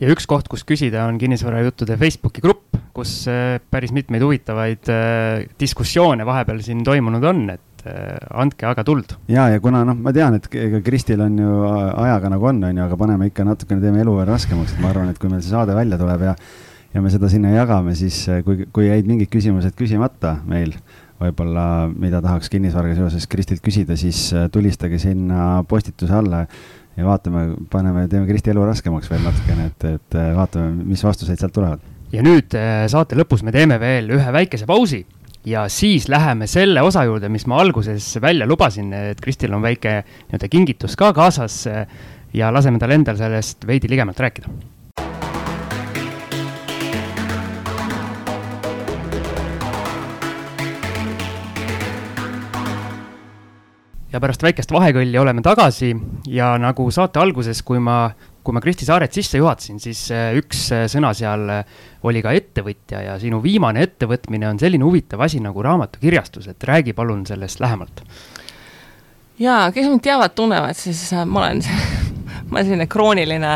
[0.00, 4.90] Ja üks koht, kus küsida, on kinnisvarajuttude Facebooki grupp, kus äh, päris mitmeid huvitavaid
[5.60, 9.14] diskussioone vahepeal siin toimunud on, et et äh, andke aga tuld.
[9.28, 12.76] ja, ja kuna noh, ma tean, et ega Kristil on ju ajaga nagu on, on
[12.76, 15.42] ju, aga paneme ikka natukene, teeme elu veel raskemaks, et ma arvan, et kui meil
[15.44, 16.36] see saade välja tuleb ja
[16.94, 20.72] ja me seda sinna jagame, siis äh, kui, kui jäid mingid küsimused küsimata meil,
[21.20, 26.44] võib-olla, mida tahaks kinnisvaraga seoses Kristilt küsida, siis äh, tulistage sinna postituse alla
[26.94, 31.56] ja vaatame, paneme, teeme Kristi elu raskemaks veel natukene, et, et vaatame, mis vastuseid sealt
[31.56, 31.84] tulevad.
[32.14, 32.54] ja nüüd
[32.88, 35.02] saate lõpus me teeme veel ühe väikese pausi
[35.44, 40.00] ja siis läheme selle osa juurde, mis ma alguses välja lubasin, et Kristil on väike
[40.04, 41.64] nii-öelda kingitus ka kaasas
[42.34, 44.48] ja laseme tal endal sellest veidi ligemalt rääkida.
[54.14, 55.88] ja pärast väikest vahekõlli oleme tagasi
[56.30, 58.12] ja nagu saate alguses, kui ma
[58.44, 62.34] kui ma Kristi Saaret sisse juhatasin, siis äh, üks äh, sõna seal äh, oli ka
[62.36, 67.62] ettevõtja ja sinu viimane ettevõtmine on selline huvitav asi nagu raamatukirjastus, et räägi palun sellest
[67.64, 68.04] lähemalt.
[69.40, 71.64] jaa, kes mind teavad, tunnevad, siis ma olen
[72.50, 73.54] ma olen selline krooniline,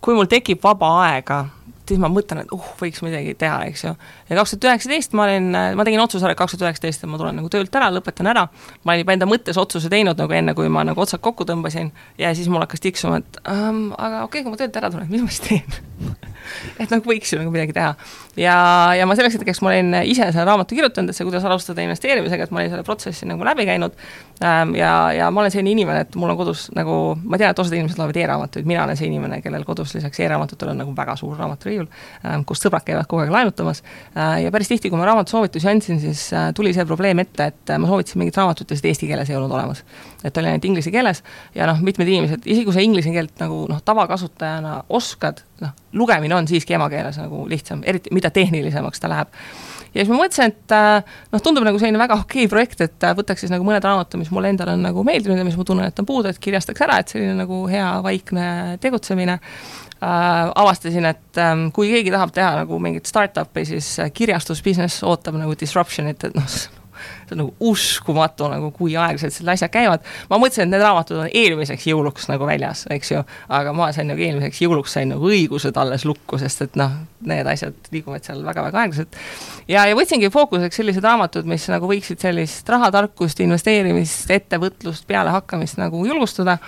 [0.00, 1.42] kui mul tekib vaba aega
[1.88, 3.92] siis ma mõtlen, et uh, võiks midagi teha, eks ju.
[4.28, 7.20] ja kaks tuhat üheksateist ma olin, ma tegin otsuse ära kaks tuhat üheksateist, et ma
[7.20, 8.46] tulen nagu töölt ära, lõpetan ära,
[8.82, 11.92] ma olin juba enda mõttes otsuse teinud nagu enne, kui ma nagu otsad kokku tõmbasin
[12.22, 15.10] ja siis mul hakkas tiksuma, et ähm, aga okei okay,, kui ma töölt ära tulen,
[15.12, 16.20] mis ma siis teen
[16.82, 17.94] et nagu võiks ju nagu midagi teha.
[18.36, 18.56] Ja,
[18.96, 22.46] ja ma selleks hetkeks ma olin ise selle raamatu kirjutanud, et see, kuidas alustada investeerimisega,
[22.46, 23.96] et ma olin selle protsessi nagu läbi käinud.
[24.42, 27.60] Ähm, ja, ja ma olen selline inimene, et mul on kodus nagu, ma tean, et
[27.62, 31.14] osad inimesed loevad e-raamatuid, mina olen see inimene, kellel kodus lisaks e-raamatutele on nagu väga
[31.20, 33.84] suur raamaturiiul ähm,, kust sõbrad käivad kogu aeg laenutamas.
[34.16, 37.74] Äh, ja päris tihti, kui ma raamatusoovitusi andsin, siis äh, tuli see probleem ette, et
[37.74, 39.84] äh, ma soovitasin mingit raamatut ja seda eesti keeles ei olnud olemas.
[40.24, 41.22] et oli ainult inglise keeles.
[41.54, 46.36] Ja noh, mitmed inimesed, isegi kui sa inglise keelt nagu noh, tavakasutajana oskad, noh, lugemine
[46.36, 49.28] on siiski emakeeles nagu lihtsam, eriti mida tehnilisemaks ta läheb.
[49.92, 53.14] ja siis ma mõtlesin, et äh, noh, tundub nagu selline väga okei projekt, et äh,
[53.18, 55.90] võtaks siis nagu mõned raamatud, mis mulle endale on nagu meeldinud ja mis ma tunnen,
[55.90, 58.46] et on puudu, et kirjastaks ära, et selline nagu hea vaikne
[58.80, 65.36] tegutsemine äh, avastasin, et ähm, kui keegi tahab teha nagu mingit startup'i, siis kirjastusbusiness ootab
[65.42, 66.56] nagu disruption'it, et noh,
[67.26, 70.06] see on nagu uskumatu nagu, kui aeglaselt selle asjad käivad.
[70.30, 74.10] ma mõtlesin, et need raamatud on eelmiseks jõuluks nagu väljas, eks ju, aga ma sain
[74.10, 76.94] nagu eelmiseks jõuluks sain nagu õigused alles lukku, sest et noh,
[77.28, 79.20] need asjad liiguvad seal väga-väga aeglaselt.
[79.68, 86.04] ja, ja võtsingi fookuseks sellised raamatud, mis nagu võiksid sellist rahatarkust, investeerimist, ettevõtlust, pealehakkamist nagu
[86.06, 86.58] julgustada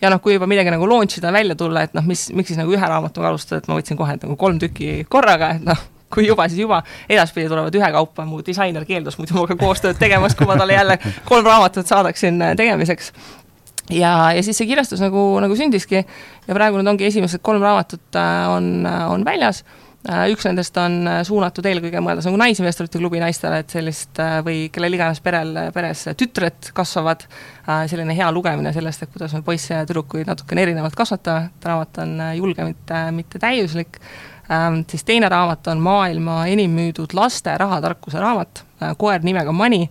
[0.00, 2.60] ja noh, kui juba midagi nagu launch ida, välja tulla, et noh, mis, miks siis
[2.60, 6.26] nagu ühe raamatuga alustada, et ma võtsin kohe nagu kolm tükki korraga, et noh, kui
[6.26, 10.58] juba, siis juba, edaspidi tulevad ühekaupa, mu disainer keeldus muidu minuga koostööd tegemast, kui ma
[10.58, 13.12] talle jälle kolm raamatut saadaksin äh, tegemiseks.
[13.90, 18.18] ja, ja siis see kirjastus nagu, nagu sündiski ja praegu nüüd ongi esimesed kolm raamatut
[18.18, 19.64] äh, on, äh, on väljas.
[20.06, 25.18] Üks nendest on suunatud eelkõige mõeldes nagu Naisinvestorite klubi naistele, et sellist või kellel iganes
[25.18, 27.24] perel, peres tütred kasvavad,
[27.90, 31.98] selline hea lugemine sellest, et kuidas me poisse ja tüdrukuid natukene erinevalt kasvatame, et raamat
[32.04, 33.98] on julge, mitte, mitte täiuslik
[34.90, 39.88] siis teine raamat on maailma enim müüdud laste rahatarkuse raamat äh,, koer nimega Money,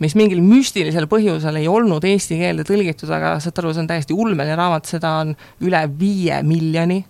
[0.00, 4.16] mis mingil müstilisel põhjusel ei olnud eesti keelde tõlgitud, aga saate aru, see on täiesti
[4.16, 5.34] ulmeline raamat, seda on
[5.66, 7.02] üle viie miljoni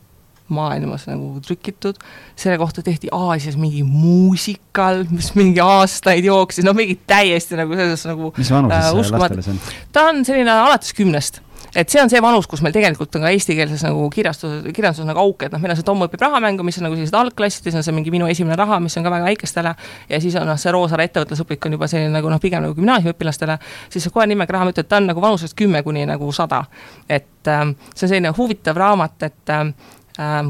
[0.51, 2.01] maailmas nagu trükitud,
[2.39, 8.03] selle kohta tehti Aasias mingi muusikal, mis mingi aastaid jooksis, no mingi täiesti nagu selles
[8.11, 9.63] nagu mis vanuses äh, lastele see on?
[9.95, 11.39] ta on selline alates kümnest
[11.75, 15.23] et see on see vanus, kus meil tegelikult on ka eestikeelses nagu kirjastus, kirjanduses nagu
[15.23, 17.79] auk, et noh, meil on see Tom õpib rahamängu, mis on nagu sellised algklassid, siis
[17.79, 19.75] on see mingi minu esimene raha, mis on ka väga väikestele,
[20.11, 23.59] ja siis on noh, see Roosaare ettevõtlusõpik on juba selline nagu noh, pigem nagu gümnaasiumiõpilastele,
[23.93, 26.65] siis kohe nimega raha, ma ütlen, et ta on nagu vanusest kümme kuni nagu sada.
[27.09, 29.75] et ähm, see on selline huvitav raamat, et Ähm,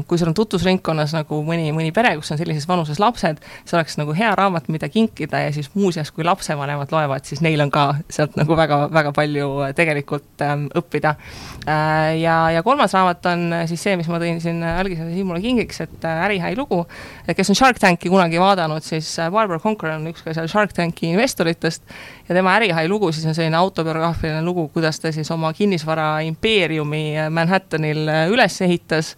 [0.07, 3.95] kui sul on tutvusringkonnas nagu mõni, mõni pere, kus on sellises vanuses lapsed, see oleks
[3.99, 7.85] nagu hea raamat, mida kinkida ja siis muuseas, kui lapsevanemad loevad, siis neil on ka
[8.11, 12.17] sealt nagu väga, väga palju äh, tegelikult ähm, õppida äh,.
[12.19, 15.81] ja, ja kolmas raamat on äh, siis see, mis ma tõin siin algisele Siimule kingiks,
[15.85, 16.81] et äh, Ärihai lugu,
[17.29, 20.75] kes on Shark Tanki kunagi vaadanud, siis äh, Barbara Conquer on üks ka seal Shark
[20.75, 21.85] Tanki investoritest
[22.27, 27.05] ja tema Ärihai lugu siis on selline autobiograafiline lugu, kuidas ta siis oma kinnisvara impeeriumi
[27.31, 29.15] Manhattanil üles ehitas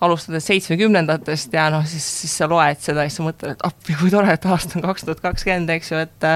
[0.00, 3.96] alustades seitsmekümnendatest ja noh, siis, siis sa loed seda ja siis sa mõtled, et appi,
[4.00, 6.26] kui tore, et aasta on kaks tuhat kakskümmend, eks ju, et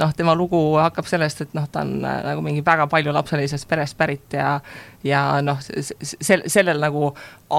[0.00, 3.98] noh, tema lugu hakkab sellest, et noh, ta on äh, nagu mingi väga paljulapselisest perest
[3.98, 4.56] pärit ja
[5.04, 7.10] ja noh, sel-, sellel nagu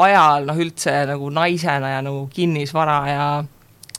[0.02, 3.26] ajal noh, üldse nagu naisena ja nagu kinnisvara ja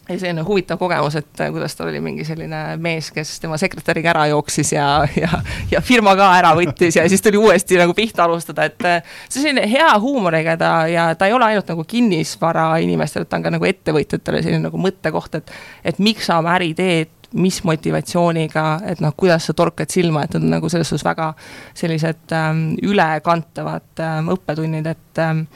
[0.08, 4.10] ja selline huvitav kogemus, et äh, kuidas tal oli mingi selline mees, kes tema sekretäriga
[4.12, 4.86] ära jooksis ja,
[5.16, 9.16] ja, ja firma ka ära võttis ja siis tuli uuesti nagu pihta alustada, et äh,
[9.28, 13.46] see selline hea huumoriga ta ja ta ei ole ainult nagu kinnisvara inimestele, ta on
[13.46, 15.58] ka nagu ettevõtjatele selline nagu mõttekoht, et
[15.92, 20.34] et miks sa oma äri teed, mis motivatsiooniga, et noh, kuidas sa torkad silma, et
[20.36, 21.30] on nagu selles suhtes väga
[21.78, 25.46] sellised ähm, ülekantavad ähm, õppetunnid, et ähm,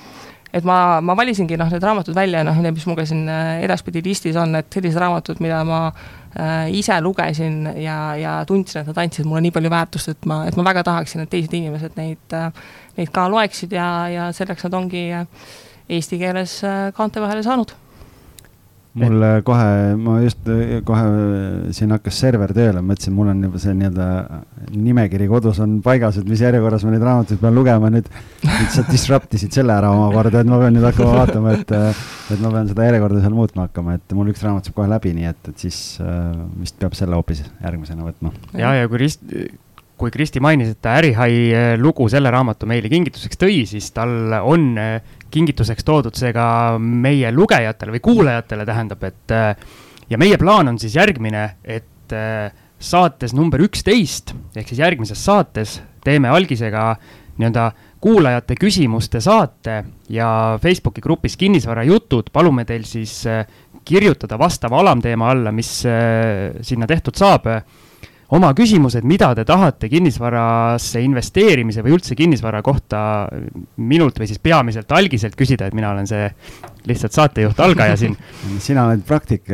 [0.57, 3.63] et ma, ma valisingi noh, need raamatud välja, noh, need, mis mul ka siin äh,
[3.67, 8.91] edaspidi listis on, et sellised raamatud, mida ma äh, ise lugesin ja, ja tundsin, et
[8.93, 11.99] nad andsid mulle nii palju väärtust, et ma, et ma väga tahaksin, et teised inimesed
[12.01, 12.51] neid äh,,
[12.97, 15.27] neid ka loeksid ja, ja selleks nad ongi äh,
[15.99, 17.77] eesti keeles äh, kaante vahele saanud
[18.97, 20.49] mul kohe, ma just
[20.89, 24.07] kohe siin hakkas server tööle, mõtlesin, mul on juba see nii-öelda
[24.73, 28.09] nimekiri kodus on paigas, et mis järjekorras ma neid raamatuid pean lugema, nüüd,
[28.47, 31.77] nüüd sa disrupt isid selle ära omakorda, et ma pean nüüd hakkama vaatama, et,
[32.35, 35.13] et ma pean seda järjekorda seal muutma hakkama, et mul üks raamat saab kohe läbi,
[35.19, 36.33] nii et, et siis äh,
[36.63, 38.35] vist peab selle hoopis järgmisena võtma.
[38.57, 39.23] ja, ja kui Rist,
[39.97, 44.75] kui Kristi mainis, et ta Ärihai lugu selle raamatu meile kingituseks tõi, siis tal on
[45.33, 49.55] kingituseks toodud see ka meie lugejatele või kuulajatele, tähendab, et äh,
[50.11, 52.15] ja meie plaan on siis järgmine, et
[52.79, 56.93] saates number üksteist ehk siis järgmises saates teeme algisega
[57.37, 57.65] nii-öelda
[58.05, 59.81] kuulajate küsimuste saate
[60.13, 60.29] ja
[60.63, 63.25] Facebooki grupis Kinnisvara jutud palume teil siis
[63.87, 67.49] kirjutada vastava alamteema alla, mis sinna tehtud saab
[68.35, 73.01] oma küsimused, mida te tahate kinnisvarasse investeerimise või üldse kinnisvara kohta
[73.77, 76.27] minult või siis peamiselt algiselt küsida, et mina olen see
[76.87, 78.17] lihtsalt saatejuht, algaja siin
[78.67, 79.51] sina oled praktik,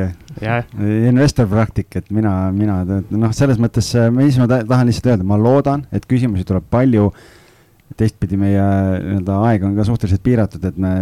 [0.81, 5.87] investor praktik, et mina, mina noh, selles mõttes, mis ma tahan lihtsalt öelda, ma loodan,
[5.93, 7.13] et küsimusi tuleb palju.
[7.93, 8.61] teistpidi meie
[9.05, 10.93] nii-öelda aeg on ka suhteliselt piiratud, et me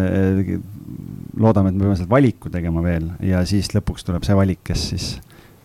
[1.39, 4.89] loodame, et me peame seal valiku tegema veel ja siis lõpuks tuleb see valik, kes
[4.91, 5.13] siis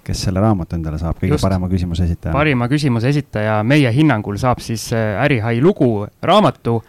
[0.06, 2.34] kes selle raamatu endale saab, kõige Just, parema küsimuse esitaja?
[2.36, 6.80] parima küsimuse esitaja meie hinnangul saab siis äh, Ärihai lugu raamatu,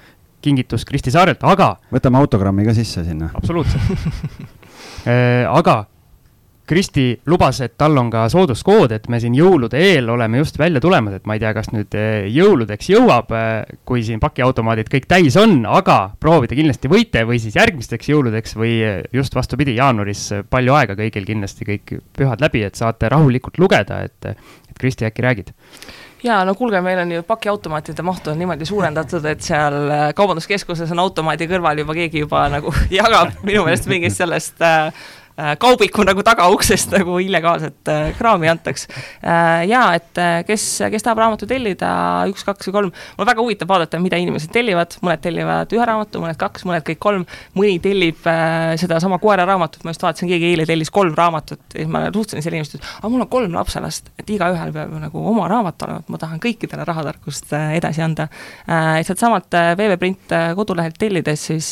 [0.45, 1.75] kingitus Kristi Saarelt, aga.
[1.93, 3.31] võtame autogrammi ka sisse sinna.
[3.35, 3.83] absoluutselt
[5.11, 5.85] äh, aga
[6.67, 10.81] Kristi lubas, et tal on ka sooduskood, et me siin jõulude eel oleme just välja
[10.83, 15.07] tulemas, et ma ei tea, kas nüüd eh, jõuludeks jõuab, eh, kui siin pakiautomaadid kõik
[15.11, 20.25] täis on, aga proovida kindlasti võite või siis järgmisteks jõuludeks või eh, just vastupidi, jaanuaris
[20.51, 25.23] palju aega kõigil kindlasti kõik pühad läbi, et saate rahulikult lugeda, et, et Kristi, äkki
[25.23, 25.55] räägid?
[26.27, 29.77] jaa, no kuulge, meil on ju pakiautomaatide mahtu on niimoodi suurendatud, et seal
[30.19, 34.93] kaubanduskeskuses on automaadi kõrval juba keegi juba nagu jagab minu meelest mingist sellest Äh,
[35.61, 38.87] kaubiku nagu tagauksest nagu illegaalset äh, kraami antaks.
[39.21, 40.17] Äh, ja et
[40.49, 41.91] kes, kes tahab raamatu tellida,
[42.31, 46.23] üks, kaks või kolm, mul väga huvitav vaadata, mida inimesed tellivad, mõned tellivad ühe raamatu,
[46.25, 47.27] mõned kaks, mõned kõik kolm,
[47.59, 48.25] mõni tellib
[48.81, 51.61] sedasama koeraraamatut, ma just vaatasin, keegi eile tellis kolm raamatut.
[51.75, 54.95] Ja siis ma suhtlesin selle inimesega, et aga mul on kolm lapselast, et igaühel peab
[54.95, 58.29] ju nagu oma raamat olema, et ma tahan kõikidele rahatarkust edasi anda.
[58.67, 61.69] sealtsamalt VV Print kodulehelt tellides siis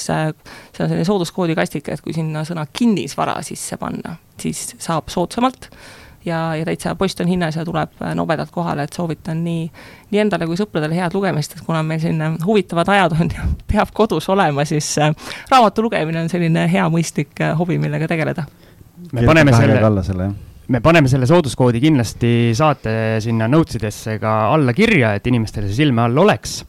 [0.74, 5.70] see on selline sooduskoodi kastike, et kui sinna sõna kinnisvara sisse panna, siis saab soodsamalt
[6.26, 9.66] ja, ja täitsa post on hinnas ja tuleb nobedalt kohale, et soovitan nii,
[10.12, 13.92] nii endale kui sõpradele head lugemist, et kuna meil siin huvitavad ajad on ja peab
[13.96, 15.12] kodus olema, siis äh,
[15.50, 18.46] raamatu lugemine on selline hea mõistlik äh, hobi, millega tegeleda.
[19.12, 20.30] me paneme selle, selle,
[20.68, 25.84] me paneme selle sooduskoodi kindlasti saate sinna notes idesse ka alla kirja, et inimestel see
[25.84, 26.62] silme all oleks.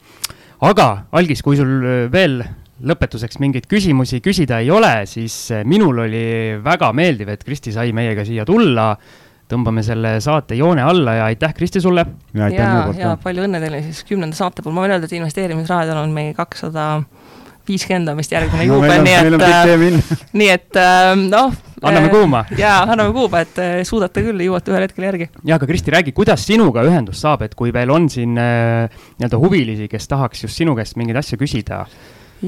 [0.66, 2.42] aga Algis, kui sul veel
[2.84, 6.26] lõpetuseks mingeid küsimusi küsida ei ole, siis eh, minul oli
[6.64, 8.96] väga meeldiv, et Kristi sai meiega siia tulla.
[9.46, 12.06] tõmbame selle saate joone alla ja aitäh, Kristi, sulle.
[12.34, 16.02] ja, ja, ja palju õnne teile siis kümnenda saate puhul, ma võin öelda, et investeerimisrahadel
[16.02, 17.04] on meil kakssada
[17.66, 19.14] viiskümmend on vist järgmine no, juubel, nii
[19.94, 20.80] et, nii et
[21.30, 21.54] noh.
[21.82, 22.44] anname kuuma.
[22.58, 25.30] jaa, anname kuuma, et äh, suudate küll, jõuate ühel hetkel järgi.
[25.44, 29.42] ja, aga Kristi, räägi, kuidas sinuga ühendust saab, et kui veel on siin äh, nii-öelda
[29.42, 31.86] huvilisi, kes tahaks just sinu käest mingeid asju küsida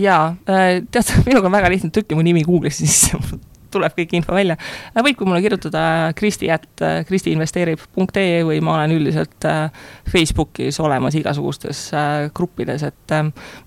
[0.01, 3.37] jaa, äh, tead, minuga on väga lihtne, trükki mu nimi Google'isse, siis
[3.71, 4.55] tuleb kõik info välja.
[4.93, 5.81] Äh, võib ka mulle kirjutada
[6.17, 9.47] kristi at äh, kristiinvesteerib.ee või ma olen üldiselt
[10.11, 11.83] Facebookis olemas igasugustes
[12.35, 13.15] gruppides, et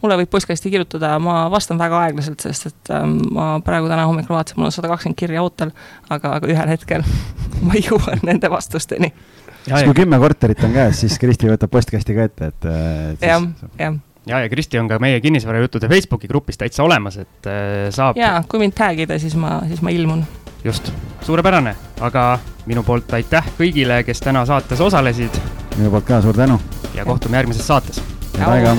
[0.00, 2.94] mulle võib postkasti kirjutada, ma vastan väga aeglaselt, sest et
[3.30, 5.74] ma praegu täna hommikul vaatasin, mul on sada kakskümmend kirja ootel,
[6.08, 7.06] aga, aga ühel hetkel
[7.66, 9.12] ma jõuan nende vastusteni.
[9.66, 13.28] siis kui kümme korterit on käes, siis Kristi võtab postkasti ka ette, et, et.
[13.28, 14.00] jah, jah
[14.30, 18.16] ja, ja Kristi on ka meie kinnisvarajuttude Facebooki grupis täitsa olemas, et äh, saab.
[18.20, 20.24] ja, kui mind tag ida, siis ma, siis ma ilmun.
[20.64, 20.92] just,
[21.26, 22.24] suurepärane, aga
[22.70, 25.42] minu poolt aitäh kõigile, kes täna saates osalesid.
[25.76, 26.60] minu poolt ka suur tänu.
[26.94, 28.02] ja kohtume järgmises saates.
[28.38, 28.76] head aega